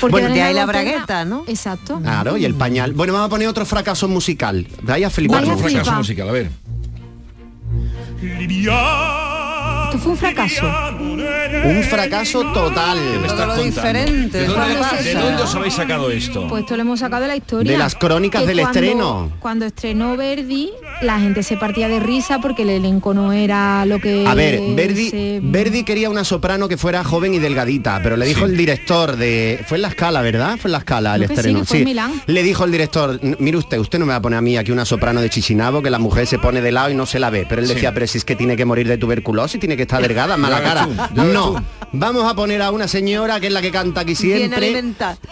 Porque 0.00 0.12
Bueno, 0.12 0.34
de 0.34 0.42
ahí 0.42 0.54
la 0.54 0.66
bragueta, 0.66 1.24
¿no? 1.24 1.44
Exacto. 1.46 1.98
Claro, 2.00 2.36
y 2.36 2.44
el 2.44 2.54
pañal. 2.54 2.92
Bueno, 2.92 3.12
vamos 3.12 3.26
a 3.26 3.30
poner 3.30 3.48
otro 3.48 3.64
fracaso 3.66 4.08
musical. 4.08 4.66
Vaya 4.82 5.08
a 5.08 5.10
flipar. 5.10 5.42
Otro 5.44 5.58
fracaso 5.58 5.92
musical, 5.92 6.28
a 6.28 6.32
ver. 6.32 6.50
Que 8.20 9.98
fue 9.98 10.12
un 10.12 10.18
fracaso. 10.18 10.66
Un 11.64 11.82
fracaso 11.84 12.42
total. 12.52 12.98
Todo 13.26 13.46
lo 13.46 13.56
diferente. 13.62 14.38
¿De 14.40 14.46
dónde, 14.46 14.74
de 15.02 15.14
dónde 15.14 15.42
os 15.42 15.54
habéis 15.54 15.74
sacado 15.74 16.10
esto? 16.10 16.46
Pues 16.48 16.62
esto 16.62 16.76
lo 16.76 16.82
hemos 16.82 17.00
sacado 17.00 17.22
de 17.22 17.28
la 17.28 17.36
historia. 17.36 17.72
De 17.72 17.78
las 17.78 17.94
crónicas 17.94 18.42
Que 18.42 18.48
del 18.48 18.60
cuando- 18.60 18.78
estreno. 18.80 19.32
Cuando 19.40 19.64
estrenó 19.66 20.16
Verdi, 20.18 20.70
la 21.02 21.18
gente 21.20 21.42
se 21.42 21.56
partía 21.56 21.88
de 21.88 21.98
risa 22.00 22.40
porque 22.40 22.62
el 22.62 22.70
elenco 22.70 23.14
no 23.14 23.32
era 23.32 23.84
lo 23.86 23.98
que 24.00 24.26
A 24.26 24.34
ver, 24.34 24.60
Verdi, 24.74 25.10
se- 25.10 25.40
Verdi 25.42 25.82
quería 25.84 26.10
una 26.10 26.24
soprano 26.24 26.68
que 26.68 26.76
fuera 26.76 27.02
joven 27.04 27.34
y 27.34 27.38
delgadita, 27.38 28.00
pero 28.02 28.16
le 28.16 28.26
dijo 28.26 28.44
el 28.44 28.56
director 28.56 29.16
de... 29.16 29.60
Fue 29.66 29.78
en 29.78 29.82
la 29.82 29.88
escala, 29.88 30.20
¿verdad? 30.22 30.58
Fue 30.58 30.68
en 30.68 30.72
la 30.72 30.78
escala 30.78 31.16
el 31.16 31.26
sí, 31.26 31.32
estreno. 31.34 31.64
Milán. 31.84 32.22
Le 32.26 32.42
dijo 32.42 32.64
el 32.64 32.72
director, 32.72 33.18
"N- 33.22 33.36
mire 33.38 33.56
usted, 33.56 33.78
usted 33.78 33.98
no 33.98 34.06
me 34.06 34.10
va 34.10 34.16
a 34.16 34.22
poner 34.22 34.38
a 34.38 34.42
mí 34.42 34.56
aquí 34.56 34.70
una 34.72 34.84
soprano 34.84 35.20
de 35.20 35.30
Chichinabo, 35.30 35.82
que 35.82 35.90
la 35.90 35.98
mujer 35.98 36.26
se 36.26 36.38
pone 36.38 36.60
de 36.60 36.72
lado 36.72 36.90
y 36.90 36.94
no 36.94 37.06
se 37.06 37.18
la 37.18 37.30
ve. 37.30 37.46
Pero 37.48 37.60
él 37.62 37.68
Sí. 37.68 37.74
decía, 37.74 37.92
pero 37.94 38.06
si 38.06 38.18
es 38.18 38.24
que 38.24 38.36
tiene 38.36 38.56
que 38.56 38.64
morir 38.64 38.86
de 38.88 38.98
tuberculosis, 38.98 39.58
tiene 39.60 39.76
que 39.76 39.82
estar 39.82 40.02
delgada, 40.02 40.36
mala 40.36 40.62
cara. 40.62 40.86
tú, 41.14 41.22
no, 41.22 41.52
tú. 41.54 41.62
vamos 41.92 42.30
a 42.30 42.34
poner 42.34 42.60
a 42.62 42.70
una 42.70 42.86
señora 42.88 43.40
que 43.40 43.46
es 43.46 43.52
la 43.52 43.62
que 43.62 43.70
canta 43.70 44.02
aquí 44.02 44.14
siempre, 44.14 44.82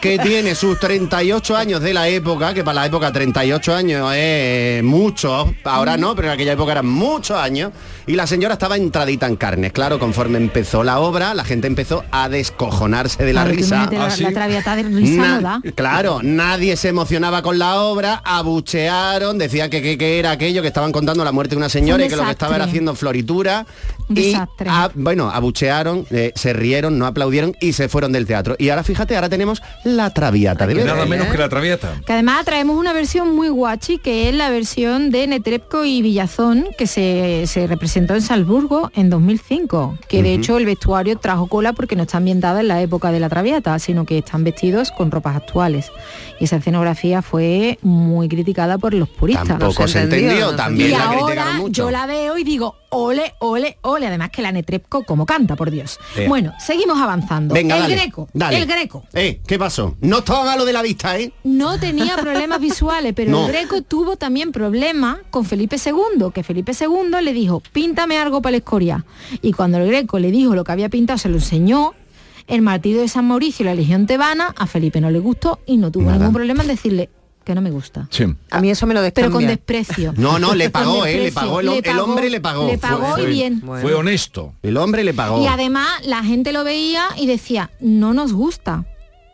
que 0.01 0.19
tiene 0.19 0.55
sus 0.55 0.79
38 0.81 1.57
años 1.57 1.81
de 1.83 1.93
la 1.95 2.09
época, 2.09 2.55
que 2.55 2.64
para 2.64 2.75
la 2.81 2.87
época 2.87 3.12
38 3.12 3.75
años 3.75 4.12
es 4.16 4.83
mucho, 4.83 5.53
ahora 5.65 5.97
no, 5.97 6.15
pero 6.15 6.29
en 6.29 6.35
aquella 6.35 6.53
época 6.53 6.73
eran 6.73 6.87
muchos 6.87 7.37
años, 7.37 7.73
y 8.07 8.15
la 8.15 8.27
señora 8.27 8.55
estaba 8.55 8.77
entradita 8.77 9.27
en 9.27 9.37
carnes. 9.37 9.73
Claro, 9.73 9.99
conforme 9.99 10.39
empezó 10.39 10.83
la 10.85 11.01
obra, 11.01 11.35
la 11.35 11.45
gente 11.45 11.67
empezó 11.67 12.05
a 12.11 12.29
descojonarse 12.29 13.25
de 13.25 13.33
la 13.33 13.43
Claro, 13.45 13.57
risa. 13.57 13.89
la, 13.91 14.07
¿Ah, 14.07 14.11
sí? 14.11 14.23
la 14.23 14.33
traviata 14.33 14.77
de 14.77 14.83
risa 14.85 15.17
Na- 15.23 15.35
no 15.37 15.41
da. 15.43 15.61
Claro, 15.75 16.21
nadie 16.23 16.77
se 16.77 16.89
emocionaba 16.89 17.43
con 17.43 17.59
la 17.59 17.81
obra, 17.83 18.23
abuchearon, 18.25 19.39
decían 19.39 19.71
que, 19.71 19.81
que- 19.83 19.97
que 19.99 20.19
era 20.19 20.31
aquello, 20.33 20.63
que 20.63 20.69
estaban 20.69 20.93
contando 20.93 21.25
la 21.25 21.33
muerte 21.33 21.55
de 21.55 21.59
una 21.59 21.69
señora 21.69 22.03
un 22.03 22.07
y 22.07 22.11
que 22.11 22.17
lo 22.17 22.25
que 22.25 22.31
estaba 22.31 22.57
era 22.57 22.65
haciendo 22.65 22.95
floritura. 22.95 23.67
Un 24.09 24.17
y, 24.17 24.33
desastre. 24.33 24.69
ah, 24.71 24.91
bueno, 24.95 25.31
abuchearon, 25.31 26.07
eh, 26.11 26.33
se 26.35 26.53
rieron, 26.53 26.99
no 26.99 27.07
aplaudieron 27.07 27.55
y 27.61 27.73
se 27.73 27.89
fueron 27.89 28.13
del 28.13 28.27
teatro. 28.27 28.57
Y 28.59 28.69
ahora 28.71 28.83
fíjate, 28.85 29.15
ahora 29.17 29.29
tenemos 29.29 29.63
la 29.85 30.13
traviata 30.13 30.67
de 30.67 30.75
Nada 30.75 31.07
menos 31.07 31.29
que 31.29 31.39
la 31.39 31.49
traviata. 31.49 31.93
Que 32.07 32.13
además 32.13 32.45
traemos 32.45 32.77
una 32.77 32.93
versión 32.93 33.35
muy 33.35 33.49
guachi, 33.49 33.99
que 33.99 34.29
es 34.29 34.35
la 34.35 34.51
versión 34.51 35.11
de 35.11 35.27
Netrebko 35.49 35.87
y 35.87 36.03
Villazón, 36.03 36.67
que 36.77 36.87
se, 36.87 37.45
se 37.47 37.67
representó 37.67 38.15
en 38.15 38.21
Salzburgo 38.21 38.91
en 38.95 39.09
2005. 39.09 39.97
Que 40.07 40.23
de 40.23 40.35
hecho 40.35 40.59
el 40.59 40.67
vestuario 40.67 41.17
trajo 41.19 41.47
cola 41.47 41.73
porque 41.73 41.97
no 41.97 42.03
está 42.03 42.19
ambientada 42.19 42.61
en 42.61 42.69
la 42.69 42.83
época 42.83 43.11
de 43.13 43.19
la 43.19 43.31
Traviata, 43.31 43.79
sino 43.79 44.05
que 44.05 44.19
están 44.19 44.45
vestidos 44.45 44.91
con 44.91 45.11
ropas 45.11 45.37
actuales. 45.37 45.91
Y 46.39 46.45
esa 46.45 46.57
escenografía 46.57 47.23
fue 47.23 47.79
muy 47.81 48.29
criticada 48.29 48.77
por 48.77 48.93
los 48.93 49.09
puristas. 49.09 49.49
Tampoco 49.49 49.83
No 49.83 49.89
se 49.89 49.95
se 49.95 50.03
entendió, 50.03 50.29
entendió, 50.29 50.45
no 50.45 50.51
se 50.51 50.57
también 50.59 50.91
y 50.91 50.93
la 50.93 51.05
ahora 51.05 51.19
criticaron 51.25 51.57
mucho. 51.57 51.83
yo 51.85 51.91
la 51.91 52.07
veo 52.07 52.37
y 52.37 52.45
digo, 52.45 52.77
ole, 52.91 53.34
ole, 53.41 53.78
ole. 53.82 54.07
Además 54.07 54.30
que 54.30 54.43
la 54.43 54.53
Netrebko 54.53 55.05
como 55.05 55.26
canta, 55.26 55.57
por 55.57 55.70
Dios. 55.70 55.99
Eh. 56.16 56.26
Bueno, 56.28 56.53
seguimos 56.59 56.99
avanzando. 57.01 57.55
Venga, 57.55 57.76
el 57.76 57.82
dale, 57.82 57.95
greco, 57.97 58.28
dale. 58.32 58.59
el 58.59 58.66
greco. 58.66 59.05
Eh, 59.12 59.41
¿qué 59.47 59.59
pasó? 59.59 59.97
No 60.01 60.18
estaba 60.18 60.45
malo 60.45 60.64
de 60.64 60.72
la 60.72 60.82
vista, 60.82 61.18
¿eh? 61.18 61.32
no 61.45 61.78
tenía 61.78 62.16
problemas 62.16 62.61
visuales, 62.68 63.12
pero 63.14 63.30
No. 63.30 63.47
el 63.47 63.53
Greco 63.53 63.82
tuvo 63.82 64.16
también 64.16 64.53
problemas 64.53 65.18
con 65.30 65.45
Felipe 65.45 65.76
II, 65.84 66.26
que 66.34 66.43
Felipe 66.43 66.72
II 66.78 67.22
le 67.22 67.32
dijo, 67.32 67.62
píntame 67.72 68.18
algo 68.18 68.41
para 68.43 68.53
la 68.53 68.57
escoria. 68.59 69.05
Y 69.43 69.53
cuando 69.53 69.78
el 69.78 69.86
Greco 69.89 70.18
le 70.18 70.30
dijo 70.30 70.55
lo 70.55 70.64
que 70.64 70.72
había 70.72 70.89
pintado, 70.89 71.18
se 71.18 71.28
lo 71.28 71.36
enseñó, 71.36 71.95
el 72.47 72.62
martirio 72.62 73.03
de 73.03 73.09
San 73.09 73.26
Mauricio 73.28 73.62
y 73.64 73.66
la 73.66 73.74
Legión 73.74 74.07
Tebana, 74.07 74.55
a 74.57 74.66
Felipe 74.66 75.01
no 75.03 75.11
le 75.11 75.18
gustó 75.18 75.61
y 75.66 75.76
no 75.76 75.91
tuvo 75.91 76.05
Nada. 76.05 76.16
ningún 76.16 76.32
problema 76.32 76.62
en 76.62 76.68
decirle 76.68 77.11
que 77.49 77.55
no 77.57 77.61
me 77.61 77.71
gusta. 77.73 78.07
Sí. 78.11 78.25
A 78.51 78.61
mí 78.61 78.71
eso 78.71 78.87
me 78.87 78.95
lo 78.95 79.01
Pero 79.01 79.31
con 79.31 79.43
descambia. 79.45 79.49
desprecio. 79.49 80.15
No, 80.17 80.39
no, 80.39 80.55
le 80.55 80.71
pagó, 80.79 81.05
¿eh? 81.05 81.19
Le 81.25 81.33
pagó, 81.33 81.59
el, 81.61 81.69
el 81.85 81.99
hombre 81.99 82.31
le 82.31 82.41
pagó. 82.41 82.69
Le 82.69 82.79
pagó 82.79 82.99
Fue- 83.13 83.21
y 83.21 83.25
fue- 83.25 83.33
bien. 83.33 83.61
Fue 83.63 83.95
honesto. 83.95 84.55
El 84.63 84.77
hombre 84.77 85.03
le 85.03 85.13
pagó. 85.15 85.43
Y 85.43 85.47
además 85.49 85.89
la 86.05 86.23
gente 86.23 86.53
lo 86.53 86.63
veía 86.63 87.05
y 87.17 87.27
decía, 87.27 87.71
no 87.81 88.15
nos 88.15 88.33
gusta, 88.33 88.85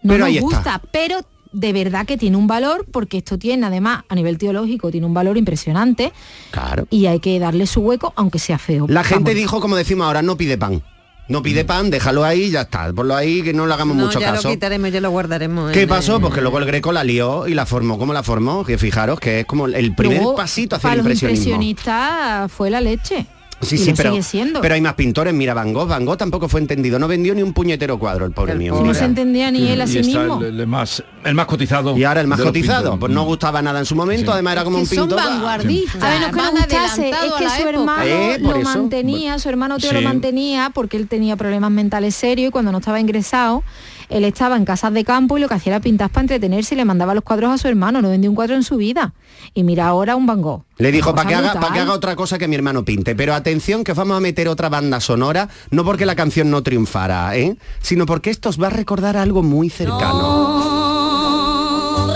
no 0.03 0.13
Pero 0.15 0.19
nos 0.27 0.29
está. 0.31 0.41
gusta, 0.43 0.83
pero 0.91 1.19
de 1.53 1.73
verdad 1.73 2.05
que 2.05 2.17
tiene 2.17 2.37
un 2.37 2.47
valor, 2.49 2.85
porque 2.91 3.19
esto 3.19 3.39
tiene 3.39 3.67
además 3.67 4.03
a 4.09 4.15
nivel 4.17 4.39
teológico, 4.39 4.91
tiene 4.91 5.07
un 5.07 5.15
valor 5.15 5.37
impresionante 5.39 6.13
Claro. 6.51 6.87
y 6.91 7.07
hay 7.07 7.21
que 7.21 7.39
darle 7.39 7.67
su 7.69 7.81
hueco, 7.81 8.13
aunque 8.17 8.39
sea 8.41 8.59
feo. 8.59 8.87
La 8.89 9.05
gente 9.05 9.31
Vamos. 9.31 9.35
dijo, 9.41 9.61
como 9.61 9.77
decimos 9.77 10.07
ahora, 10.07 10.21
no 10.23 10.37
pide 10.37 10.59
pan. 10.59 10.83
No 11.27 11.43
pide 11.43 11.65
pan, 11.65 11.91
déjalo 11.91 12.23
ahí, 12.23 12.51
ya 12.51 12.63
está. 12.63 12.93
Ponlo 12.93 13.17
ahí, 13.17 13.43
que 13.43 13.55
no 13.55 13.67
le 13.67 13.73
hagamos 13.73 13.97
No, 13.97 14.07
mucho 14.07 14.21
ya 14.21 14.33
caso. 14.33 14.49
lo 14.49 14.55
quitaremos, 14.55 14.93
ya 14.93 15.01
lo 15.01 15.11
guardaremos. 15.11 15.73
¿Qué 15.73 15.87
pasó? 15.87 16.17
el- 16.17 16.21
Pues 16.21 16.35
que 16.35 16.43
luego 16.43 16.59
el 16.59 16.67
Greco 16.67 16.93
la 16.93 17.03
lió 17.03 17.49
y 17.49 17.55
la 17.55 17.65
formó 17.65 17.99
como 17.99 18.13
la 18.13 18.23
formó, 18.23 18.63
que 18.65 18.77
fijaros 18.77 19.19
que 19.21 19.41
es 19.41 19.47
como 19.47 19.67
el 19.67 19.95
primer 19.95 20.19
Luego, 20.19 20.35
pasito 20.37 20.77
hacia 20.77 20.91
para 20.91 21.01
el 21.01 21.01
impresionistas 21.01 22.53
fue 22.53 22.69
la 22.71 22.81
leche. 22.83 23.27
Sí, 23.65 23.77
Y 23.77 23.79
sí, 23.79 23.91
lo 23.91 23.97
pero, 23.97 24.11
sigue 24.11 24.23
siendo. 24.23 24.61
pero 24.61 24.75
hay 24.75 24.81
más 24.81 24.95
pintores. 24.95 25.33
Mira, 25.35 25.55
Van 25.55 25.73
Gogh, 25.73 25.89
Van 25.89 26.05
Gogh 26.05 26.17
tampoco 26.17 26.49
fue 26.49 26.61
entendido. 26.61 26.99
No 26.99 27.09
vendió 27.09 27.35
ni 27.35 27.43
un 27.43 27.53
puñetero 27.53 27.99
cuadro, 27.99 28.27
el 28.27 28.33
pobre 28.33 28.53
El 28.53 28.59
mío. 28.59 28.75
pobre. 28.75 28.89
no 28.89 28.95
se 28.95 29.05
entendía 29.05 29.51
ni 29.51 29.69
él 29.69 29.81
a 29.81 29.87
sí 29.87 30.01
mismo. 30.01 30.41
el, 30.43 30.61
el 30.61 30.67
más, 30.67 31.03
el 31.25 31.35
más 31.35 31.47
cotizado. 31.47 31.97
Y 31.97 32.05
ahora 32.05 32.21
el 32.21 32.27
más 32.27 32.41
cotizado, 32.41 32.99
pues 32.99 33.13
no 33.13 33.25
gustaba 33.25 33.63
nada 33.63 33.79
en 33.79 33.87
su 33.87 33.95
momento, 33.97 34.27
Sí. 34.27 34.35
además 34.35 34.53
era 34.53 34.65
como 34.65 34.77
Que 34.77 34.83
un 34.83 34.87
son 34.89 35.09
pintor. 35.09 35.19
vanguardistas. 35.25 36.03
A 36.03 36.09
ver, 36.11 36.21
lo 36.21 36.27
que 36.27 36.51
gustase 36.51 37.09
es 37.11 37.17
que 37.17 37.29
su 37.29 37.35
época. 37.63 37.69
hermano 37.71 38.03
Eh, 38.05 38.39
lo 38.41 38.57
eso. 38.57 38.61
mantenía, 38.65 39.39
su 39.39 39.49
hermano 39.49 39.79
Teo 39.79 39.91
Sí. 39.91 39.97
lo 39.97 40.03
mantenía 40.03 40.71
porque 40.75 40.97
él 40.97 41.09
tenía 41.09 41.37
problemas 41.37 41.71
mentales 41.71 42.15
serios 42.15 42.49
y 42.49 42.51
cuando 42.51 42.73
no 42.73 42.79
estaba 42.79 43.01
ingresado, 43.01 43.63
él 44.09 44.25
estaba 44.25 44.57
en 44.57 44.65
casas 44.65 44.93
de 44.93 45.05
campo 45.05 45.39
y 45.39 45.41
lo 45.41 45.49
que 45.49 45.55
hacía 45.55 45.75
era 45.75 45.81
pintar 45.81 46.11
para 46.11 46.23
entretenerse 46.23 46.75
y 46.75 46.79
le 46.79 46.85
mandaba 46.85 47.15
los 47.15 47.25
cuadros 47.25 47.53
a 47.53 47.59
su 47.59 47.69
hermano, 47.69 48.03
no 48.03 48.11
vendió 48.11 48.31
un 48.31 48.37
cuadro 48.37 48.55
en 48.55 48.63
su 48.63 48.77
vida. 48.77 49.15
Y 49.55 49.65
mira 49.65 49.87
ahora 49.87 50.17
un 50.17 50.27
Van 50.27 50.43
Gogh. 50.43 50.65
Le 50.79 50.91
dijo 50.91 51.15
para 51.15 51.29
que, 51.29 51.35
haga, 51.35 51.73
que 51.73 51.83
otra 51.83 52.17
cosa 52.17 52.39
que 52.39 52.49
mi 52.49 52.57
hermano 52.57 52.85
pinte. 52.85 53.15
Pero 53.15 53.35
atención 53.35 53.85
que 53.85 53.93
os 53.93 53.99
vamos 53.99 54.17
a 54.17 54.21
meter 54.21 54.49
otra 54.49 54.69
banda 54.69 55.01
sonora, 55.01 55.49
no 55.71 55.85
porque 55.85 56.07
la 56.07 56.17
canción 56.17 56.51
no 56.51 56.63
triunfara, 56.63 57.37
¿eh? 57.37 57.57
sino 57.81 58.07
porque 58.07 58.31
esto 58.31 58.49
os 58.49 58.61
va 58.61 58.67
a 58.69 58.71
recordar 58.71 59.17
algo 59.17 59.43
muy 59.43 59.71
cercano. 59.71 60.65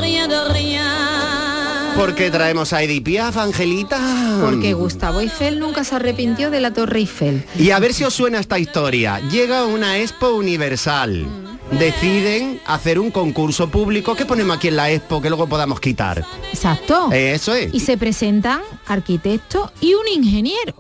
rien 0.01 0.28
de 0.28 0.45
rien. 0.53 0.82
¿Por 1.97 2.14
qué 2.14 2.30
traemos 2.30 2.72
a 2.72 2.82
Edith 2.82 3.03
Piaf, 3.05 3.36
Angelita? 3.36 3.99
Porque 4.41 4.72
Gustavo 4.72 5.20
Eiffel 5.20 5.59
nunca 5.59 5.82
se 5.82 5.97
arrepintió 5.97 6.51
de 6.51 6.61
la 6.61 6.72
Torre 6.72 7.01
Eiffel. 7.01 7.45
Y 7.59 7.70
a 7.72 7.78
ver 7.80 7.93
si 7.93 8.05
os 8.05 8.14
suena 8.14 8.39
esta 8.39 8.59
historia. 8.59 9.20
Llega 9.30 9.64
una 9.64 9.99
Expo 9.99 10.30
Universal. 10.30 11.58
Deciden 11.73 12.61
hacer 12.66 12.99
un 12.99 13.11
concurso 13.11 13.69
público. 13.69 14.14
¿Qué 14.16 14.25
ponemos 14.25 14.57
aquí 14.57 14.69
en 14.69 14.77
la 14.77 14.91
Expo 14.91 15.21
que 15.21 15.29
luego 15.29 15.47
podamos 15.47 15.81
quitar? 15.81 16.25
Exacto. 16.53 17.11
Eso 17.12 17.55
es. 17.55 17.73
Y 17.75 17.81
se 17.81 17.99
presentan 17.99 18.62
arquitectos 18.87 19.71
y 19.81 19.93
un 19.95 20.09
ingeniero. 20.09 20.75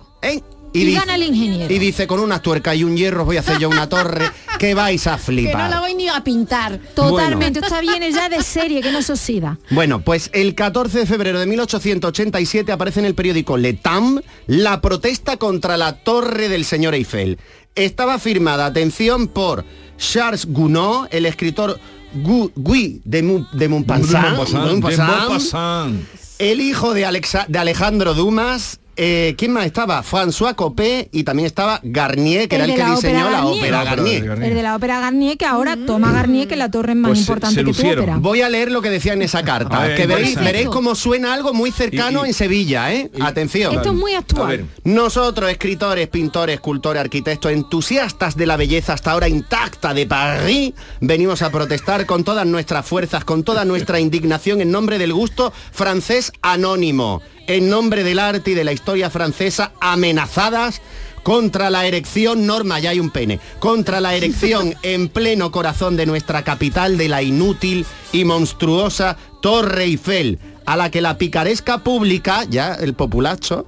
Y, 0.72 0.84
dice- 0.84 0.98
gana 0.98 1.14
el 1.16 1.22
ingeniero. 1.24 1.72
Y 1.72 1.78
dice, 1.78 2.06
con 2.06 2.20
unas 2.20 2.40
tuercas 2.42 2.74
y 2.76 2.84
un 2.84 2.96
hierro 2.96 3.24
voy 3.26 3.36
a 3.36 3.40
hacer 3.40 3.58
yo 3.58 3.68
una 3.68 3.88
torre 3.88 4.30
que 4.58 4.74
vais 4.74 5.06
a 5.06 5.12
que 5.12 5.16
no 5.18 5.24
flipar. 5.24 5.70
la 5.70 5.80
voy 5.80 5.94
ni 5.94 6.08
a 6.08 6.22
pintar. 6.24 6.78
Totalmente. 6.94 7.60
Esto 7.60 7.80
viene 7.80 8.10
ya 8.10 8.28
de 8.30 8.42
serie, 8.42 8.80
que 8.80 8.90
no 8.90 9.02
se 9.02 9.12
oxida. 9.12 9.58
Bueno, 9.70 10.00
pues 10.00 10.30
el 10.32 10.54
14 10.54 10.98
de 11.00 11.06
febrero 11.06 11.38
de 11.38 11.46
1887 11.46 12.72
aparece 12.72 13.00
en 13.00 13.06
el 13.06 13.14
periódico 13.14 13.56
Le 13.58 13.74
Temps 13.74 14.22
la 14.46 14.80
protesta 14.80 15.36
contra 15.36 15.76
la 15.76 16.02
torre 16.02 16.48
del 16.48 16.64
señor 16.64 16.94
Eiffel. 16.94 17.38
Estaba 17.74 18.18
firmada, 18.18 18.66
atención, 18.66 19.28
por 19.28 19.64
Charles 19.98 20.46
Gounod, 20.46 21.06
el 21.10 21.26
escritor 21.26 21.78
Gu- 22.22 22.50
Guy 22.56 23.00
de, 23.04 23.22
Mu- 23.22 23.46
de 23.52 23.68
el 26.38 26.60
hijo 26.60 26.94
de, 26.94 27.04
Alexa- 27.04 27.46
de 27.48 27.58
Alejandro 27.58 28.14
Dumas, 28.14 28.80
eh, 28.98 29.34
¿quién 29.38 29.52
más 29.52 29.64
estaba? 29.64 30.02
François 30.02 30.54
Copé 30.54 31.08
y 31.12 31.22
también 31.24 31.46
estaba 31.46 31.80
Garnier, 31.82 32.48
que 32.48 32.56
era 32.56 32.64
el 32.64 32.72
que 32.72 32.78
la 32.78 32.90
diseñó 32.90 33.18
ópera 33.26 33.30
la 33.30 33.46
ópera 33.46 33.84
Garnier. 33.84 34.24
El 34.42 34.54
de 34.54 34.62
la 34.62 34.76
ópera 34.76 35.00
Garnier, 35.00 35.38
que 35.38 35.46
ahora 35.46 35.76
toma 35.86 36.12
Garnier, 36.12 36.48
que 36.48 36.54
es 36.54 36.58
la 36.58 36.70
torre 36.70 36.94
más 36.94 37.10
Pues 37.10 37.20
importante 37.20 37.54
se 37.60 37.64
que 37.64 37.72
tu 37.72 37.88
ópera. 37.88 38.16
Voy 38.18 38.42
a 38.42 38.48
leer 38.48 38.70
lo 38.72 38.82
que 38.82 38.90
decía 38.90 39.12
en 39.12 39.22
esa 39.22 39.42
carta, 39.44 39.82
A 39.82 39.86
ver, 39.86 39.96
que 39.96 40.06
veréis, 40.06 40.68
cómo 40.68 40.94
suena 40.94 41.32
algo 41.32 41.54
muy 41.54 41.70
cercano 41.70 42.22
Y- 42.22 42.26
y- 42.26 42.28
en 42.28 42.34
Sevilla, 42.34 42.92
¿eh? 42.92 43.10
Atención. 43.20 43.74
Esto 43.74 43.90
es 43.90 43.94
muy 43.94 44.14
actual. 44.14 44.66
Nosotros, 44.84 45.50
escritores, 45.50 46.08
pintores, 46.08 46.54
escultores, 46.56 47.00
arquitectos, 47.00 47.52
entusiastas 47.52 48.36
de 48.36 48.46
la 48.46 48.56
belleza 48.56 48.92
hasta 48.94 49.12
ahora 49.12 49.28
intacta 49.28 49.94
de 49.94 50.06
París, 50.06 50.72
venimos 51.00 51.42
a 51.42 51.50
protestar 51.50 52.04
con 52.06 52.24
todas 52.24 52.46
nuestras 52.46 52.84
fuerzas, 52.84 53.24
con 53.24 53.44
toda 53.44 53.64
nuestra 53.64 54.00
indignación 54.00 54.60
en 54.60 54.70
nombre 54.70 54.98
del 54.98 55.12
gusto 55.12 55.52
francés 55.72 56.32
anónimo, 56.42 57.22
en 57.48 57.68
nombre 57.68 58.04
del 58.04 58.20
arte 58.20 58.52
y 58.52 58.54
de 58.54 58.62
la 58.62 58.72
historia 58.72 59.10
francesa 59.10 59.72
amenazadas 59.80 60.80
contra 61.24 61.68
la 61.70 61.86
erección, 61.86 62.46
Norma, 62.46 62.78
ya 62.78 62.90
hay 62.90 63.00
un 63.00 63.10
pene, 63.10 63.40
contra 63.58 64.00
la 64.00 64.14
erección 64.14 64.76
en 64.82 65.08
pleno 65.08 65.50
corazón 65.50 65.96
de 65.96 66.06
nuestra 66.06 66.44
capital 66.44 66.96
de 66.96 67.08
la 67.08 67.22
inútil 67.22 67.84
y 68.12 68.24
monstruosa 68.24 69.16
Torre 69.42 69.84
Eiffel, 69.84 70.38
a 70.68 70.76
la 70.76 70.90
que 70.90 71.00
la 71.00 71.16
picaresca 71.16 71.78
pública, 71.78 72.44
ya 72.44 72.74
el 72.74 72.92
populacho, 72.92 73.64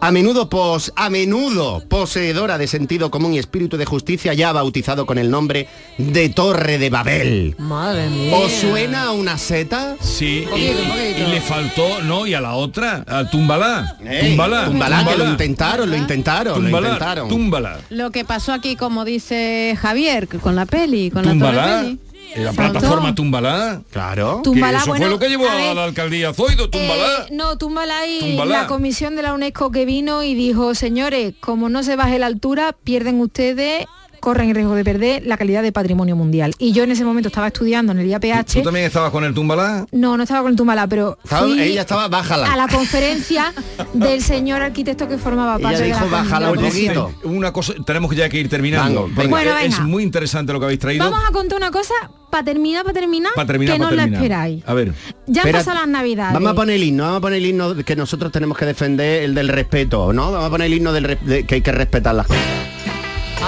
a 0.00 0.10
menudo 0.10 0.48
pos, 0.48 0.92
a 0.96 1.08
menudo 1.08 1.84
poseedora 1.88 2.58
de 2.58 2.66
sentido 2.66 3.12
común 3.12 3.32
y 3.34 3.38
espíritu 3.38 3.76
de 3.76 3.84
justicia, 3.84 4.34
ya 4.34 4.48
ha 4.48 4.52
bautizado 4.52 5.06
con 5.06 5.18
el 5.18 5.30
nombre 5.30 5.68
de 5.98 6.30
Torre 6.30 6.78
de 6.78 6.90
Babel. 6.90 7.54
Madre 7.58 8.10
mía. 8.10 8.36
¿Os 8.36 8.50
suena 8.50 9.04
a 9.04 9.10
una 9.12 9.38
seta? 9.38 9.94
Sí, 10.00 10.38
y, 10.42 10.46
Poquito, 10.46 10.78
poquito. 10.78 11.28
y 11.28 11.30
le 11.30 11.40
faltó, 11.40 12.02
¿no? 12.02 12.26
Y 12.26 12.34
a 12.34 12.40
la 12.40 12.54
otra, 12.54 13.04
a 13.06 13.30
Túmbala. 13.30 13.96
Ey, 14.04 14.30
túmbala. 14.30 14.64
túmbala, 14.64 15.06
que 15.08 15.16
lo 15.18 15.28
intentaron, 15.30 15.90
lo 15.90 15.96
intentaron, 15.96 16.54
lo 16.54 16.60
Túmbala, 16.60 16.88
intentaron. 16.88 17.28
Túmbala. 17.28 17.78
Lo 17.90 18.10
que 18.10 18.24
pasó 18.24 18.52
aquí, 18.52 18.74
como 18.74 19.04
dice 19.04 19.78
Javier, 19.80 20.26
con 20.26 20.56
la 20.56 20.66
peli, 20.66 21.12
con 21.12 21.24
la 21.24 21.38
torre 21.38 21.82
peli. 21.82 21.98
La 22.36 22.52
plataforma 22.52 23.14
Túmbala. 23.14 23.82
Claro. 23.90 24.40
Túmbala, 24.42 24.78
que 24.78 24.82
eso 24.82 24.90
bueno, 24.90 25.04
fue 25.04 25.10
lo 25.10 25.18
que 25.18 25.28
llevó 25.28 25.48
a 25.48 25.74
la 25.74 25.84
alcaldía 25.84 26.32
Zoido. 26.32 26.68
Eh, 26.72 27.26
no, 27.30 27.58
túmbala 27.58 28.06
y 28.06 28.36
la 28.36 28.66
comisión 28.66 29.16
de 29.16 29.22
la 29.22 29.34
UNESCO 29.34 29.70
que 29.70 29.84
vino 29.84 30.22
y 30.22 30.34
dijo, 30.34 30.74
señores, 30.74 31.34
como 31.40 31.68
no 31.68 31.82
se 31.82 31.96
baje 31.96 32.18
la 32.18 32.26
altura, 32.26 32.74
pierden 32.84 33.20
ustedes, 33.20 33.86
corren 34.22 34.48
el 34.50 34.54
riesgo 34.54 34.76
de 34.76 34.84
perder 34.84 35.24
la 35.26 35.36
calidad 35.36 35.62
de 35.64 35.72
patrimonio 35.72 36.14
mundial. 36.14 36.54
Y 36.58 36.70
yo 36.72 36.84
en 36.84 36.92
ese 36.92 37.04
momento 37.04 37.26
estaba 37.28 37.48
estudiando 37.48 37.90
en 37.90 37.98
el 37.98 38.06
IAPH. 38.06 38.54
¿Tú 38.54 38.62
también 38.62 38.86
estabas 38.86 39.10
con 39.10 39.24
el 39.24 39.34
Túmbala? 39.34 39.84
No, 39.90 40.16
no 40.16 40.22
estaba 40.22 40.42
con 40.42 40.52
el 40.52 40.56
Túmbala, 40.56 40.86
pero 40.86 41.18
Estaba- 41.24 41.42
fui 41.48 41.60
ella 41.60 41.80
estaba, 41.80 42.06
bájala. 42.06 42.52
a 42.52 42.56
la 42.56 42.68
conferencia 42.68 43.52
del 43.94 44.22
señor 44.22 44.62
arquitecto 44.62 45.08
que 45.08 45.18
formaba 45.18 45.56
Ella 45.56 45.62
parte 45.64 45.80
de 45.80 45.86
dijo, 45.88 46.04
la 46.04 46.10
"Bájala 46.10 46.50
un 46.52 46.58
Oye, 46.58 46.68
poquito". 46.68 47.12
Una 47.24 47.52
cosa, 47.52 47.74
tenemos 47.84 48.08
que 48.10 48.16
ya 48.16 48.28
que 48.28 48.38
ir 48.38 48.48
terminando. 48.48 49.08
Bueno, 49.28 49.58
es 49.58 49.80
muy 49.80 50.04
interesante 50.04 50.52
lo 50.52 50.60
que 50.60 50.66
habéis 50.66 50.78
traído. 50.80 51.04
Vamos 51.04 51.28
a 51.28 51.32
contar 51.32 51.58
una 51.58 51.72
cosa 51.72 51.92
para 52.30 52.44
terminar, 52.44 52.84
para 52.84 52.94
terminar, 52.94 53.32
para 53.34 53.46
terminar, 53.46 53.74
que 53.76 53.78
no 53.82 53.90
la 53.90 54.04
esperáis. 54.04 54.62
A 54.66 54.72
ver. 54.72 54.94
Ya 55.26 55.42
han 55.42 55.48
Espera, 55.48 55.58
pasado 55.58 55.78
las 55.80 55.88
navidades. 55.88 56.32
Vamos 56.34 56.52
a 56.52 56.54
poner 56.54 56.76
el 56.76 56.84
himno, 56.84 57.02
vamos 57.02 57.18
a 57.18 57.20
poner 57.22 57.38
el 57.40 57.46
himno 57.46 57.74
que 57.84 57.96
nosotros 57.96 58.30
tenemos 58.30 58.56
que 58.56 58.66
defender, 58.66 59.24
el 59.24 59.34
del 59.34 59.48
respeto, 59.48 60.12
¿no? 60.12 60.30
Vamos 60.30 60.46
a 60.46 60.50
poner 60.50 60.66
el 60.68 60.74
himno 60.74 60.92
del 60.92 61.18
de 61.20 61.44
que 61.44 61.56
hay 61.56 61.60
que 61.60 61.72
respetar 61.72 62.14
las 62.14 62.26
cosas. 62.28 62.42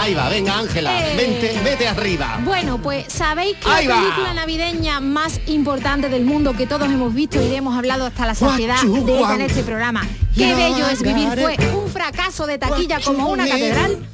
Ahí 0.05 0.13
va, 0.13 0.29
venga 0.29 0.59
Ángela, 0.59 1.01
Eh. 1.03 1.17
vente, 1.17 1.59
vete 1.65 1.89
arriba. 1.89 2.39
Bueno, 2.45 2.77
pues 2.77 3.07
sabéis 3.11 3.57
que 3.57 3.67
Ahí 3.71 3.87
la 3.87 3.95
va. 3.95 4.01
película 4.03 4.35
navideña 4.35 5.01
más 5.01 5.41
importante 5.47 6.11
del 6.11 6.27
mundo 6.27 6.53
que 6.53 6.67
todos 6.67 6.89
hemos 6.91 7.15
visto 7.15 7.43
y 7.43 7.55
hemos 7.55 7.75
hablado 7.75 8.05
hasta 8.05 8.27
la 8.27 8.35
saciedad 8.35 8.83
de 8.83 9.21
en 9.35 9.41
este 9.41 9.63
programa. 9.63 10.07
Qué 10.37 10.55
bello 10.55 10.91
es 10.91 11.01
vivir 11.01 11.29
fue 11.31 11.57
un 11.75 11.89
fracaso 11.91 12.47
de 12.47 12.59
taquilla 12.59 13.01
como 13.01 13.29
una 13.29 13.49
catedral. 13.49 14.07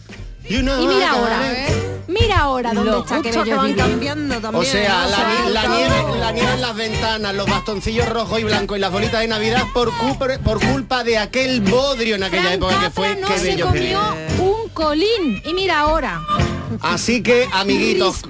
You 0.51 0.63
know 0.63 0.83
Y 0.83 0.87
mira 0.89 1.11
ahora, 1.13 1.53
it. 1.69 2.09
mira 2.09 2.39
ahora 2.41 2.73
dónde 2.75 2.91
Lo 2.91 2.99
está 3.01 3.21
bello 3.21 3.45
que 3.45 3.55
van 3.55 3.67
vivir. 3.67 3.83
cambiando 3.85 4.41
también. 4.41 4.63
O 4.63 4.65
sea, 4.65 5.07
la, 5.07 5.17
ni- 5.47 5.53
la 5.53 5.63
todo. 5.63 5.77
nieve, 5.77 6.19
la 6.19 6.33
nieve 6.33 6.53
en 6.55 6.61
las 6.61 6.75
ventanas, 6.77 7.35
los 7.37 7.47
bastoncillos 7.49 8.09
rojos 8.09 8.41
y 8.41 8.45
blancos 8.45 8.77
y 8.77 8.81
las 8.81 8.91
bolitas 8.91 9.21
de 9.21 9.29
Navidad 9.29 9.63
por, 9.73 9.93
culpa- 9.97 10.39
por 10.43 10.59
culpa 10.61 11.05
de 11.05 11.19
aquel 11.19 11.61
bodrio 11.61 12.17
en 12.17 12.25
aquella 12.25 12.43
Frank 12.43 12.55
época 12.57 12.81
que 12.81 12.91
fue 12.91 13.09
Capra 13.11 13.21
no 13.21 13.29
qué 13.29 13.39
se 13.39 13.47
bello 13.47 13.73
que 13.73 13.79
comió 13.79 14.01
un 14.41 14.69
colín. 14.71 15.41
Y 15.45 15.55
mira 15.55 15.79
ahora. 15.81 16.21
Así 16.83 17.23
que, 17.23 17.49
amiguitos, 17.53 18.23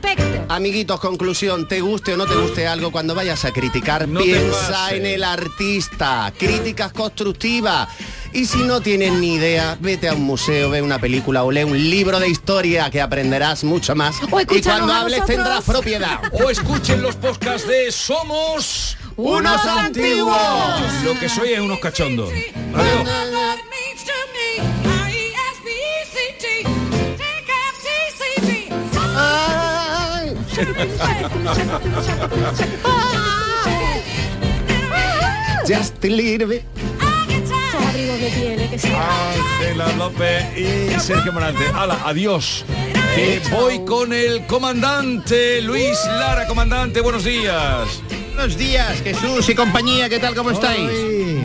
amiguitos, 0.48 0.98
conclusión, 1.00 1.68
te 1.68 1.80
guste 1.82 2.14
o 2.14 2.16
no 2.16 2.26
te 2.26 2.34
guste 2.34 2.66
algo, 2.66 2.90
cuando 2.90 3.14
vayas 3.14 3.44
a 3.44 3.52
criticar, 3.52 4.08
No 4.08 4.20
piensa 4.20 4.94
en 4.94 5.04
el 5.06 5.22
artista, 5.24 6.32
críticas 6.38 6.92
constructivas. 6.92 7.88
Y 8.32 8.46
si 8.46 8.58
no 8.58 8.80
tienes 8.80 9.12
ni 9.14 9.34
idea, 9.34 9.76
vete 9.80 10.08
a 10.08 10.14
un 10.14 10.22
museo, 10.22 10.70
ve 10.70 10.82
una 10.82 10.98
película 10.98 11.42
o 11.42 11.50
lee 11.50 11.64
un 11.64 11.76
libro 11.76 12.20
de 12.20 12.28
historia 12.28 12.88
que 12.90 13.00
aprenderás 13.00 13.64
mucho 13.64 13.96
más. 13.96 14.16
O 14.30 14.40
y 14.40 14.62
cuando 14.62 14.92
a 14.92 15.00
hables 15.00 15.24
tendrás 15.24 15.64
propiedad. 15.64 16.20
O 16.32 16.48
escuchen 16.48 17.02
los 17.02 17.16
podcasts 17.16 17.66
de 17.66 17.90
Somos 17.90 18.96
Unos 19.16 19.66
antiguos. 19.66 20.36
Lo 21.04 21.18
que 21.18 21.28
soy 21.28 21.54
es 21.54 21.60
unos 21.60 21.80
cachondos. 21.80 22.30
Adiós. 22.74 23.08
Just 35.66 36.04
a 36.04 36.08
little 36.08 36.46
bit. 36.46 36.89
De 37.92 38.30
piel, 38.30 38.60
¿eh? 38.60 38.68
que 38.70 38.76
Ángela 38.94 39.92
López 39.98 40.44
y 40.56 41.00
Sergio 41.00 41.32
Morante. 41.32 41.64
Hala, 41.74 41.98
adiós. 42.04 42.64
Eh, 43.16 43.42
voy 43.50 43.84
con 43.84 44.12
el 44.12 44.46
comandante 44.46 45.60
Luis 45.60 45.98
Lara, 46.06 46.46
comandante, 46.46 47.00
buenos 47.00 47.24
días. 47.24 48.00
Buenos 48.40 48.56
días, 48.56 49.02
Jesús 49.02 49.46
y 49.50 49.54
compañía, 49.54 50.08
¿qué 50.08 50.18
tal? 50.18 50.34
¿Cómo 50.34 50.50
estáis? 50.50 50.88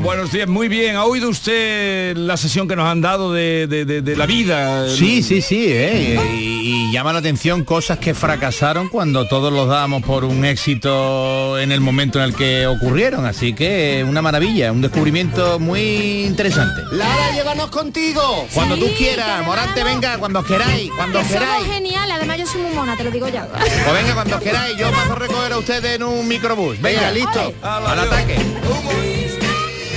Buenos 0.02 0.32
días, 0.32 0.48
muy 0.48 0.70
bien. 0.70 0.96
¿Ha 0.96 1.04
oído 1.04 1.28
usted 1.28 2.16
la 2.16 2.38
sesión 2.38 2.70
que 2.70 2.78
nos 2.78 2.88
han 2.88 3.02
dado 3.02 3.34
de, 3.34 3.68
de- 3.68 3.84
de- 3.84 4.02
de 4.02 4.16
la 4.16 4.26
vida? 4.26 4.88
Sí, 4.88 5.22
sí, 5.22 5.42
sí, 5.42 5.66
¿eh? 5.68 6.18
y, 6.38 6.88
y 6.88 6.92
llama 6.94 7.12
la 7.12 7.20
atención 7.20 7.66
cosas 7.66 7.98
que 8.00 8.14
fracasaron 8.14 8.88
cuando 8.88 9.28
todos 9.28 9.52
los 9.52 9.68
dábamos 9.68 10.04
por 10.04 10.24
un 10.24 10.46
éxito 10.46 11.60
en 11.60 11.74
el 11.74 11.82
momento 11.82 12.20
en 12.20 12.26
el 12.30 12.34
que 12.36 12.66
ocurrieron, 12.66 13.26
así 13.26 13.52
que 13.54 14.06
una 14.08 14.22
maravilla, 14.22 14.72
un 14.72 14.82
descubrimiento 14.82 15.60
muy 15.60 16.24
interesante. 16.26 16.82
Lara, 16.94 17.32
llévanos 17.36 17.72
contigo. 17.72 18.48
Cuando 18.54 18.78
tú 18.78 18.88
quieras, 18.98 19.46
Morante, 19.46 19.84
venga, 19.84 20.18
cuando 20.18 20.42
queráis, 20.46 20.90
cuando 20.96 21.20
Que 21.20 21.26
somos 21.26 21.42
queráis. 21.44 21.68
geniales, 21.68 22.16
además 22.16 22.38
yo 22.38 22.48
soy 22.48 22.62
muy 22.62 22.72
mona, 22.74 22.96
te 22.96 23.04
lo 23.04 23.12
digo 23.12 23.28
ya. 23.28 23.50
O 23.90 23.94
venga, 23.94 24.14
cuando 24.14 24.40
queráis, 24.40 24.78
yo 24.78 24.90
paso 24.92 25.12
a 25.12 25.16
recoger 25.16 25.52
a 25.52 25.58
ustedes 25.58 25.96
en 25.96 26.04
un 26.04 26.26
microbús. 26.28 26.80
Venga, 26.86 27.10
listo. 27.10 27.52
Al 27.64 28.00
ataque. 28.00 28.38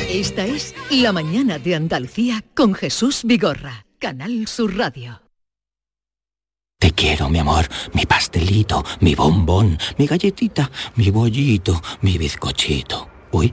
Esta 0.08 0.46
es 0.46 0.74
La 0.90 1.12
mañana 1.12 1.58
de 1.58 1.74
Andalucía 1.74 2.42
con 2.54 2.72
Jesús 2.72 3.24
Vigorra, 3.24 3.84
Canal 3.98 4.46
Sur 4.46 4.74
Radio. 4.74 5.20
Te 6.80 6.92
quiero, 6.92 7.28
mi 7.28 7.40
amor, 7.40 7.68
mi 7.92 8.06
pastelito, 8.06 8.82
mi 9.00 9.14
bombón, 9.14 9.76
mi 9.98 10.06
galletita, 10.06 10.70
mi 10.96 11.10
bollito, 11.10 11.82
mi 12.00 12.16
bizcochito. 12.16 13.10
Uy, 13.32 13.52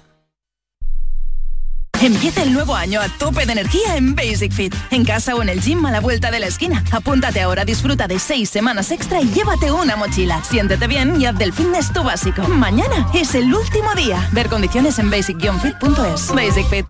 Empieza 2.01 2.41
el 2.41 2.51
nuevo 2.51 2.73
año 2.73 2.99
a 2.99 3.07
tope 3.09 3.45
de 3.45 3.51
energía 3.51 3.95
en 3.95 4.15
Basic 4.15 4.51
Fit. 4.51 4.73
En 4.89 5.05
casa 5.05 5.35
o 5.35 5.41
en 5.43 5.49
el 5.49 5.61
gym 5.61 5.85
a 5.85 5.91
la 5.91 5.99
vuelta 5.99 6.31
de 6.31 6.39
la 6.39 6.47
esquina. 6.47 6.83
Apúntate 6.91 7.41
ahora, 7.41 7.63
disfruta 7.63 8.07
de 8.07 8.17
seis 8.17 8.49
semanas 8.49 8.89
extra 8.89 9.21
y 9.21 9.29
llévate 9.29 9.71
una 9.71 9.95
mochila. 9.95 10.43
Siéntete 10.43 10.87
bien 10.87 11.21
y 11.21 11.27
haz 11.27 11.37
del 11.37 11.53
fitness 11.53 11.93
tu 11.93 12.03
básico. 12.03 12.41
Mañana 12.47 13.07
es 13.13 13.35
el 13.35 13.53
último 13.53 13.93
día. 13.93 14.27
Ver 14.31 14.49
condiciones 14.49 14.97
en 14.97 15.11
basic-fit.es. 15.11 16.33
Basic 16.33 16.67
Fit. 16.69 16.87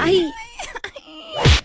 Ay. 0.00 0.26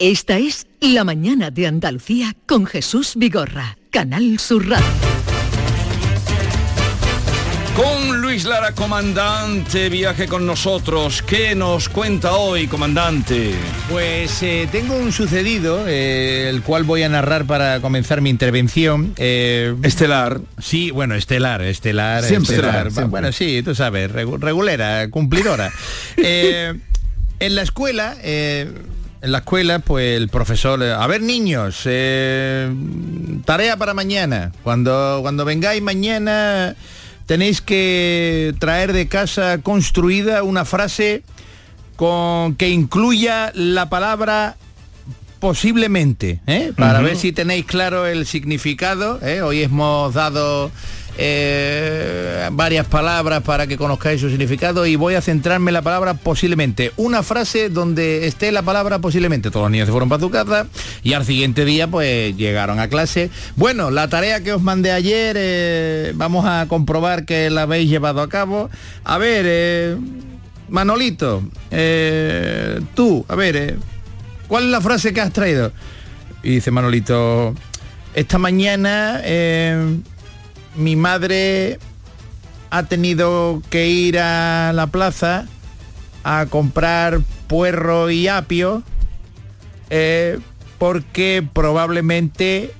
Esta 0.00 0.38
es 0.38 0.66
La 0.80 1.04
Mañana 1.04 1.50
de 1.50 1.66
Andalucía 1.66 2.34
con 2.46 2.64
Jesús 2.66 3.12
Vigorra, 3.16 3.76
Canal 3.90 4.38
Sur 4.38 4.66
Radio. 4.68 4.86
Con 7.76 8.20
Luis 8.22 8.44
Lara, 8.44 8.72
comandante, 8.72 9.88
viaje 9.90 10.26
con 10.26 10.44
nosotros. 10.46 11.22
¿Qué 11.22 11.54
nos 11.54 11.88
cuenta 11.90 12.32
hoy, 12.34 12.66
comandante? 12.66 13.52
Pues 13.90 14.42
eh, 14.42 14.68
tengo 14.72 14.96
un 14.96 15.12
sucedido, 15.12 15.84
eh, 15.86 16.48
el 16.48 16.62
cual 16.62 16.84
voy 16.84 17.02
a 17.02 17.08
narrar 17.10 17.44
para 17.46 17.80
comenzar 17.80 18.20
mi 18.22 18.30
intervención. 18.30 19.12
Eh, 19.16 19.74
estelar. 19.82 20.40
Sí, 20.58 20.90
bueno, 20.90 21.14
estelar, 21.14 21.60
estelar, 21.62 22.24
Siempre 22.24 22.54
estelar. 22.56 22.68
estelar, 22.86 22.92
siempre. 22.92 23.10
Bueno, 23.10 23.32
sí, 23.32 23.62
tú 23.62 23.74
sabes, 23.74 24.10
regu- 24.10 24.38
regulera, 24.40 25.08
cumplidora. 25.10 25.70
Eh, 26.16 26.72
en 27.38 27.54
la 27.54 27.62
escuela... 27.62 28.16
en 29.22 29.32
la 29.32 29.38
escuela, 29.38 29.80
pues 29.80 30.16
el 30.16 30.28
profesor, 30.28 30.82
eh, 30.82 30.92
a 30.92 31.06
ver 31.06 31.22
niños, 31.22 31.82
eh, 31.84 32.72
tarea 33.44 33.76
para 33.76 33.94
mañana. 33.94 34.52
Cuando, 34.62 35.18
cuando 35.22 35.44
vengáis 35.44 35.82
mañana 35.82 36.74
tenéis 37.26 37.60
que 37.60 38.54
traer 38.58 38.92
de 38.92 39.06
casa 39.06 39.58
construida 39.58 40.42
una 40.42 40.64
frase 40.64 41.22
con 41.96 42.56
que 42.56 42.70
incluya 42.70 43.52
la 43.54 43.88
palabra 43.88 44.56
posiblemente, 45.38 46.40
¿eh? 46.46 46.72
para 46.76 47.00
ver 47.00 47.16
si 47.16 47.32
tenéis 47.32 47.64
claro 47.64 48.06
el 48.06 48.26
significado. 48.26 49.20
¿eh? 49.22 49.42
Hoy 49.42 49.62
hemos 49.62 50.12
dado 50.12 50.70
eh, 51.18 52.48
varias 52.52 52.86
palabras 52.86 53.42
para 53.42 53.66
que 53.66 53.76
conozcáis 53.76 54.20
su 54.20 54.30
significado 54.30 54.86
y 54.86 54.96
voy 54.96 55.14
a 55.14 55.20
centrarme 55.20 55.70
en 55.70 55.74
la 55.74 55.82
palabra 55.82 56.14
posiblemente. 56.14 56.92
Una 56.96 57.22
frase 57.22 57.68
donde 57.68 58.26
esté 58.26 58.52
la 58.52 58.62
palabra 58.62 58.98
posiblemente. 59.00 59.50
Todos 59.50 59.64
los 59.64 59.70
niños 59.70 59.86
se 59.86 59.92
fueron 59.92 60.08
para 60.08 60.20
su 60.20 60.30
casa 60.30 60.66
y 61.02 61.12
al 61.12 61.24
siguiente 61.24 61.64
día 61.64 61.88
pues 61.88 62.36
llegaron 62.36 62.80
a 62.80 62.88
clase. 62.88 63.30
Bueno, 63.56 63.90
la 63.90 64.08
tarea 64.08 64.42
que 64.42 64.52
os 64.52 64.62
mandé 64.62 64.92
ayer 64.92 65.36
eh, 65.38 66.12
vamos 66.14 66.46
a 66.46 66.66
comprobar 66.68 67.24
que 67.24 67.50
la 67.50 67.62
habéis 67.62 67.90
llevado 67.90 68.22
a 68.22 68.28
cabo. 68.28 68.70
A 69.04 69.18
ver, 69.18 69.44
eh, 69.48 69.96
Manolito, 70.68 71.42
tú, 72.94 73.24
a 73.28 73.34
ver, 73.34 73.76
¿cuál 74.48 74.64
es 74.64 74.70
la 74.70 74.80
frase 74.80 75.12
que 75.12 75.20
has 75.20 75.32
traído? 75.32 75.72
Y 76.42 76.50
dice 76.52 76.70
Manolito, 76.70 77.54
esta 78.14 78.38
mañana 78.38 79.20
mi 80.76 80.96
madre 80.96 81.78
ha 82.70 82.84
tenido 82.84 83.62
que 83.70 83.88
ir 83.88 84.18
a 84.18 84.72
la 84.72 84.86
plaza 84.86 85.46
a 86.22 86.46
comprar 86.46 87.20
puerro 87.48 88.10
y 88.10 88.28
apio 88.28 88.82
eh, 89.90 90.38
porque 90.78 91.46
probablemente 91.52 92.72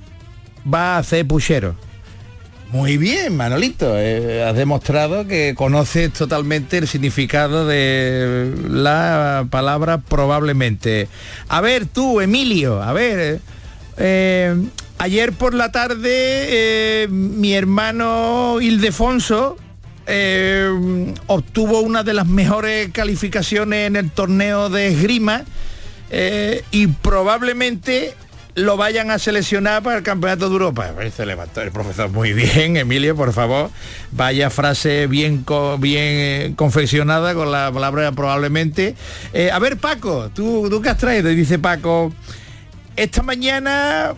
va 0.71 0.95
a 0.95 0.99
hacer 0.99 1.27
puchero. 1.27 1.75
Muy 2.71 2.95
bien, 2.97 3.35
Manolito. 3.35 3.95
eh, 3.99 4.45
has 4.45 4.55
demostrado 4.55 5.27
que 5.27 5.55
conoces 5.57 6.13
totalmente 6.13 6.77
el 6.77 6.87
significado 6.87 7.67
de 7.67 8.53
la 8.69 9.45
palabra 9.49 9.97
probablemente. 9.97 11.09
A 11.49 11.59
ver 11.59 11.85
tú, 11.85 12.21
Emilio, 12.21 12.81
a 12.81 12.93
ver. 12.93 13.41
eh, 13.97 14.55
ayer 15.01 15.33
por 15.33 15.55
la 15.55 15.71
tarde 15.71 16.11
eh, 16.13 17.07
mi 17.09 17.53
hermano 17.53 18.59
Ildefonso 18.61 19.57
eh, 20.05 20.69
obtuvo 21.25 21.79
una 21.79 22.03
de 22.03 22.13
las 22.13 22.27
mejores 22.27 22.91
calificaciones 22.91 23.87
en 23.87 23.95
el 23.95 24.11
torneo 24.11 24.69
de 24.69 24.89
esgrima 24.89 25.43
eh, 26.11 26.63
y 26.69 26.85
probablemente 26.85 28.13
lo 28.53 28.77
vayan 28.77 29.09
a 29.09 29.17
seleccionar 29.17 29.81
para 29.81 29.97
el 29.97 30.03
Campeonato 30.03 30.49
de 30.49 30.53
Europa. 30.53 30.93
Se 31.15 31.25
levantó 31.25 31.61
el 31.61 31.71
profesor 31.71 32.11
muy 32.11 32.33
bien, 32.33 32.75
Emilio, 32.77 33.15
por 33.15 33.31
favor. 33.31 33.71
Vaya 34.11 34.49
frase 34.49 35.07
bien, 35.07 35.45
bien 35.79 36.53
confeccionada 36.55 37.33
con 37.33 37.49
la 37.51 37.71
palabra 37.71 38.11
probablemente. 38.11 38.95
A 39.53 39.57
ver, 39.57 39.77
Paco, 39.77 40.29
¿tú, 40.35 40.67
¿tú 40.69 40.81
qué 40.81 40.89
has 40.89 40.97
traído? 40.97 41.29
Dice 41.29 41.59
Paco, 41.59 42.11
esta 42.97 43.23
mañana 43.23 44.15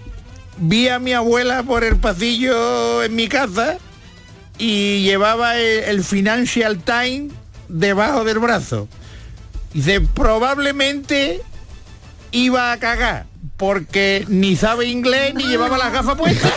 vi 0.57 0.89
a 0.89 0.99
mi 0.99 1.13
abuela 1.13 1.63
por 1.63 1.83
el 1.83 1.97
pasillo 1.97 3.03
en 3.03 3.15
mi 3.15 3.27
casa 3.27 3.77
y 4.57 5.03
llevaba 5.03 5.57
el, 5.57 5.83
el 5.83 6.03
Financial 6.03 6.77
Times 6.77 7.33
debajo 7.67 8.23
del 8.23 8.39
brazo. 8.39 8.87
Dice, 9.73 10.01
probablemente 10.01 11.41
iba 12.31 12.71
a 12.71 12.77
cagar 12.77 13.25
porque 13.57 14.25
ni 14.27 14.55
sabe 14.55 14.87
inglés 14.87 15.33
ni 15.35 15.43
llevaba 15.45 15.77
las 15.77 15.93
gafas 15.93 16.15
puestas. 16.15 16.51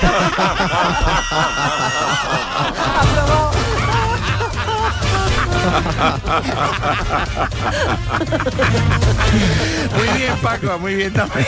Muy 9.97 10.19
bien, 10.19 10.33
Paco, 10.43 10.79
muy 10.79 10.95
bien 10.95 11.13
también. 11.13 11.47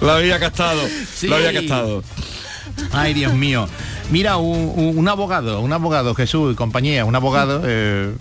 Lo 0.00 0.12
había 0.12 0.38
gastado, 0.38 0.80
Sí. 1.14 1.28
lo 1.28 1.36
había 1.36 1.52
gastado. 1.52 2.02
Ay, 2.92 3.14
Dios 3.14 3.34
mío. 3.34 3.68
Mira, 4.10 4.36
un, 4.36 4.72
un- 4.74 4.98
un 4.98 5.08
abogado, 5.08 5.60
un 5.60 5.72
abogado, 5.72 6.14
Jesús 6.14 6.52
y 6.52 6.56
compañía, 6.56 7.04
un 7.04 7.14
abogado, 7.14 7.62
eh, 7.66 8.12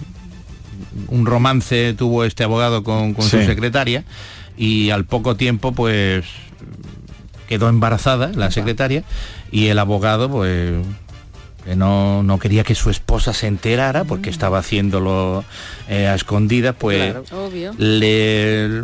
un 1.07 1.25
romance 1.25 1.93
tuvo 1.93 2.23
este 2.23 2.43
abogado 2.43 2.83
con, 2.83 3.13
con 3.13 3.27
su 3.27 3.37
secretaria 3.43 4.03
y 4.57 4.89
al 4.89 5.05
poco 5.05 5.35
tiempo 5.35 5.71
pues 5.71 6.25
quedó 7.47 7.69
embarazada 7.69 8.31
la 8.35 8.51
secretaria 8.51 9.03
y 9.51 9.67
el 9.67 9.79
abogado 9.79 10.29
pues 10.29 10.73
que 11.67 11.75
no, 11.75 12.23
no 12.23 12.39
quería 12.39 12.63
que 12.63 12.75
su 12.75 12.89
esposa 12.89 13.33
se 13.33 13.45
enterara 13.47 14.05
porque 14.05 14.29
estaba 14.29 14.59
haciéndolo 14.59 15.43
eh, 15.89 16.07
a 16.07 16.15
escondidas, 16.15 16.73
pues 16.79 17.13
Obvio. 17.31 17.73
le, 17.77 18.83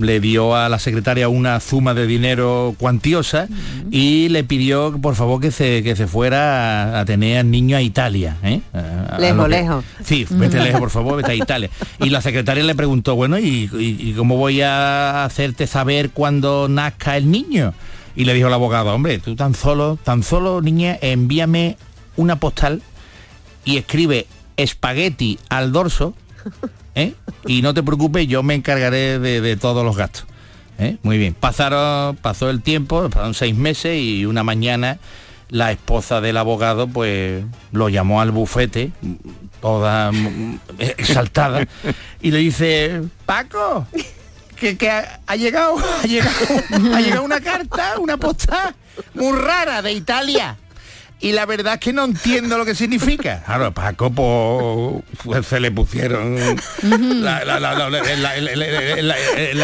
le 0.00 0.20
dio 0.20 0.56
a 0.56 0.68
la 0.68 0.78
secretaria 0.80 1.28
una 1.28 1.60
suma 1.60 1.94
de 1.94 2.06
dinero 2.08 2.74
cuantiosa 2.76 3.46
y 3.90 4.28
le 4.30 4.42
pidió 4.42 4.98
por 5.00 5.14
favor 5.14 5.40
que 5.40 5.50
se, 5.52 5.82
que 5.84 5.94
se 5.94 6.06
fuera 6.08 6.96
a, 6.96 7.00
a 7.00 7.04
tener 7.04 7.38
al 7.38 7.50
niño 7.50 7.76
a 7.76 7.82
Italia. 7.82 8.36
¿eh? 8.42 8.60
A- 8.72 9.18
Lejos, 9.20 9.44
que- 9.44 9.50
lejos. 9.50 9.84
Sí, 10.04 10.26
vete 10.30 10.60
lejos, 10.60 10.80
por 10.80 10.90
favor, 10.90 11.16
vete 11.18 11.30
a 11.32 11.34
Italia. 11.36 11.70
Y 12.00 12.10
la 12.10 12.20
secretaria 12.20 12.64
le 12.64 12.74
preguntó, 12.74 13.14
bueno, 13.14 13.38
¿y, 13.38 13.70
y- 13.72 13.96
y 14.10 14.12
cómo 14.16 14.36
voy 14.36 14.60
a 14.60 15.24
hacerte 15.24 15.66
saber 15.68 16.10
cuando 16.10 16.66
nazca 16.68 17.16
el 17.16 17.30
niño? 17.30 17.74
Y 18.16 18.24
le 18.24 18.34
dijo 18.34 18.48
el 18.48 18.54
abogado, 18.54 18.94
hombre, 18.94 19.18
tú 19.18 19.34
tan 19.36 19.54
solo, 19.54 19.98
tan 20.02 20.22
solo, 20.22 20.60
niña, 20.62 20.96
envíame 21.00 21.76
una 22.16 22.36
postal 22.36 22.82
y 23.64 23.76
escribe 23.76 24.26
espagueti 24.56 25.38
al 25.48 25.72
dorso, 25.72 26.14
¿eh? 26.94 27.14
y 27.46 27.62
no 27.62 27.74
te 27.74 27.82
preocupes, 27.82 28.26
yo 28.26 28.42
me 28.42 28.54
encargaré 28.54 29.18
de, 29.18 29.40
de 29.40 29.56
todos 29.56 29.84
los 29.84 29.96
gastos. 29.96 30.26
¿eh? 30.78 30.96
Muy 31.02 31.18
bien, 31.18 31.34
pasaron, 31.34 32.16
pasó 32.16 32.50
el 32.50 32.62
tiempo, 32.62 33.08
pasaron 33.08 33.34
seis 33.34 33.54
meses 33.54 34.00
y 34.00 34.26
una 34.26 34.42
mañana 34.42 34.98
la 35.50 35.70
esposa 35.70 36.20
del 36.20 36.36
abogado 36.36 36.88
pues 36.88 37.44
lo 37.72 37.88
llamó 37.88 38.20
al 38.20 38.30
bufete, 38.30 38.92
toda 39.60 40.10
exaltada, 40.78 41.66
y 42.20 42.30
le 42.30 42.38
dice, 42.38 43.02
Paco, 43.26 43.86
que, 44.56 44.76
que 44.76 44.90
ha, 44.90 45.20
ha 45.26 45.36
llegado, 45.36 45.76
ha 46.02 46.06
llegado, 46.06 46.36
ha 46.94 47.00
llegado 47.00 47.22
una 47.22 47.40
carta, 47.40 47.98
una 47.98 48.16
postal 48.16 48.74
muy 49.14 49.38
rara 49.38 49.82
de 49.82 49.92
Italia 49.92 50.56
y 51.20 51.32
la 51.32 51.46
verdad 51.46 51.74
es 51.74 51.80
que 51.80 51.92
no 51.92 52.04
entiendo 52.04 52.58
lo 52.58 52.64
que 52.64 52.74
significa. 52.74 53.42
Ahora, 53.46 53.70
Paco, 53.70 55.02
pues, 55.22 55.46
se 55.46 55.60
le 55.60 55.70
pusieron 55.70 56.36
la, 56.82 57.44
la, 57.44 57.58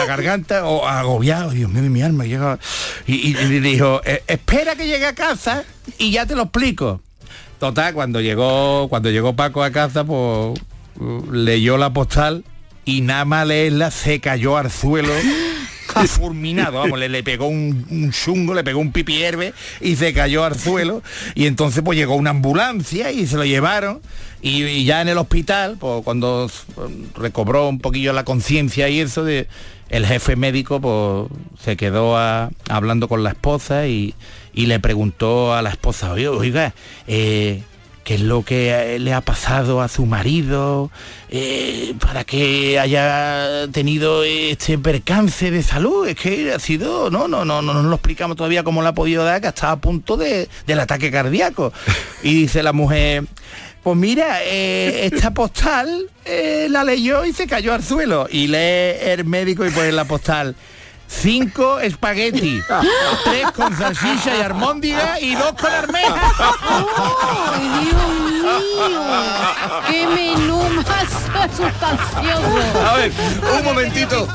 garganta 0.06 0.66
o 0.66 0.86
agobiado. 0.86 1.50
Dios 1.50 1.70
mío, 1.70 1.82
mi 1.90 2.02
alma 2.02 2.24
llega. 2.24 2.58
Y, 3.06 3.36
y 3.36 3.60
dijo, 3.60 4.00
espera 4.26 4.76
que 4.76 4.86
llegue 4.86 5.06
a 5.06 5.14
casa 5.14 5.64
y 5.98 6.12
ya 6.12 6.24
te 6.24 6.34
lo 6.34 6.44
explico. 6.44 7.00
Total, 7.58 7.92
cuando 7.92 8.20
llegó, 8.20 8.88
cuando 8.88 9.10
llegó 9.10 9.36
Paco 9.36 9.62
a 9.62 9.70
casa, 9.70 10.04
pues 10.04 10.58
leyó 11.30 11.76
la 11.76 11.92
postal 11.92 12.44
y 12.84 13.02
nada 13.02 13.24
más 13.24 13.46
leerla 13.46 13.90
se 13.90 14.20
cayó 14.20 14.56
al 14.56 14.70
suelo 14.70 15.12
fulminado, 16.08 16.78
vamos, 16.78 16.98
le, 16.98 17.08
le 17.08 17.22
pegó 17.22 17.46
un, 17.46 17.86
un 17.90 18.12
chungo, 18.12 18.54
le 18.54 18.64
pegó 18.64 18.80
un 18.80 18.92
pipi 18.92 19.22
herbe 19.22 19.52
y 19.80 19.96
se 19.96 20.12
cayó 20.12 20.44
al 20.44 20.58
suelo. 20.58 21.02
Y 21.34 21.46
entonces 21.46 21.82
pues 21.84 21.98
llegó 21.98 22.14
una 22.14 22.30
ambulancia 22.30 23.10
y 23.12 23.26
se 23.26 23.36
lo 23.36 23.44
llevaron. 23.44 24.00
Y, 24.42 24.84
ya 24.84 25.02
en 25.02 25.08
el 25.08 25.18
hospital, 25.18 25.76
pues 25.78 26.02
cuando 26.02 26.50
mm, 26.76 27.20
recobró 27.20 27.68
un 27.68 27.78
poquillo 27.78 28.12
la 28.12 28.24
conciencia 28.24 28.88
y 28.88 29.00
eso 29.00 29.24
de 29.24 29.48
el 29.90 30.06
jefe 30.06 30.36
médico 30.36 30.80
pues 30.80 31.28
se 31.62 31.76
quedó 31.76 32.16
hablando 32.68 33.08
con 33.08 33.22
la 33.24 33.30
esposa 33.30 33.86
y, 33.88 34.14
y 34.54 34.66
le 34.66 34.78
preguntó 34.78 35.52
a 35.54 35.62
la 35.62 35.70
esposa, 35.70 36.12
oiga 36.12 36.74
eh, 37.06 37.62
qué 38.04 38.14
es 38.14 38.20
lo 38.22 38.42
que 38.42 38.70
eh, 38.70 38.98
le 38.98 39.12
ha 39.12 39.20
pasado 39.20 39.80
a 39.82 39.88
su 39.88 40.06
marido 40.06 40.90
eh, 41.28 41.94
para 42.00 42.24
que 42.24 42.78
haya 42.78 43.66
tenido 43.72 44.24
este 44.24 44.78
percance 44.78 45.50
de 45.50 45.62
salud. 45.62 46.08
Es 46.08 46.16
que 46.16 46.52
ha 46.52 46.58
sido, 46.58 47.10
no, 47.10 47.28
no, 47.28 47.44
no, 47.44 47.62
no 47.62 47.74
nos 47.74 47.84
lo 47.84 47.94
explicamos 47.94 48.36
todavía 48.36 48.64
cómo 48.64 48.82
le 48.82 48.88
ha 48.88 48.94
podido 48.94 49.24
dar, 49.24 49.40
que 49.40 49.48
estaba 49.48 49.72
a 49.72 49.80
punto 49.80 50.16
de- 50.16 50.48
del 50.66 50.80
ataque 50.80 51.10
cardíaco. 51.10 51.72
Y 52.22 52.34
dice 52.34 52.62
la 52.62 52.72
mujer, 52.74 53.24
pues 53.82 53.96
mira, 53.96 54.40
eh, 54.44 55.06
esta 55.10 55.32
postal 55.32 56.06
eh, 56.26 56.66
la 56.70 56.84
leyó 56.84 57.24
y 57.24 57.32
se 57.32 57.46
cayó 57.46 57.72
al 57.72 57.82
suelo. 57.82 58.26
Y 58.30 58.46
lee 58.46 58.98
el 59.10 59.24
médico 59.24 59.64
y 59.66 59.70
pone 59.70 59.90
la 59.92 60.04
postal. 60.04 60.54
Cinco 61.12 61.80
espagueti, 61.80 62.62
tres 63.24 63.50
con 63.50 63.76
salchicha 63.76 64.36
y 64.38 64.40
armóndiga 64.42 65.18
y 65.20 65.34
dos 65.34 65.52
con 65.60 65.70
armeja. 65.70 66.32
¡Ay, 66.38 67.68
Dios 67.84 68.08
mío! 68.32 69.02
¡Qué 69.90 70.06
menú 70.06 70.62
más 70.76 71.08
sustancioso! 71.56 72.86
A 72.88 72.94
ver, 72.94 73.12
un 73.58 73.64
momentito. 73.64 74.28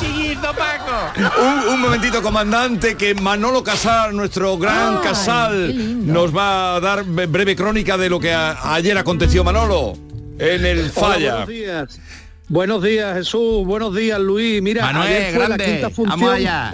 Un, 1.39 1.73
un 1.73 1.81
momentito, 1.81 2.21
comandante, 2.21 2.95
que 2.95 3.15
Manolo 3.15 3.63
Casal, 3.63 4.15
nuestro 4.15 4.57
gran 4.57 4.97
Casal, 5.01 6.05
nos 6.05 6.35
va 6.35 6.75
a 6.75 6.79
dar 6.81 7.05
bre- 7.05 7.27
breve 7.31 7.55
crónica 7.55 7.97
de 7.97 8.09
lo 8.09 8.19
que 8.19 8.33
a- 8.33 8.73
ayer 8.75 8.97
aconteció, 8.97 9.43
Manolo, 9.43 9.93
en 10.37 10.65
el 10.65 10.91
Hola, 10.93 11.07
falla. 11.07 11.31
buenos 11.31 11.49
días. 11.49 11.99
Buenos 12.47 12.83
días, 12.83 13.17
Jesús. 13.17 13.65
Buenos 13.65 13.95
días, 13.95 14.19
Luis. 14.19 14.61
Mira, 14.61 14.83
Manuel, 14.83 15.07
ayer 15.07 15.33
fue 15.33 15.45
grande. 15.45 15.57
la 15.57 15.65
quinta 15.73 15.89
función. 15.89 16.29
Allá. 16.35 16.71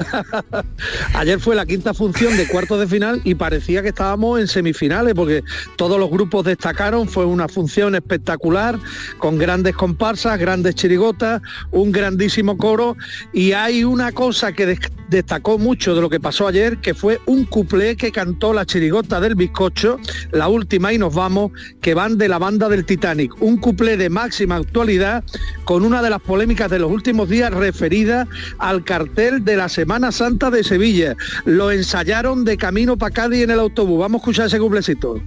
ayer 1.14 1.40
fue 1.40 1.56
la 1.56 1.66
quinta 1.66 1.94
función 1.94 2.36
de 2.36 2.46
cuartos 2.48 2.78
de 2.80 2.88
final 2.88 3.22
y 3.24 3.36
parecía 3.36 3.82
que 3.82 3.88
estábamos 3.88 4.42
en 4.42 4.48
semifinales 4.50 5.14
porque 5.14 5.44
todos 5.78 5.98
los 5.98 6.10
grupos 6.10 6.44
destacaron. 6.44 7.08
Fue 7.08 7.24
una 7.26 7.48
función 7.48 7.96
espectacular 7.96 8.78
con 9.18 9.38
grandes 9.38 9.74
comparsas, 9.74 10.38
grandes 10.38 10.76
chirigotas, 10.76 11.42
un 11.72 11.94
grandísimo 11.94 12.58
coro 12.58 12.98
y 13.32 13.54
hay 13.54 13.86
una 13.86 14.12
cosa 14.12 14.52
que 14.52 14.66
des- 14.66 14.80
destacó 15.08 15.58
mucho 15.58 15.96
de 15.96 16.02
lo 16.02 16.10
que 16.10 16.20
pasó 16.20 16.48
ayer, 16.48 16.80
que 16.80 16.94
fue 16.94 17.20
un 17.26 17.46
cuplé 17.46 17.96
que 17.96 18.12
cantó 18.12 18.52
la 18.54 18.66
chirigota 18.66 19.20
del 19.22 19.36
bizcocho, 19.36 19.98
la 20.32 20.50
última 20.50 20.92
y 20.92 20.98
nos 20.98 21.14
vamos, 21.16 21.52
que 21.82 21.94
van 21.94 22.18
de 22.18 22.28
la 22.28 22.40
banda 22.40 22.68
del 22.68 22.86
Titanic. 22.86 23.42
Un 23.42 23.58
cuplé 23.58 23.96
de 23.96 24.10
máxima 24.10 24.58
actualidad 24.58 25.24
con 25.64 25.84
una 25.84 26.02
de 26.02 26.10
las 26.10 26.22
polémicas 26.22 26.70
de 26.70 26.80
los 26.80 26.92
últimos 26.92 27.30
días 27.30 27.54
referida 27.54 28.28
al 28.58 28.84
cartel 28.84 29.44
de 29.44 29.58
la 29.58 29.70
Semana 29.70 30.12
Santa 30.12 30.50
de 30.50 30.64
Sevilla. 30.64 31.16
Lo 31.46 31.72
ensayaron 31.72 32.46
de 32.46 32.58
camino 32.58 32.98
para 32.98 33.14
Cádiz 33.14 33.44
en 33.44 33.52
el 33.52 33.60
autobús. 33.60 34.00
Vamos 34.00 34.20
a 34.20 34.22
escuchar 34.22 34.48
ese 34.48 34.60
ya. 34.60 35.22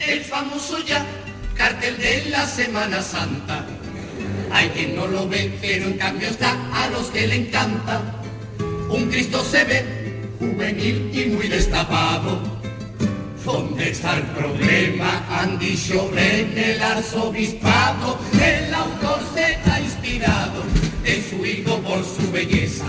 El 0.00 0.20
famoso 0.20 0.78
ya, 0.86 1.04
cartel 1.56 1.96
de 1.98 2.30
la 2.30 2.46
Semana 2.46 3.00
Santa. 3.00 3.83
Hay 4.54 4.68
quien 4.68 4.94
no 4.94 5.08
lo 5.08 5.28
ve, 5.28 5.52
pero 5.60 5.86
en 5.86 5.94
cambio 5.94 6.28
está 6.28 6.56
a 6.72 6.88
los 6.90 7.08
que 7.08 7.26
le 7.26 7.34
encanta. 7.34 8.00
Un 8.88 9.10
Cristo 9.10 9.44
se 9.44 9.64
ve, 9.64 9.84
juvenil 10.38 11.10
y 11.12 11.24
muy 11.30 11.48
destapado. 11.48 12.40
¿Dónde 13.44 13.90
está 13.90 14.16
el 14.16 14.22
problema? 14.22 15.26
Han 15.28 15.58
dicho 15.58 16.08
en 16.16 16.56
el 16.56 16.80
arzobispado. 16.80 18.16
El 18.40 18.72
autor 18.72 19.18
se 19.34 19.58
ha 19.68 19.80
inspirado 19.80 20.62
en 21.04 21.24
su 21.28 21.44
hijo 21.44 21.76
por 21.80 22.04
su 22.04 22.30
belleza. 22.30 22.84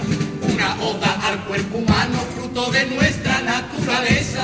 Una 0.54 0.80
oda 0.84 1.20
al 1.28 1.46
cuerpo 1.46 1.80
humano, 1.80 2.20
fruto 2.36 2.72
de 2.72 2.86
nuestra 2.86 3.42
naturaleza. 3.42 4.44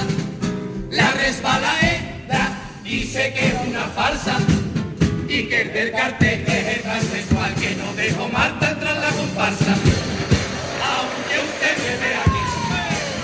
La 0.89 1.11
resbalaeda 1.11 2.81
dice 2.83 3.31
que 3.31 3.47
es 3.47 3.55
una 3.67 3.83
farsa 3.89 4.39
y 5.31 5.43
que 5.45 5.61
el 5.61 5.71
del 5.71 5.91
cartel 5.91 6.43
es 6.45 6.75
el 6.75 6.81
transexual 6.81 7.55
que 7.55 7.75
no 7.75 7.93
dejó 7.95 8.27
Marta 8.27 8.77
tras 8.77 8.97
la 8.97 9.09
comparsa. 9.11 9.77
Aunque 10.83 11.35
usted 11.39 11.77
me 11.77 11.93
vea 12.03 12.21
aquí, 12.21 12.43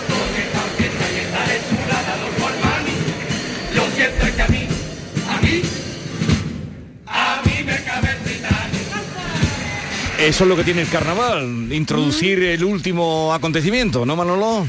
con 0.08 0.30
esta 0.42 0.64
orquesta 0.64 1.06
y 1.12 1.18
esta 1.20 1.42
lectura 1.48 1.98
de 2.04 2.12
Adolfo 2.16 2.48
Armani, 2.48 2.96
lo 3.76 3.84
cierto 3.94 4.26
es 4.26 4.34
que 4.36 4.42
a 4.42 4.48
mí, 4.48 4.68
a 5.28 5.42
mí, 5.42 5.62
a 7.08 7.42
mí 7.44 7.64
me 7.66 7.84
cabe 7.84 8.10
el 8.12 8.18
Titanic. 8.20 8.88
Eso 10.20 10.44
es 10.46 10.50
lo 10.50 10.56
que 10.56 10.64
tiene 10.64 10.84
el 10.84 10.90
carnaval, 10.90 11.68
introducir 11.74 12.42
el 12.42 12.64
último 12.64 13.34
acontecimiento, 13.34 14.06
¿no, 14.06 14.16
Manolo? 14.16 14.66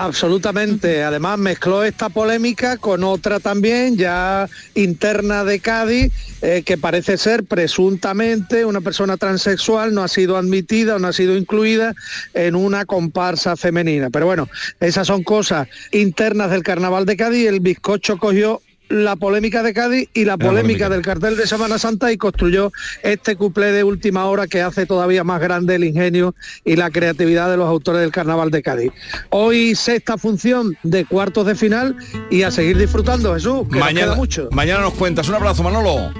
Absolutamente. 0.00 1.02
Además 1.02 1.38
mezcló 1.38 1.82
esta 1.82 2.08
polémica 2.08 2.76
con 2.76 3.02
otra 3.02 3.40
también 3.40 3.96
ya 3.96 4.48
interna 4.76 5.42
de 5.42 5.58
Cádiz, 5.58 6.12
eh, 6.40 6.62
que 6.64 6.78
parece 6.78 7.16
ser 7.18 7.42
presuntamente 7.42 8.64
una 8.64 8.80
persona 8.80 9.16
transexual 9.16 9.92
no 9.92 10.04
ha 10.04 10.08
sido 10.08 10.36
admitida 10.36 10.94
o 10.94 10.98
no 11.00 11.08
ha 11.08 11.12
sido 11.12 11.36
incluida 11.36 11.94
en 12.32 12.54
una 12.54 12.84
comparsa 12.84 13.56
femenina. 13.56 14.08
Pero 14.08 14.26
bueno, 14.26 14.48
esas 14.78 15.08
son 15.08 15.24
cosas 15.24 15.66
internas 15.90 16.52
del 16.52 16.62
Carnaval 16.62 17.04
de 17.04 17.16
Cádiz. 17.16 17.48
El 17.48 17.58
bizcocho 17.58 18.18
cogió 18.18 18.62
la 18.88 19.16
polémica 19.16 19.62
de 19.62 19.74
Cádiz 19.74 20.08
y 20.14 20.24
la 20.24 20.36
polémica, 20.38 20.88
del 20.88 21.02
cartel 21.02 21.36
de 21.36 21.46
Semana 21.46 21.78
Santa 21.78 22.10
y 22.12 22.16
construyó 22.16 22.72
este 23.02 23.36
cuplé 23.36 23.72
de 23.72 23.84
última 23.84 24.24
hora 24.26 24.46
que 24.46 24.62
hace 24.62 24.86
todavía 24.86 25.24
más 25.24 25.40
grande 25.40 25.74
el 25.74 25.84
ingenio 25.84 26.34
y 26.64 26.76
la 26.76 26.90
creatividad 26.90 27.50
de 27.50 27.56
los 27.56 27.68
autores 27.68 28.00
del 28.00 28.10
Carnaval 28.12 28.50
de 28.50 28.62
Cádiz. 28.62 28.92
Hoy 29.30 29.74
sexta 29.74 30.16
función 30.18 30.76
de 30.82 31.04
cuartos 31.04 31.46
de 31.46 31.54
final 31.54 31.96
y 32.30 32.42
a 32.42 32.50
seguir 32.50 32.78
disfrutando, 32.78 33.34
Jesús, 33.34 33.68
que 33.68 33.74
nos 33.76 33.80
Mañana, 33.80 34.06
queda 34.06 34.14
mucho. 34.16 34.48
mañana 34.52 34.80
nos 34.80 34.94
cuentas. 34.94 35.28
Un 35.28 35.34
abrazo, 35.34 35.62
Manolo. 35.62 36.10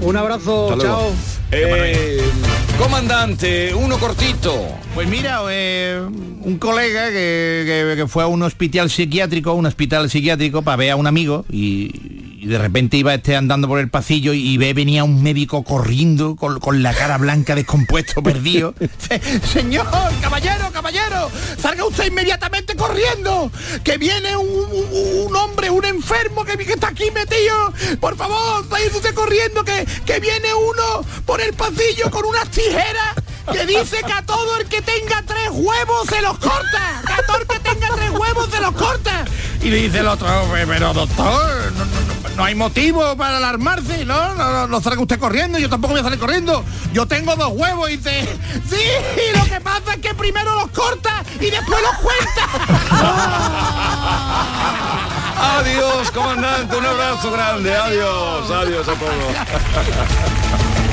Un 0.00 0.16
abrazo, 0.16 0.76
chao. 0.80 1.12
Eh, 1.52 2.20
comandante, 2.78 3.72
uno 3.74 3.98
cortito. 3.98 4.54
Pues 4.94 5.08
mira, 5.08 5.40
eh, 5.50 6.00
un 6.42 6.58
colega 6.58 7.06
que, 7.08 7.64
que- 7.66 7.94
que 7.96 8.06
fue 8.08 8.22
a 8.24 8.26
un 8.26 8.42
hospital 8.42 8.90
psiquiátrico, 8.90 9.52
un 9.54 9.66
hospital 9.66 10.10
psiquiátrico 10.10 10.62
para 10.62 10.76
ver 10.76 10.90
a 10.90 10.96
un 10.96 11.06
amigo 11.06 11.44
y, 11.50 12.15
y 12.46 12.48
de 12.48 12.58
repente 12.58 12.96
iba 12.96 13.12
este 13.12 13.34
andando 13.34 13.66
por 13.66 13.80
el 13.80 13.90
pasillo 13.90 14.32
y 14.32 14.56
ve 14.56 14.72
venía 14.72 15.02
un 15.02 15.20
médico 15.20 15.64
corriendo 15.64 16.36
con, 16.36 16.60
con 16.60 16.80
la 16.80 16.94
cara 16.94 17.18
blanca 17.18 17.56
descompuesto, 17.56 18.22
perdido. 18.22 18.72
Señor, 19.52 19.86
caballero, 20.20 20.70
caballero, 20.72 21.28
salga 21.60 21.84
usted 21.84 22.06
inmediatamente 22.06 22.76
corriendo, 22.76 23.50
que 23.82 23.98
viene 23.98 24.36
un, 24.36 24.46
un- 24.48 25.26
un 25.26 25.36
hombre, 25.36 25.70
un 25.70 25.84
enfermo 25.84 26.44
que, 26.44 26.56
que 26.56 26.72
está 26.74 26.88
aquí 26.88 27.10
metido. 27.10 27.72
Por 27.98 28.16
favor, 28.16 28.68
vaya 28.68 28.86
usted 28.94 29.12
corriendo, 29.12 29.64
que, 29.64 29.84
que 30.06 30.20
viene 30.20 30.54
uno 30.54 31.04
por 31.24 31.40
el 31.40 31.52
pasillo 31.52 32.10
con 32.12 32.24
unas 32.26 32.48
tijeras 32.50 33.14
que 33.52 33.66
dice 33.66 33.98
que 34.06 34.12
a 34.12 34.22
todo 34.22 34.56
el 34.60 34.66
que 34.66 34.82
tenga 34.82 35.22
tres 35.26 35.50
huevos 35.52 36.06
se 36.08 36.20
los 36.22 36.38
corta. 36.38 37.02
Que 37.06 37.12
a 37.12 37.26
todo 37.26 37.38
el 37.38 37.46
que 37.48 37.58
tenga 37.60 37.88
tres 37.96 38.10
huevos 38.10 38.48
se 38.52 38.60
los 38.60 38.72
corta. 38.74 39.24
Y 39.62 39.70
le 39.70 39.76
dice 39.82 39.98
el 40.00 40.06
otro, 40.06 40.28
pero 40.66 40.92
doctor, 40.94 41.72
no, 41.76 41.84
no- 41.84 42.00
no- 42.00 42.15
no 42.36 42.44
hay 42.44 42.54
motivo 42.54 43.16
para 43.16 43.38
alarmarse, 43.38 44.04
¿no? 44.04 44.34
No, 44.34 44.66
no, 44.68 44.80
salga 44.80 45.00
usted 45.00 45.18
corriendo, 45.18 45.58
yo 45.58 45.70
tampoco 45.70 45.92
voy 45.94 46.00
a 46.00 46.04
salir 46.04 46.18
corriendo. 46.18 46.62
Yo 46.92 47.06
tengo 47.06 47.34
dos 47.34 47.52
huevos 47.54 47.90
y 47.90 47.96
dice, 47.96 48.28
sí, 48.70 48.82
lo 49.34 49.44
que 49.44 49.60
pasa 49.60 49.94
es 49.94 50.00
que 50.00 50.14
primero 50.14 50.54
los 50.54 50.70
corta 50.70 51.24
y 51.40 51.50
después 51.50 51.80
los 51.82 51.96
cuenta. 51.96 52.46
Adiós, 55.58 56.10
comandante, 56.12 56.76
un 56.76 56.84
abrazo 56.84 57.30
grande. 57.30 57.74
Adiós, 57.74 58.50
adiós 58.50 58.88
a 58.88 58.94
todos. 58.94 59.12